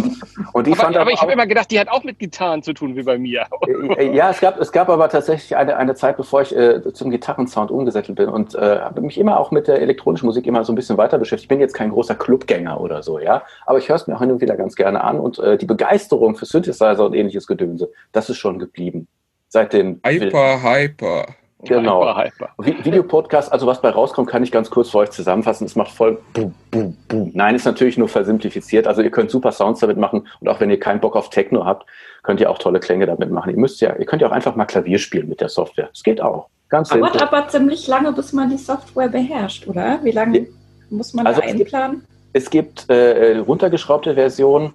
und 0.53 0.67
die 0.67 0.73
aber, 0.73 0.83
fand 0.83 0.97
aber 0.97 1.13
ich 1.13 1.21
habe 1.21 1.33
immer 1.33 1.47
gedacht, 1.47 1.71
die 1.71 1.79
hat 1.79 1.89
auch 1.89 2.05
mit 2.05 2.19
Gitarren 2.19 2.63
zu 2.63 2.73
tun 2.73 2.97
wie 2.97 3.03
bei 3.03 3.19
mir. 3.19 3.47
Äh, 3.67 4.07
äh, 4.07 4.15
ja, 4.15 4.31
es 4.31 4.41
gab, 4.41 4.61
es 4.61 4.73
gab 4.73 4.89
aber 4.89 5.09
tatsächlich 5.09 5.57
eine, 5.57 5.77
eine 5.77 5.95
Zeit, 5.95 6.17
bevor 6.17 6.43
ich 6.43 6.55
äh, 6.55 6.83
zum 6.93 7.11
Gitarrensound 7.11 7.71
umgesettelt 7.71 8.17
bin 8.17 8.29
und 8.29 8.55
äh, 8.55 8.81
habe 8.81 9.01
mich 9.01 9.19
immer 9.19 9.39
auch 9.41 9.51
mit 9.51 9.69
der 9.69 9.81
elektronischen 9.81 10.27
Musik 10.27 10.47
immer 10.47 10.65
so 10.65 10.73
ein 10.73 10.77
bisschen 10.77 10.99
weiter 10.99 11.19
beschäftigt. 11.19 11.45
Ich 11.45 11.49
bin 11.49 11.61
jetzt 11.61 11.75
kein 11.75 11.91
großer 11.91 12.15
Clubgänger 12.15 12.81
oder 12.81 13.03
so, 13.03 13.19
ja, 13.19 13.43
aber 13.67 13.79
ich 13.79 13.89
höre 13.89 13.97
es 13.97 14.07
mir 14.07 14.17
auch 14.17 14.21
hin 14.21 14.33
und 14.33 14.41
wieder 14.41 14.57
ganz 14.57 14.75
gerne 14.75 15.03
an 15.03 15.21
und 15.21 15.39
äh, 15.39 15.57
die 15.57 15.67
Begeisterung 15.67 16.37
für 16.37 16.47
Synthesizer 16.47 17.05
und 17.05 17.15
ähnliches 17.15 17.47
Gedönse, 17.47 17.91
das 18.13 18.29
ist 18.31 18.39
schon 18.39 18.59
geblieben. 18.59 19.09
Seit 19.49 19.73
den 19.73 20.01
Hyper, 20.05 20.63
Hyper. 20.63 21.27
Genau. 21.65 22.17
Hyper, 22.17 22.53
hyper. 22.57 22.85
Videopodcast, 22.85 23.51
also 23.51 23.67
was 23.67 23.81
bei 23.81 23.91
rauskommt, 23.91 24.29
kann 24.29 24.45
ich 24.45 24.53
ganz 24.53 24.71
kurz 24.71 24.91
für 24.91 24.99
euch 24.99 25.11
zusammenfassen. 25.11 25.67
Es 25.67 25.75
macht 25.75 25.91
voll 25.91 26.19
boom, 26.33 26.55
boom, 26.71 26.97
boom. 27.09 27.31
Nein, 27.35 27.57
ist 27.57 27.65
natürlich 27.65 27.99
nur 27.99 28.09
versimplifiziert. 28.09 28.87
Also 28.87 29.03
ihr 29.03 29.11
könnt 29.11 29.31
super 29.31 29.51
Sounds 29.51 29.81
damit 29.81 29.97
machen 29.97 30.29
und 30.41 30.49
auch 30.49 30.61
wenn 30.61 30.71
ihr 30.71 30.79
keinen 30.79 31.01
Bock 31.01 31.17
auf 31.17 31.31
Techno 31.31 31.65
habt, 31.65 31.87
könnt 32.23 32.41
ihr 32.41 32.49
auch 32.49 32.59
tolle 32.59 32.79
Klänge 32.79 33.07
damit 33.07 33.31
machen. 33.33 33.51
Ihr 33.51 33.59
müsst 33.59 33.81
ja, 33.81 33.97
ihr 33.97 34.07
könnt 34.07 34.23
ja 34.23 34.29
auch 34.29 34.33
einfach 34.33 34.55
mal 34.55 34.67
Klavier 34.67 34.99
spielen 34.99 35.29
mit 35.29 35.41
der 35.41 35.49
Software. 35.49 35.91
Es 35.93 36.05
geht 36.05 36.21
auch. 36.21 36.49
Ganz 36.69 36.91
Dauert 36.91 37.13
simpel. 37.13 37.29
aber 37.29 37.49
ziemlich 37.49 37.89
lange, 37.89 38.13
bis 38.13 38.33
man 38.33 38.51
die 38.51 38.59
Software 38.59 39.09
beherrscht, 39.09 39.67
oder? 39.67 39.99
Wie 40.03 40.11
lange 40.13 40.47
muss 40.91 41.15
man 41.15 41.27
also 41.27 41.41
da 41.41 41.47
einplanen? 41.47 42.05
Es 42.35 42.51
gibt, 42.51 42.81
es 42.83 42.89
gibt 42.89 42.91
äh, 42.91 43.39
runtergeschraubte 43.39 44.15
Versionen, 44.15 44.75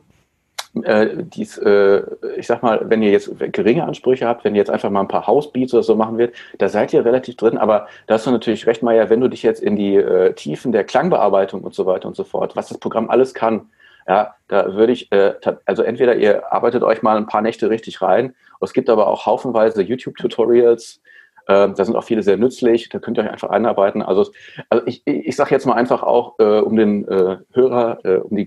äh, 0.82 1.24
dies, 1.24 1.58
äh, 1.60 2.02
ich 2.38 2.48
sag 2.48 2.64
mal, 2.64 2.82
wenn 2.90 3.04
ihr 3.04 3.12
jetzt 3.12 3.32
geringe 3.52 3.84
Ansprüche 3.84 4.28
habt, 4.28 4.44
wenn 4.44 4.56
ihr 4.56 4.60
jetzt 4.60 4.72
einfach 4.72 4.90
mal 4.90 5.02
ein 5.02 5.08
paar 5.08 5.28
Housebeats 5.28 5.74
oder 5.74 5.84
so 5.84 5.96
machen 5.96 6.18
wird, 6.18 6.34
da 6.58 6.68
seid 6.68 6.94
ihr 6.94 7.06
relativ 7.06 7.36
drin, 7.36 7.58
aber 7.58 7.88
da 8.08 8.16
hast 8.16 8.26
du 8.26 8.32
natürlich 8.32 8.66
recht, 8.66 8.82
Maya, 8.82 9.10
wenn 9.10 9.22
du 9.22 9.28
dich 9.28 9.44
jetzt 9.44 9.62
in 9.62 9.76
die 9.76 9.96
äh, 9.96 10.34
Tiefen 10.34 10.72
der 10.72 10.84
Klangbearbeitung 10.84 11.62
und 11.62 11.76
so 11.76 11.86
weiter 11.86 12.08
und 12.08 12.16
so 12.16 12.24
fort, 12.24 12.56
was 12.56 12.70
das 12.70 12.80
Programm 12.80 13.10
alles 13.10 13.34
kann, 13.34 13.70
ja, 14.08 14.36
da 14.48 14.74
würde 14.74 14.94
ich, 14.94 15.12
äh, 15.12 15.34
also 15.66 15.84
entweder 15.84 16.16
ihr 16.16 16.52
arbeitet 16.52 16.84
euch 16.84 17.04
mal 17.04 17.18
ein 17.18 17.28
paar 17.28 17.42
Nächte 17.42 17.70
richtig 17.70 18.02
rein, 18.02 18.34
es 18.60 18.74
gibt 18.74 18.90
aber 18.90 19.08
auch 19.08 19.26
haufenweise 19.26 19.84
YouTube-Tutorials, 19.84 21.02
äh, 21.48 21.70
da 21.70 21.86
sind 21.86 21.96
auch 21.96 22.04
viele 22.04 22.24
sehr 22.24 22.38
nützlich, 22.38 22.90
da 22.90 23.00
könnt 23.00 23.18
ihr 23.18 23.24
euch 23.24 23.30
einfach 23.32 23.50
einarbeiten. 23.50 24.02
Also, 24.02 24.32
also 24.70 24.88
ich, 24.88 25.04
ich 25.06 25.36
sage 25.36 25.52
jetzt 25.52 25.66
mal 25.66 25.74
einfach 25.74 26.02
auch, 26.02 26.40
äh, 26.40 26.60
um 26.60 26.76
den 26.76 27.08
äh, 27.08 27.38
Hörer, 27.52 28.00
äh, 28.06 28.16
um 28.18 28.36
die 28.36 28.46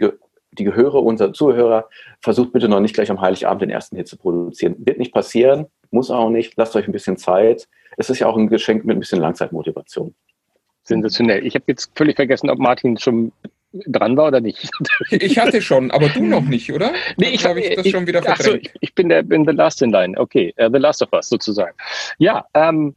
die 0.59 0.64
Gehöre 0.64 1.03
unserer 1.03 1.33
Zuhörer, 1.33 1.88
versucht 2.21 2.53
bitte 2.53 2.69
noch 2.69 2.81
nicht 2.81 2.95
gleich 2.95 3.11
am 3.11 3.21
Heiligabend 3.21 3.62
den 3.62 3.71
ersten 3.71 3.97
Hit 3.97 4.09
zu 4.09 4.16
produzieren. 4.16 4.77
Wird 4.79 4.99
nicht 4.99 5.12
passieren, 5.12 5.66
muss 5.90 6.11
auch 6.11 6.31
nicht. 6.31 6.55
Lasst 6.57 6.77
euch 6.77 6.87
ein 6.87 6.92
bisschen 6.92 7.16
Zeit. 7.16 7.69
Es 7.97 8.11
ist 8.11 8.19
ja 8.19 8.27
auch 8.27 8.37
ein 8.37 8.49
Geschenk 8.49 8.85
mit 8.85 8.97
ein 8.97 9.01
bisschen 9.01 9.21
Langzeitmotivation. 9.21 10.14
Sensationell. 10.83 11.45
Ich 11.45 11.55
habe 11.55 11.64
jetzt 11.69 11.90
völlig 11.95 12.16
vergessen, 12.16 12.51
ob 12.51 12.59
Martin 12.59 12.97
schon 12.97 13.33
dran 13.73 14.16
war 14.16 14.29
oder 14.29 14.40
nicht. 14.40 14.71
Ich 15.11 15.38
hatte 15.38 15.61
schon, 15.61 15.90
aber 15.90 16.09
du 16.09 16.25
noch 16.25 16.42
nicht, 16.42 16.73
oder? 16.73 16.92
Nee, 17.16 17.31
ich 17.31 17.45
habe 17.45 17.61
ich 17.61 17.75
das 17.75 17.87
ich, 17.87 17.92
schon 17.92 18.07
wieder 18.07 18.23
verdrängt. 18.23 18.66
So, 18.73 18.79
ich, 18.81 18.95
bin 18.95 19.09
der 19.09 19.23
bin 19.23 19.45
the 19.45 19.53
last 19.53 19.83
in 19.83 19.90
line. 19.90 20.19
Okay, 20.19 20.55
uh, 20.61 20.69
the 20.73 20.79
last 20.79 21.03
of 21.03 21.12
us 21.12 21.29
sozusagen. 21.29 21.77
Ja, 22.19 22.47
ähm, 22.55 22.95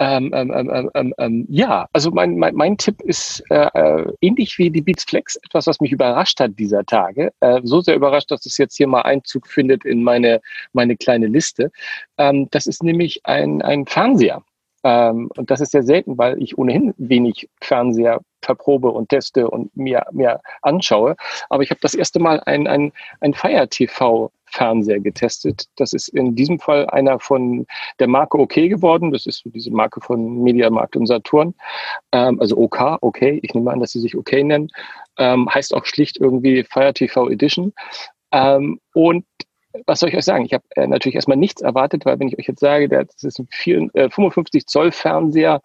ähm, 0.00 0.32
ähm, 0.34 0.90
ähm, 0.94 1.14
ähm, 1.18 1.46
ja, 1.50 1.86
also 1.92 2.10
mein, 2.10 2.38
mein, 2.38 2.54
mein 2.54 2.78
Tipp 2.78 3.02
ist 3.02 3.44
äh, 3.50 3.68
äh, 3.74 4.10
ähnlich 4.22 4.56
wie 4.56 4.70
die 4.70 4.80
Beats 4.80 5.04
Flex, 5.04 5.36
etwas, 5.36 5.66
was 5.66 5.80
mich 5.80 5.92
überrascht 5.92 6.40
hat 6.40 6.58
dieser 6.58 6.84
Tage. 6.84 7.32
Äh, 7.40 7.60
so 7.64 7.82
sehr 7.82 7.96
überrascht, 7.96 8.30
dass 8.30 8.46
es 8.46 8.56
jetzt 8.56 8.78
hier 8.78 8.88
mal 8.88 9.02
Einzug 9.02 9.46
findet 9.46 9.84
in 9.84 10.02
meine, 10.02 10.40
meine 10.72 10.96
kleine 10.96 11.26
Liste. 11.26 11.70
Ähm, 12.16 12.48
das 12.50 12.66
ist 12.66 12.82
nämlich 12.82 13.20
ein, 13.24 13.60
ein 13.60 13.84
Fernseher. 13.84 14.42
Ähm, 14.82 15.30
und 15.36 15.50
das 15.50 15.60
ist 15.60 15.72
sehr 15.72 15.82
selten, 15.82 16.18
weil 16.18 16.42
ich 16.42 16.58
ohnehin 16.58 16.94
wenig 16.96 17.48
Fernseher 17.60 18.20
verprobe 18.42 18.90
und 18.90 19.08
teste 19.10 19.50
und 19.50 19.76
mir, 19.76 20.04
mir 20.12 20.40
anschaue. 20.62 21.16
Aber 21.50 21.62
ich 21.62 21.70
habe 21.70 21.80
das 21.82 21.94
erste 21.94 22.18
Mal 22.20 22.40
ein, 22.46 22.66
ein, 22.66 22.92
ein 23.20 23.34
Fire 23.34 23.68
TV 23.68 24.30
Fernseher 24.46 25.00
getestet. 25.00 25.66
Das 25.76 25.92
ist 25.92 26.08
in 26.08 26.34
diesem 26.34 26.58
Fall 26.58 26.86
einer 26.90 27.20
von 27.20 27.66
der 27.98 28.08
Marke 28.08 28.38
OK 28.38 28.54
geworden. 28.54 29.12
Das 29.12 29.26
ist 29.26 29.42
so 29.44 29.50
diese 29.50 29.70
Marke 29.70 30.00
von 30.00 30.42
Mediamarkt 30.42 30.96
und 30.96 31.06
Saturn. 31.06 31.54
Ähm, 32.12 32.40
also 32.40 32.56
OK, 32.58 32.98
OK. 33.00 33.22
Ich 33.22 33.54
nehme 33.54 33.70
an, 33.70 33.80
dass 33.80 33.92
sie 33.92 34.00
sich 34.00 34.16
OK 34.16 34.32
nennen. 34.32 34.68
Ähm, 35.18 35.48
heißt 35.48 35.74
auch 35.74 35.84
schlicht 35.84 36.18
irgendwie 36.18 36.64
Fire 36.64 36.92
TV 36.92 37.28
Edition. 37.28 37.72
Ähm, 38.32 38.80
und 38.94 39.24
was 39.86 40.00
soll 40.00 40.08
ich 40.08 40.16
euch 40.16 40.24
sagen? 40.24 40.44
Ich 40.44 40.52
habe 40.52 40.64
äh, 40.76 40.86
natürlich 40.86 41.14
erstmal 41.14 41.36
nichts 41.36 41.62
erwartet, 41.62 42.04
weil 42.04 42.18
wenn 42.18 42.28
ich 42.28 42.38
euch 42.38 42.48
jetzt 42.48 42.60
sage, 42.60 42.88
das 42.88 43.22
ist 43.22 43.38
ein 43.38 43.48
4, 43.50 43.88
äh, 43.94 44.10
55 44.10 44.66
Zoll 44.66 44.92
Fernseher, 44.92 45.60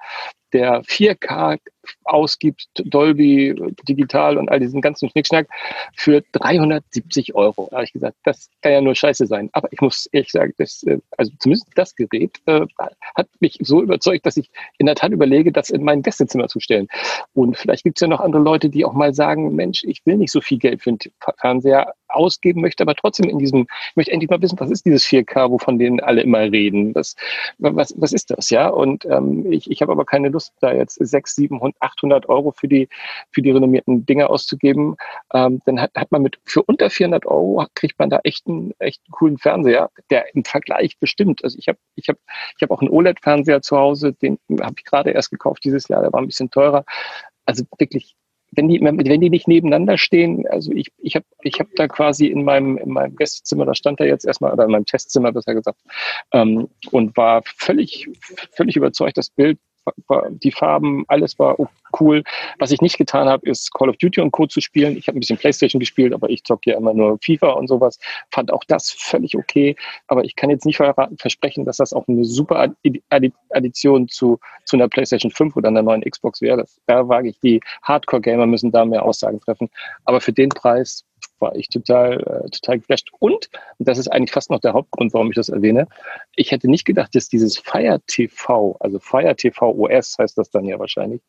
der 0.54 0.84
4K 0.84 1.60
ausgibt, 2.04 2.67
Dolby 2.76 3.56
Digital 3.88 4.38
und 4.38 4.50
all 4.50 4.60
diesen 4.60 4.82
ganzen 4.82 5.10
Schnickschnack 5.10 5.48
für 5.95 6.24
370 6.34 7.36
Euro. 7.36 7.67
Da 7.69 7.78
habe 7.78 7.86
ich 7.86 7.93
gesagt, 7.93 8.17
das 8.24 8.50
kann 8.62 8.71
ja 8.71 8.82
nur 8.82 8.95
scheiße 8.95 9.28
sein. 9.28 9.50
Aber 9.54 9.71
ich 9.71 9.82
muss 9.82 10.08
ehrlich 10.08 10.32
sagen, 10.32 10.54
das, 10.58 10.84
äh, 10.84 11.00
also 11.17 11.32
zumindest 11.39 11.67
das 11.76 11.95
Gerät 11.95 12.39
äh, 12.45 12.65
hat 13.15 13.28
mich 13.39 13.58
so 13.62 13.82
überzeugt, 13.82 14.26
dass 14.26 14.38
ich 14.38 14.50
in 14.78 14.86
der 14.86 14.95
Tat 14.95 15.12
überlege, 15.12 15.52
das 15.52 15.69
in 15.69 15.84
mein 15.84 16.02
Gästezimmer 16.02 16.48
zu 16.48 16.60
stellen. 16.60 16.88
Und 17.34 17.58
vielleicht 17.58 17.84
gibt 17.84 17.98
es 17.98 18.02
ja 18.02 18.08
noch 18.08 18.19
andere 18.19 18.41
Leute, 18.41 18.69
die 18.69 18.86
auch 18.86 18.93
mal 18.93 19.13
sagen, 19.13 19.56
Mensch, 19.56 19.84
ich 19.84 20.06
will 20.06 20.17
nicht 20.17 20.32
so 20.32 20.41
viel 20.41 20.58
Geld 20.58 20.82
für 20.82 20.91
einen 20.91 21.00
Fernseher 21.39 21.93
ausgeben, 22.08 22.62
möchte 22.62 22.84
aber 22.84 22.95
trotzdem 22.95 23.30
in 23.30 23.39
diesem, 23.39 23.67
ich 23.89 23.95
möchte 23.95 24.12
endlich 24.12 24.30
mal 24.30 24.41
wissen, 24.41 24.60
was 24.60 24.69
ist 24.69 24.86
dieses 24.86 25.06
4K, 25.06 25.52
wovon 25.52 25.80
denen 25.80 26.00
alle 26.00 26.21
immer 26.21 26.39
reden? 26.39 26.95
Was, 26.95 27.15
was, 27.58 27.93
was 27.98 28.13
ist 28.13 28.32
das, 28.32 28.50
ja? 28.50 28.69
Und 28.69 29.06
ähm, 29.06 29.52
ich, 29.52 29.69
ich 29.69 29.82
habe 29.82 29.91
aber 29.91 30.06
keine 30.06 30.30
Lust, 30.30 30.54
da 30.60 30.74
jetzt 30.74 30.95
6, 30.95 31.36
700, 31.36 31.75
800 31.80 32.28
Euro 32.30 32.52
für 32.52 32.68
die, 32.68 32.90
für 33.32 33.42
die 33.42 33.52
renommierten 33.52 34.06
Dinge 34.06 34.30
auszugeben. 34.30 34.96
Ähm, 35.34 35.62
dann 35.66 35.82
hat, 35.82 35.92
hat 35.96 36.12
man 36.12 36.22
mit, 36.22 36.40
für 36.46 36.64
unter 36.64 36.90
400 36.90 37.26
Euro 37.26 37.66
kriegt 37.76 38.00
man 38.00 38.10
da 38.10 38.20
echt 38.24 38.48
einen, 38.48 38.74
echt 38.80 39.02
einen 39.06 39.12
coolen 39.12 39.38
Fernseher, 39.38 39.90
der 40.10 40.34
im 40.36 40.44
Vergleich 40.44 40.98
bestimmt, 41.00 41.44
also 41.44 41.58
ich 41.58 41.68
habe 41.68 41.80
ich 41.96 42.10
hab, 42.10 42.18
ich 42.58 42.64
hab 42.64 42.72
auch 42.72 42.82
einen 42.82 42.92
OLED-Fernseher 42.92 43.62
zu 43.62 43.78
Hause, 43.78 44.14
den 44.14 44.40
habe 44.62 44.76
ich 44.78 44.86
gerade 44.86 45.12
erst 45.12 45.32
gekauft 45.32 45.64
dieses 45.64 45.88
Jahr, 45.88 46.02
der 46.02 46.14
war 46.14 46.22
ein 46.22 46.28
bisschen 46.28 46.50
teurer. 46.50 46.86
Also 47.46 47.64
wirklich 47.78 48.16
wenn 48.56 48.70
die, 48.70 48.82
wenn 48.82 49.22
die 49.22 49.30
nicht 49.30 49.48
nebeneinander 49.48 49.98
stehen, 49.98 50.46
also 50.48 50.72
ich, 50.72 50.92
ich 50.98 51.16
habe 51.16 51.26
ich 51.42 51.60
hab 51.60 51.68
da 51.76 51.88
quasi 51.88 52.28
in 52.28 52.44
meinem, 52.44 52.78
in 52.78 52.90
meinem 52.90 53.16
Gästezimmer, 53.16 53.66
da 53.66 53.76
stand 53.76 54.00
er 54.00 54.08
jetzt 54.08 54.26
erstmal, 54.26 54.54
oder 54.54 54.66
in 54.66 54.72
meinem 54.72 54.86
Testzimmer 54.86 55.32
besser 55.32 55.54
gesagt, 55.54 55.80
ähm, 56.32 56.70
und 56.92 57.18
war 57.18 57.42
völlig, 57.46 58.08
völlig 58.52 58.76
überzeugt, 58.76 59.18
das 59.18 59.30
Bild 59.30 59.60
die 60.43 60.52
Farben, 60.52 61.06
alles 61.08 61.38
war 61.39 61.58
cool. 62.00 62.24
Was 62.60 62.71
ich 62.71 62.82
nicht 62.82 62.98
getan 62.98 63.28
habe, 63.28 63.48
ist 63.50 63.74
Call 63.74 63.89
of 63.89 63.98
Duty 63.98 64.21
und 64.21 64.32
Co. 64.32 64.45
zu 64.45 64.62
spielen. 64.62 64.98
Ich 64.98 65.08
habe 65.08 65.17
ein 65.17 65.21
bisschen 65.21 65.38
Playstation 65.38 65.80
gespielt, 65.80 66.13
aber 66.13 66.30
ich 66.30 66.43
zocke 66.43 66.71
ja 66.71 66.78
immer 66.78 66.93
nur 66.93 67.17
FIFA 67.24 67.52
und 67.52 67.67
sowas. 67.67 68.00
Fand 68.32 68.52
auch 68.52 68.63
das 68.65 68.91
völlig 68.91 69.36
okay. 69.36 69.76
Aber 70.08 70.24
ich 70.24 70.36
kann 70.36 70.50
jetzt 70.50 70.65
nicht 70.65 70.78
versprechen, 70.78 71.65
dass 71.65 71.78
das 71.78 71.93
auch 71.93 72.08
eine 72.08 72.26
super 72.26 72.74
Addition 73.50 74.08
zu, 74.08 74.39
zu 74.65 74.76
einer 74.76 74.89
Playstation 74.89 75.32
5 75.32 75.56
oder 75.56 75.69
einer 75.69 75.84
neuen 75.84 76.02
Xbox 76.02 76.41
wäre. 76.41 76.65
da 76.88 77.08
wage 77.08 77.30
ich, 77.30 77.39
die 77.39 77.62
Hardcore-Gamer 77.84 78.45
müssen 78.45 78.71
da 78.71 78.86
mehr 78.86 79.04
Aussagen 79.04 79.39
treffen. 79.39 79.69
Aber 80.06 80.21
für 80.21 80.34
den 80.34 80.50
Preis 80.50 81.06
war 81.39 81.56
ich 81.56 81.69
total, 81.69 82.19
äh, 82.19 82.50
total 82.50 82.80
geflasht. 82.80 83.10
Und, 83.19 83.50
und 83.78 83.88
das 83.88 83.98
ist 83.98 84.08
eigentlich 84.08 84.32
fast 84.32 84.50
noch 84.50 84.60
der 84.60 84.74
Hauptgrund, 84.74 85.13
warum 85.13 85.30
ich 85.30 85.36
das 85.36 85.50
erwähne, 85.50 85.88
ich 86.36 86.52
hätte 86.52 86.69
nicht 86.69 86.86
gedacht, 86.86 87.15
dass 87.15 87.30
dieses 87.30 87.58
Fire 87.58 88.00
TV, 88.08 88.76
also 88.80 89.00
Fire 89.00 89.36
TV 89.36 89.71
OS 89.71 90.17
heißt 90.17 90.38
das 90.38 90.50
dann 90.50 90.65
ja 90.65 90.80
wahrscheinlich, 90.80 91.21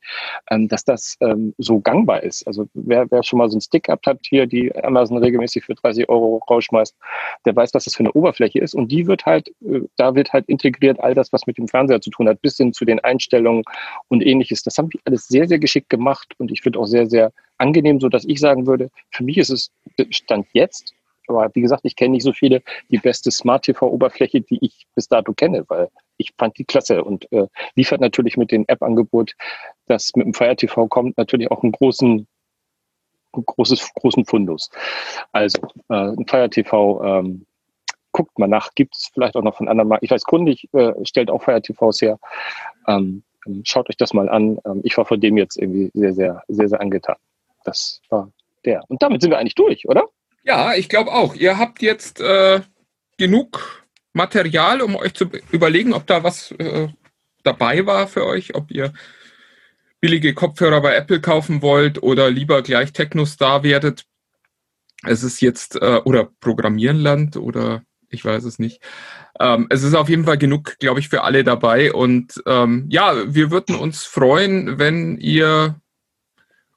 ähm, 0.51 0.69
dass 0.69 0.85
das 0.85 1.17
ähm, 1.21 1.55
so 1.59 1.81
gangbar 1.81 2.23
ist. 2.23 2.47
Also 2.47 2.69
wer, 2.75 3.11
wer 3.11 3.23
schon 3.23 3.39
mal 3.39 3.51
so 3.51 3.59
ein 3.59 3.61
Stick 3.61 3.85
gehabt 3.85 4.07
hat 4.07 4.21
hier, 4.23 4.47
die 4.47 4.75
Amazon 4.77 5.19
regelmäßig 5.19 5.65
für 5.65 5.75
30 5.75 6.09
Euro 6.09 6.43
rausschmeißt, 6.49 6.97
der 7.45 7.57
weiß, 7.57 7.75
was 7.75 7.85
das 7.85 7.95
für 7.95 8.01
eine 8.01 8.13
Oberfläche 8.13 8.59
ist. 8.59 8.75
Und 8.75 8.91
die 8.91 9.07
wird 9.07 9.27
halt, 9.27 9.49
äh, 9.65 9.81
da 9.97 10.15
wird 10.15 10.33
halt 10.33 10.49
integriert 10.49 11.01
all 11.01 11.15
das, 11.15 11.33
was 11.33 11.47
mit 11.47 11.59
dem 11.59 11.69
Fernseher 11.69 12.01
zu 12.01 12.11
tun 12.11 12.29
hat, 12.29 12.41
bis 12.43 12.57
hin 12.57 12.73
zu 12.73 12.85
den 12.85 13.01
Einstellungen 13.01 13.65
und 14.09 14.25
ähnliches. 14.25 14.63
Das 14.63 14.79
haben 14.79 14.91
die 14.91 15.01
alles 15.05 15.29
sehr, 15.29 15.49
sehr 15.49 15.59
geschickt 15.59 15.91
gemacht 15.91 16.35
und 16.39 16.51
ich 16.51 16.63
finde 16.63 16.79
auch 16.79 16.87
sehr, 16.87 17.07
sehr 17.07 17.33
angenehm, 17.59 18.01
so 18.01 18.09
dass 18.09 18.25
ich 18.25 18.41
sagen 18.41 18.67
würde, 18.67 18.91
für 19.11 19.25
mich 19.25 19.39
ist 19.39 19.51
es 19.51 19.71
Stand 20.11 20.47
jetzt, 20.53 20.95
aber 21.29 21.51
wie 21.55 21.61
gesagt, 21.61 21.85
ich 21.85 21.97
kenne 21.97 22.13
nicht 22.13 22.23
so 22.23 22.33
viele, 22.33 22.63
die 22.91 22.99
beste 22.99 23.31
Smart 23.31 23.65
TV-Oberfläche, 23.65 24.41
die 24.41 24.59
ich 24.65 24.87
bis 24.95 25.09
dato 25.09 25.33
kenne, 25.33 25.65
weil 25.69 25.89
ich 26.19 26.33
fand 26.39 26.57
die 26.59 26.65
klasse 26.65 27.03
und 27.03 27.31
äh, 27.33 27.47
liefert 27.75 28.01
natürlich 28.01 28.37
mit 28.37 28.53
dem 28.53 28.65
App-Angebot, 28.69 29.35
das 29.87 30.13
mit 30.15 30.27
dem 30.27 30.35
Fire 30.35 30.57
TV 30.57 30.87
kommt, 30.87 31.17
natürlich 31.19 31.51
auch 31.51 31.63
einen 31.63 31.73
großen, 31.73 32.27
großes, 33.33 33.93
großen 33.95 34.25
Fundus. 34.25 34.71
Also, 35.33 35.61
äh, 35.89 35.95
ein 35.95 36.27
Fire 36.27 36.49
TV, 36.49 37.03
ähm, 37.05 37.47
guckt 38.13 38.39
mal 38.39 38.47
nach, 38.47 38.75
gibt 38.75 38.97
es 38.97 39.11
vielleicht 39.13 39.37
auch 39.37 39.43
noch 39.43 39.57
von 39.57 39.69
anderen 39.69 39.89
Marken. 39.89 40.05
Ich 40.05 40.11
weiß, 40.11 40.25
Kundig 40.25 40.69
äh, 40.73 40.93
stellt 41.05 41.31
auch 41.31 41.43
Fire 41.43 41.61
TVs 41.61 42.01
her. 42.01 42.19
Ähm, 42.89 43.23
schaut 43.65 43.91
euch 43.91 43.99
das 43.99 44.15
mal 44.15 44.29
an. 44.31 44.59
Ähm, 44.65 44.81
ich 44.85 44.97
war 44.97 45.05
von 45.05 45.21
dem 45.21 45.37
jetzt 45.37 45.59
irgendwie 45.59 45.91
sehr, 45.93 46.15
sehr, 46.15 46.43
sehr, 46.49 46.69
sehr 46.69 46.81
angetan. 46.81 47.17
Das 47.67 48.01
war 48.09 48.33
der. 48.65 48.83
Und 48.89 49.03
damit 49.03 49.21
sind 49.21 49.31
wir 49.31 49.39
eigentlich 49.39 49.57
durch, 49.57 49.89
oder? 49.89 50.05
Ja, 50.45 50.75
ich 50.75 50.89
glaube 50.89 51.13
auch. 51.13 51.35
Ihr 51.35 51.59
habt 51.59 51.83
jetzt 51.83 52.21
äh, 52.21 52.61
genug 53.19 53.85
Material, 54.13 54.81
um 54.81 54.95
euch 54.95 55.15
zu 55.15 55.27
überlegen, 55.51 55.93
ob 55.93 56.07
da 56.07 56.23
was 56.23 56.53
äh, 56.53 56.89
dabei 57.43 57.85
war 57.85 58.07
für 58.07 58.25
euch, 58.25 58.55
ob 58.55 58.71
ihr 58.71 58.93
billige 60.01 60.33
Kopfhörer 60.33 60.81
bei 60.81 60.95
Apple 60.95 61.21
kaufen 61.21 61.61
wollt 61.61 62.03
oder 62.03 62.31
lieber 62.31 62.63
gleich 62.63 62.93
Techno-Star 62.93 63.65
werdet. 63.65 64.05
Es 65.03 65.25
ist 65.25 65.41
jetzt, 65.41 65.75
äh, 65.77 66.01
oder 66.05 66.31
Programmieren 66.41 66.99
lernt 66.99 67.37
oder 67.37 67.83
ich 68.11 68.25
weiß 68.25 68.45
es 68.45 68.61
nicht. 68.61 68.81
Ähm, 69.41 69.67
es 69.71 69.83
ist 69.83 69.95
auf 69.95 70.09
jeden 70.09 70.25
Fall 70.25 70.39
genug, 70.39 70.79
glaube 70.79 71.01
ich, 71.01 71.09
für 71.09 71.25
alle 71.25 71.43
dabei. 71.43 71.93
Und 71.93 72.41
ähm, 72.47 72.87
ja, 72.89 73.35
wir 73.35 73.51
würden 73.51 73.75
uns 73.75 74.05
freuen, 74.05 74.79
wenn 74.79 75.19
ihr 75.19 75.81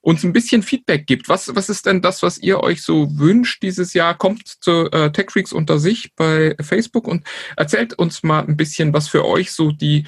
uns 0.01 0.23
ein 0.23 0.33
bisschen 0.33 0.63
Feedback 0.63 1.07
gibt. 1.07 1.29
Was, 1.29 1.53
was 1.55 1.69
ist 1.69 1.85
denn 1.85 2.01
das, 2.01 2.23
was 2.23 2.37
ihr 2.37 2.61
euch 2.61 2.81
so 2.83 3.17
wünscht 3.17 3.61
dieses 3.63 3.93
Jahr? 3.93 4.17
Kommt 4.17 4.47
zu 4.47 4.89
äh, 4.91 5.11
TechFreaks 5.11 5.53
unter 5.53 5.79
sich 5.79 6.15
bei 6.15 6.55
Facebook 6.61 7.07
und 7.07 7.25
erzählt 7.57 7.93
uns 7.93 8.23
mal 8.23 8.45
ein 8.45 8.57
bisschen, 8.57 8.93
was 8.93 9.09
für 9.09 9.25
euch 9.25 9.51
so 9.51 9.71
die, 9.71 10.05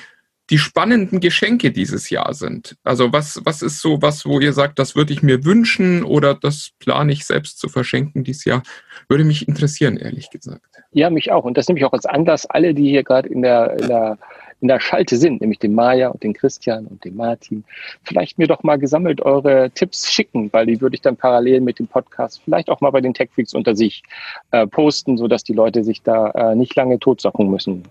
die 0.50 0.58
spannenden 0.58 1.20
Geschenke 1.20 1.72
dieses 1.72 2.10
Jahr 2.10 2.34
sind. 2.34 2.78
Also 2.84 3.14
was, 3.14 3.42
was 3.46 3.62
ist 3.62 3.80
so 3.80 4.02
was, 4.02 4.26
wo 4.26 4.40
ihr 4.40 4.54
sagt, 4.54 4.80
das 4.80 4.96
würde 4.96 5.14
ich 5.14 5.24
mir 5.24 5.46
wünschen 5.46 6.04
oder 6.04 6.36
das 6.36 6.72
plane 6.80 7.12
ich 7.12 7.26
selbst 7.26 7.60
zu 7.60 7.70
verschenken 7.70 8.24
dieses 8.24 8.46
Jahr? 8.46 8.64
Würde 9.08 9.24
mich 9.24 9.48
interessieren, 9.48 9.98
ehrlich 9.98 10.30
gesagt. 10.30 10.66
Ja, 10.92 11.10
mich 11.10 11.32
auch. 11.32 11.46
Und 11.46 11.58
das 11.58 11.68
nehme 11.68 11.80
ich 11.80 11.86
auch 11.86 11.94
als 11.94 12.06
Anlass, 12.06 12.46
alle, 12.46 12.74
die 12.74 12.90
hier 12.90 13.04
gerade 13.04 13.30
in 13.30 13.42
der, 13.42 13.80
in 13.80 13.88
der 13.88 14.18
in 14.62 14.68
der 14.68 14.80
Schalte 14.80 15.18
sind, 15.18 15.42
nämlich 15.42 15.60
den 15.60 15.74
Maja 15.74 16.10
und 16.10 16.24
den 16.24 16.34
Christian 16.34 16.86
und 16.86 17.04
den 17.04 17.16
Martin, 17.16 17.64
vielleicht 18.04 18.38
mir 18.38 18.48
doch 18.48 18.64
mal 18.64 18.78
gesammelt 18.78 19.22
eure 19.22 19.72
Tipps 19.72 20.12
schicken, 20.12 20.54
weil 20.54 20.68
die 20.68 20.80
würde 20.80 20.96
ich 20.96 21.02
dann 21.02 21.18
parallel 21.18 21.62
mit 21.62 21.80
dem 21.80 21.88
Podcast 21.88 22.42
vielleicht 22.44 22.70
auch 22.70 22.80
mal 22.80 22.92
bei 22.92 23.02
den 23.02 23.14
Techfreaks 23.14 23.54
unter 23.54 23.76
sich 23.76 24.04
äh, 24.52 24.68
posten, 24.68 25.18
sodass 25.18 25.44
die 25.44 25.54
Leute 25.54 25.84
sich 25.84 26.04
da 26.04 26.30
äh, 26.32 26.56
nicht 26.56 26.76
lange 26.76 27.00
totsachen 27.00 27.50
müssen, 27.50 27.84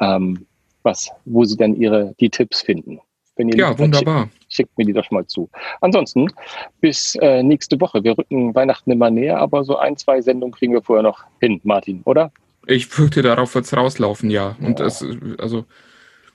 ähm, 0.00 0.46
was, 0.82 1.10
wo 1.26 1.44
sie 1.44 1.56
dann 1.56 1.76
ihre 1.76 2.14
die 2.18 2.30
Tipps 2.30 2.62
finden. 2.62 3.00
Wenn 3.36 3.48
ihr 3.48 3.56
ja, 3.56 3.78
wunderbar. 3.78 4.24
Schickt, 4.24 4.52
schickt, 4.52 4.78
mir 4.78 4.84
die 4.84 4.92
doch 4.92 5.10
mal 5.10 5.26
zu. 5.26 5.48
Ansonsten 5.80 6.28
bis 6.80 7.16
äh, 7.16 7.42
nächste 7.42 7.80
Woche. 7.80 8.04
Wir 8.04 8.16
rücken 8.16 8.54
Weihnachten 8.54 8.90
immer 8.90 9.10
näher, 9.10 9.38
aber 9.38 9.64
so 9.64 9.76
ein, 9.76 9.96
zwei 9.96 10.20
Sendungen 10.20 10.52
kriegen 10.52 10.74
wir 10.74 10.82
vorher 10.82 11.02
noch 11.02 11.24
hin, 11.40 11.60
Martin, 11.64 12.02
oder? 12.04 12.30
Ich 12.66 12.86
fürchte, 12.86 13.22
darauf 13.22 13.54
wird 13.54 13.64
es 13.64 13.76
rauslaufen, 13.76 14.30
ja. 14.30 14.56
Und 14.60 14.78
ja. 14.80 14.86
es, 14.86 15.04
also, 15.38 15.64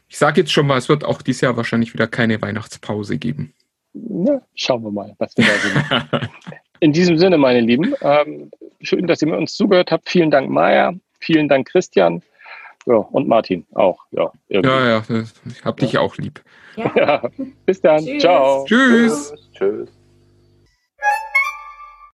ich 0.07 0.17
sage 0.17 0.41
jetzt 0.41 0.51
schon 0.51 0.67
mal, 0.67 0.78
es 0.78 0.89
wird 0.89 1.03
auch 1.03 1.21
dieses 1.21 1.41
Jahr 1.41 1.57
wahrscheinlich 1.57 1.93
wieder 1.93 2.07
keine 2.07 2.41
Weihnachtspause 2.41 3.17
geben. 3.17 3.53
Ja, 3.93 4.41
schauen 4.55 4.84
wir 4.84 4.91
mal, 4.91 5.15
was 5.17 5.36
wir 5.38 5.45
da 5.45 6.09
sehen. 6.09 6.30
In 6.80 6.93
diesem 6.93 7.17
Sinne, 7.17 7.38
meine 7.38 7.61
Lieben, 7.61 7.95
ähm, 8.01 8.51
schön, 8.82 9.07
dass 9.07 9.21
ihr 9.21 9.30
mit 9.30 9.38
uns 9.38 9.53
zugehört 9.53 9.91
habt. 9.91 10.09
Vielen 10.09 10.30
Dank, 10.30 10.49
Maja. 10.49 10.93
Vielen 11.19 11.47
Dank, 11.47 11.67
Christian. 11.67 12.21
Ja, 12.86 12.95
und 12.95 13.28
Martin 13.28 13.65
auch. 13.73 14.05
Ja, 14.11 14.32
irgendwie. 14.47 14.75
ja, 14.75 14.88
ja 14.88 15.03
ich 15.45 15.65
hab 15.65 15.78
dich 15.78 15.97
auch 15.97 16.17
lieb. 16.17 16.41
Ja. 16.75 17.30
Bis 17.65 17.82
dann. 17.82 18.05
Tschüss. 18.05 18.21
Ciao. 18.21 18.65
Tschüss. 18.65 19.34
Tschüss. 19.53 19.96